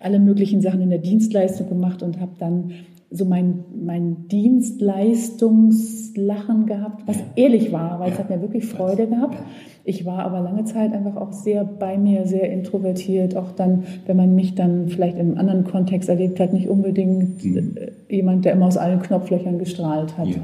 alle 0.00 0.18
möglichen 0.18 0.60
Sachen 0.60 0.80
in 0.80 0.90
der 0.90 0.98
Dienstleistung 0.98 1.68
gemacht 1.68 2.02
und 2.02 2.20
habe 2.20 2.32
dann 2.38 2.72
so 3.10 3.24
mein, 3.24 3.64
mein 3.74 4.28
Dienstleistungslachen 4.28 6.66
gehabt, 6.66 7.04
was 7.06 7.16
ja. 7.16 7.24
ehrlich 7.36 7.72
war, 7.72 8.00
weil 8.00 8.08
ja. 8.08 8.14
es 8.14 8.18
hat 8.18 8.28
mir 8.28 8.42
wirklich 8.42 8.66
Freude 8.66 9.06
gehabt. 9.06 9.38
Ich 9.84 10.04
war 10.04 10.18
aber 10.18 10.40
lange 10.40 10.64
Zeit 10.64 10.92
einfach 10.92 11.16
auch 11.16 11.32
sehr 11.32 11.64
bei 11.64 11.96
mir, 11.96 12.26
sehr 12.26 12.52
introvertiert. 12.52 13.34
Auch 13.34 13.52
dann, 13.52 13.84
wenn 14.04 14.18
man 14.18 14.34
mich 14.34 14.54
dann 14.54 14.88
vielleicht 14.88 15.16
im 15.16 15.38
anderen 15.38 15.64
Kontext 15.64 16.10
erlebt 16.10 16.38
hat, 16.38 16.52
nicht 16.52 16.68
unbedingt 16.68 17.42
mhm. 17.42 17.76
jemand, 18.10 18.44
der 18.44 18.52
immer 18.52 18.66
aus 18.66 18.76
allen 18.76 19.00
Knopflöchern 19.00 19.58
gestrahlt 19.58 20.18
hat. 20.18 20.28
Ja. 20.28 20.42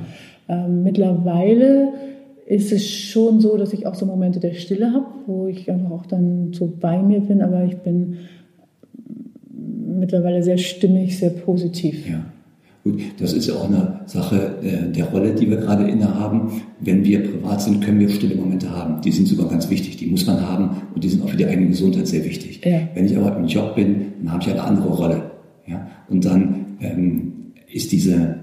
Ähm, 0.49 0.83
mittlerweile 0.83 1.93
ist 2.47 2.73
es 2.73 2.89
schon 2.89 3.41
so, 3.41 3.59
dass 3.59 3.75
ich 3.75 3.87
auch 3.87 3.95
so 3.95 4.07
Momente 4.07 4.41
der 4.41 4.55
Stille 4.55 4.91
habe, 4.93 5.05
wo 5.27 5.47
ich 5.47 5.71
einfach 5.71 5.91
auch 5.91 6.07
dann 6.07 6.55
so 6.55 6.73
bei 6.81 7.03
mir 7.03 7.21
bin, 7.21 7.43
aber 7.43 7.65
ich 7.65 7.77
bin 7.79 8.17
mittlerweile 9.99 10.43
sehr 10.43 10.59
stimmig, 10.59 11.19
sehr 11.19 11.31
positiv. 11.31 12.09
Ja. 12.09 12.25
Gut, 12.85 13.01
das 13.19 13.33
ist 13.33 13.47
ja 13.47 13.55
auch 13.55 13.65
eine 13.65 14.01
Sache 14.05 14.59
äh, 14.63 14.93
der 14.93 15.07
Rolle, 15.07 15.35
die 15.35 15.49
wir 15.49 15.57
gerade 15.57 15.89
innehaben. 15.89 16.61
Wenn 16.81 17.03
wir 17.03 17.23
privat 17.23 17.63
sind, 17.63 17.83
können 17.83 17.99
wir 17.99 18.11
stille 18.11 18.35
Momente 18.35 18.71
haben. 18.71 19.01
Die 19.01 19.11
sind 19.11 19.27
sogar 19.27 19.49
ganz 19.49 19.71
wichtig, 19.71 19.97
die 19.97 20.07
muss 20.07 20.27
man 20.27 20.47
haben 20.47 20.83
und 20.95 21.03
die 21.03 21.09
sind 21.09 21.25
auch 21.25 21.31
für 21.31 21.39
die 21.39 21.47
eigene 21.47 21.69
Gesundheit 21.69 22.07
sehr 22.07 22.23
wichtig. 22.27 22.61
Ja. 22.63 22.81
Wenn 22.93 23.07
ich 23.07 23.17
aber 23.17 23.35
im 23.39 23.47
Job 23.47 23.75
bin, 23.75 24.13
dann 24.21 24.33
habe 24.33 24.43
ich 24.43 24.51
eine 24.51 24.63
andere 24.63 24.89
Rolle. 24.89 25.31
Ja? 25.67 25.89
Und 26.11 26.27
dann 26.27 26.77
ähm, 26.81 27.33
ist 27.73 27.91
diese, 27.91 28.41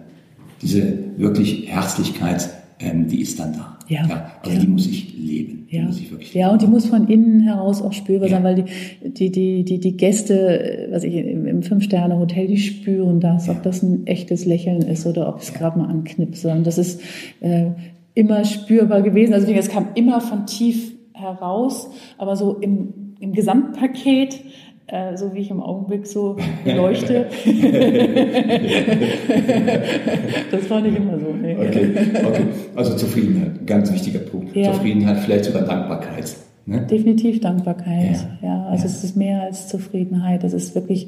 diese 0.60 0.98
wirklich 1.18 1.68
Herzlichkeit, 1.72 2.50
ähm, 2.80 3.08
die 3.08 3.22
ist 3.22 3.40
dann 3.40 3.54
da. 3.54 3.78
Ja. 3.90 4.08
ja 4.08 4.32
also 4.42 4.60
die 4.60 4.68
muss 4.68 4.88
ich 4.88 5.14
leben. 5.20 5.61
Ja. 5.72 5.88
ja, 6.34 6.52
und 6.52 6.62
die 6.62 6.68
muss 6.68 6.88
von 6.88 7.08
innen 7.08 7.40
heraus 7.40 7.82
auch 7.82 7.94
spürbar 7.94 8.28
ja. 8.28 8.36
sein, 8.36 8.44
weil 8.44 8.56
die, 8.56 8.66
die, 9.10 9.32
die, 9.32 9.64
die, 9.64 9.80
die 9.80 9.96
Gäste, 9.96 10.90
was 10.92 11.06
ich 11.06 11.16
im, 11.16 11.46
im 11.48 11.64
Fünf-Sterne-Hotel, 11.64 12.48
die 12.48 12.58
spüren 12.58 13.22
das, 13.22 13.48
ob 13.48 13.64
das 13.64 13.82
ein 13.82 14.06
echtes 14.06 14.46
Lächeln 14.46 14.82
ist 14.82 15.08
oder 15.08 15.30
ob 15.30 15.40
es 15.40 15.54
gerade 15.54 15.80
mal 15.80 15.88
anknipse. 15.88 16.52
Und 16.52 16.68
das 16.68 16.78
ist 16.78 17.02
äh, 17.40 17.68
immer 18.16 18.44
spürbar 18.44 19.02
gewesen. 19.02 19.34
Also 19.34 19.50
es 19.50 19.70
kam 19.70 19.88
immer 19.96 20.20
von 20.20 20.46
tief 20.46 20.92
heraus, 21.14 21.90
aber 22.18 22.36
so 22.36 22.58
im, 22.58 23.16
im 23.22 23.32
Gesamtpaket 23.32 24.42
äh, 24.92 25.16
so 25.18 25.34
wie 25.34 25.40
ich 25.40 25.50
im 25.50 25.62
Augenblick 25.62 26.06
so 26.06 26.36
leuchte. 26.66 27.28
das 30.52 30.70
war 30.70 30.82
nicht 30.82 30.98
immer 30.98 31.18
so. 31.18 31.34
Nee. 31.34 31.56
Okay, 31.56 31.94
okay. 32.26 32.44
Also 32.76 32.96
Zufriedenheit, 32.96 33.66
ganz 33.66 33.92
wichtiger 33.92 34.20
Punkt. 34.20 34.56
Ja. 34.56 34.74
Zufriedenheit, 34.74 35.20
vielleicht 35.20 35.46
sogar 35.46 35.64
Dankbarkeit. 35.64 36.36
Ne? 36.66 36.82
Definitiv 36.82 37.40
Dankbarkeit. 37.40 38.28
Ja, 38.42 38.48
ja 38.48 38.66
also 38.66 38.84
ja. 38.84 38.90
es 38.90 39.04
ist 39.04 39.16
mehr 39.16 39.44
als 39.44 39.68
Zufriedenheit. 39.68 40.44
Es 40.44 40.54
ist 40.54 40.76
wirklich 40.76 41.08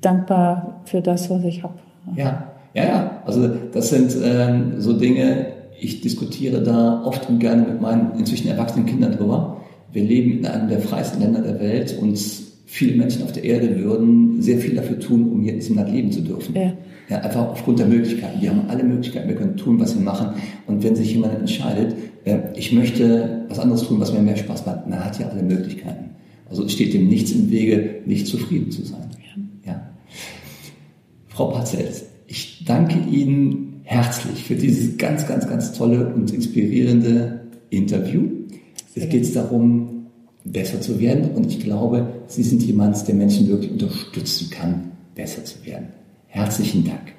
dankbar 0.00 0.82
für 0.84 1.00
das, 1.00 1.28
was 1.28 1.42
ich 1.44 1.62
habe. 1.62 1.74
Ja, 2.16 2.52
ja, 2.72 2.84
ja. 2.84 3.22
Also 3.26 3.48
das 3.72 3.90
sind 3.90 4.14
ähm, 4.22 4.80
so 4.80 4.92
Dinge, 4.98 5.46
ich 5.80 6.00
diskutiere 6.00 6.62
da 6.62 7.02
oft 7.04 7.28
und 7.28 7.40
gerne 7.40 7.62
mit 7.62 7.80
meinen 7.80 8.12
inzwischen 8.18 8.48
erwachsenen 8.48 8.86
Kindern 8.86 9.16
drüber. 9.16 9.56
Wir 9.92 10.04
leben 10.04 10.38
in 10.38 10.46
einem 10.46 10.68
der 10.68 10.80
freisten 10.80 11.20
Länder 11.20 11.42
der 11.42 11.58
Welt 11.60 11.96
und 12.00 12.16
viele 12.66 12.96
Menschen 12.96 13.22
auf 13.22 13.32
der 13.32 13.44
Erde 13.44 13.82
würden 13.82 14.40
sehr 14.40 14.58
viel 14.58 14.74
dafür 14.74 14.98
tun, 14.98 15.30
um 15.30 15.42
hier 15.42 15.52
in 15.52 15.58
diesem 15.58 15.76
Land 15.76 15.92
leben 15.92 16.10
zu 16.12 16.22
dürfen. 16.22 16.54
Ja. 16.54 16.72
ja. 17.08 17.18
einfach 17.18 17.48
aufgrund 17.48 17.78
der 17.78 17.86
Möglichkeiten. 17.86 18.40
Wir 18.40 18.50
haben 18.50 18.68
alle 18.68 18.84
Möglichkeiten, 18.84 19.28
wir 19.28 19.36
können 19.36 19.56
tun, 19.56 19.78
was 19.80 19.94
wir 19.94 20.02
machen. 20.02 20.30
Und 20.66 20.82
wenn 20.82 20.96
sich 20.96 21.12
jemand 21.12 21.38
entscheidet, 21.38 21.94
äh, 22.24 22.38
ich 22.56 22.72
möchte 22.72 23.44
was 23.48 23.58
anderes 23.58 23.82
tun, 23.82 24.00
was 24.00 24.12
mir 24.12 24.20
mehr 24.20 24.36
Spaß 24.36 24.66
macht, 24.66 24.86
dann 24.86 25.04
hat 25.04 25.18
ja 25.18 25.28
alle 25.28 25.42
Möglichkeiten. 25.42 26.10
Also 26.48 26.64
es 26.64 26.72
steht 26.72 26.94
dem 26.94 27.08
nichts 27.08 27.32
im 27.32 27.50
Wege, 27.50 28.02
nicht 28.06 28.26
zufrieden 28.26 28.70
zu 28.70 28.82
sein. 28.82 29.10
Ja. 29.64 29.72
ja. 29.72 29.90
Frau 31.28 31.48
Parzels, 31.48 32.04
ich 32.26 32.64
danke 32.64 32.98
Ihnen 33.10 33.80
herzlich 33.84 34.44
für 34.44 34.54
dieses 34.54 34.96
ganz, 34.96 35.26
ganz, 35.26 35.46
ganz 35.48 35.72
tolle 35.72 36.14
und 36.14 36.32
inspirierende 36.32 37.42
Interview. 37.70 38.22
Jetzt 38.94 39.10
geht 39.10 39.22
es 39.22 39.32
darum, 39.34 39.93
besser 40.44 40.80
zu 40.80 41.00
werden. 41.00 41.30
Und 41.30 41.46
ich 41.46 41.60
glaube, 41.60 42.06
Sie 42.26 42.42
sind 42.42 42.62
jemand, 42.62 43.06
der 43.08 43.14
Menschen 43.14 43.48
wirklich 43.48 43.72
unterstützen 43.72 44.50
kann, 44.50 44.92
besser 45.14 45.44
zu 45.44 45.64
werden. 45.64 45.88
Herzlichen 46.26 46.84
Dank. 46.84 47.14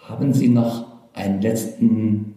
Haben 0.00 0.32
Sie 0.32 0.48
noch 0.48 0.86
einen 1.14 1.42
letzten 1.42 2.34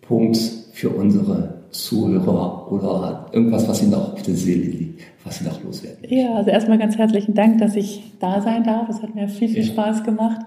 Punkt 0.00 0.38
für 0.72 0.90
unsere 0.90 1.56
Zuhörer 1.70 2.70
oder 2.72 3.26
irgendwas, 3.32 3.68
was 3.68 3.82
Ihnen 3.82 3.90
noch 3.90 4.14
auf 4.14 4.22
der 4.22 4.34
Seele 4.34 4.70
liegt, 4.70 5.02
was 5.24 5.38
Sie 5.38 5.44
noch 5.44 5.62
loswerden? 5.62 5.98
Ja, 6.08 6.34
also 6.34 6.50
erstmal 6.50 6.78
ganz 6.78 6.96
herzlichen 6.96 7.34
Dank, 7.34 7.58
dass 7.58 7.76
ich 7.76 8.02
da 8.18 8.40
sein 8.40 8.64
darf. 8.64 8.88
Es 8.88 9.02
hat 9.02 9.14
mir 9.14 9.28
viel, 9.28 9.48
viel 9.48 9.64
ja. 9.64 9.72
Spaß 9.72 10.04
gemacht. 10.04 10.40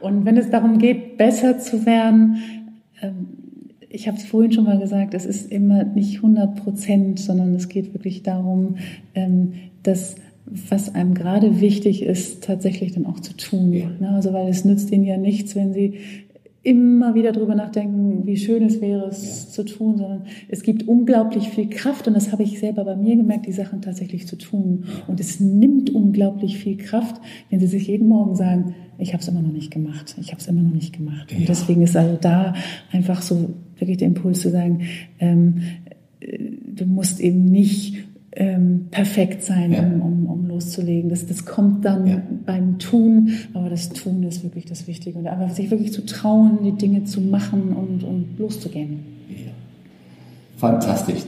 Und 0.00 0.24
wenn 0.24 0.36
es 0.36 0.50
darum 0.50 0.78
geht, 0.78 1.16
besser 1.16 1.58
zu 1.58 1.84
werden, 1.86 2.36
ähm, 3.02 3.45
ich 3.96 4.06
habe 4.06 4.18
es 4.18 4.24
vorhin 4.24 4.52
schon 4.52 4.64
mal 4.64 4.78
gesagt, 4.78 5.14
es 5.14 5.24
ist 5.24 5.50
immer 5.50 5.84
nicht 5.84 6.16
100 6.16 6.54
Prozent, 6.56 7.18
sondern 7.18 7.54
es 7.54 7.68
geht 7.68 7.94
wirklich 7.94 8.22
darum, 8.22 8.76
ähm, 9.14 9.54
dass 9.82 10.16
was 10.44 10.94
einem 10.94 11.14
gerade 11.14 11.60
wichtig 11.60 12.02
ist, 12.02 12.44
tatsächlich 12.44 12.92
dann 12.92 13.06
auch 13.06 13.20
zu 13.20 13.34
tun. 13.34 13.72
Ja. 13.72 13.86
Ne? 13.98 14.10
Also 14.10 14.34
weil 14.34 14.48
es 14.48 14.66
nützt 14.66 14.92
ihnen 14.92 15.04
ja 15.04 15.16
nichts, 15.16 15.56
wenn 15.56 15.72
sie 15.72 15.94
immer 16.62 17.14
wieder 17.14 17.32
drüber 17.32 17.54
nachdenken, 17.54 18.26
wie 18.26 18.36
schön 18.36 18.64
es 18.64 18.80
wäre, 18.80 19.06
es 19.06 19.44
ja. 19.44 19.50
zu 19.50 19.64
tun, 19.64 19.96
sondern 19.96 20.24
es 20.48 20.62
gibt 20.62 20.86
unglaublich 20.86 21.48
viel 21.48 21.70
Kraft 21.70 22.06
und 22.06 22.14
das 22.14 22.32
habe 22.32 22.42
ich 22.42 22.58
selber 22.58 22.84
bei 22.84 22.96
mir 22.96 23.16
gemerkt, 23.16 23.46
die 23.46 23.52
Sachen 23.52 23.80
tatsächlich 23.80 24.26
zu 24.26 24.36
tun. 24.36 24.84
Und 25.06 25.20
es 25.20 25.40
nimmt 25.40 25.90
unglaublich 25.90 26.58
viel 26.58 26.76
Kraft, 26.76 27.20
wenn 27.50 27.60
sie 27.60 27.68
sich 27.68 27.86
jeden 27.86 28.08
Morgen 28.08 28.34
sagen, 28.34 28.74
ich 28.98 29.12
habe 29.12 29.22
es 29.22 29.28
immer 29.28 29.42
noch 29.42 29.52
nicht 29.52 29.70
gemacht, 29.70 30.16
ich 30.20 30.32
habe 30.32 30.40
es 30.40 30.48
immer 30.48 30.62
noch 30.62 30.74
nicht 30.74 30.96
gemacht. 30.96 31.30
Ja. 31.32 31.38
Und 31.38 31.48
deswegen 31.48 31.82
ist 31.82 31.96
also 31.96 32.18
da 32.20 32.54
einfach 32.92 33.22
so 33.22 33.50
wirklich 33.78 33.98
der 33.98 34.08
Impuls 34.08 34.40
zu 34.40 34.50
sagen, 34.50 34.82
ähm, 35.18 35.62
du 36.20 36.86
musst 36.86 37.20
eben 37.20 37.44
nicht 37.44 38.04
ähm, 38.32 38.88
perfekt 38.90 39.42
sein, 39.42 39.72
ja. 39.72 39.80
um, 39.80 40.02
um, 40.02 40.26
um, 40.26 40.46
loszulegen. 40.46 41.08
Das, 41.08 41.26
das 41.26 41.46
kommt 41.46 41.84
dann 41.84 42.06
ja. 42.06 42.22
beim 42.44 42.78
Tun, 42.78 43.30
aber 43.54 43.70
das 43.70 43.88
Tun 43.88 44.22
ist 44.24 44.44
wirklich 44.44 44.66
das 44.66 44.86
Wichtige. 44.86 45.18
Und 45.18 45.26
einfach 45.26 45.54
sich 45.54 45.70
wirklich 45.70 45.92
zu 45.92 46.04
trauen, 46.04 46.58
die 46.62 46.72
Dinge 46.72 47.04
zu 47.04 47.20
machen 47.20 47.72
und, 47.72 48.04
und 48.04 48.38
loszugehen. 48.38 49.00
Ja. 49.30 49.52
Fantastisch. 50.56 51.22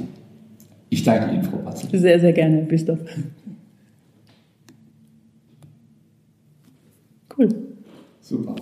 Ich 0.91 1.03
danke 1.03 1.35
Ihnen, 1.35 1.45
Frau 1.45 1.59
Patzel. 1.59 1.99
Sehr, 1.99 2.21
sehr 2.21 2.33
gerne, 2.33 2.67
Christoph. 2.67 3.01
Cool. 7.37 7.49
Super. 8.21 8.57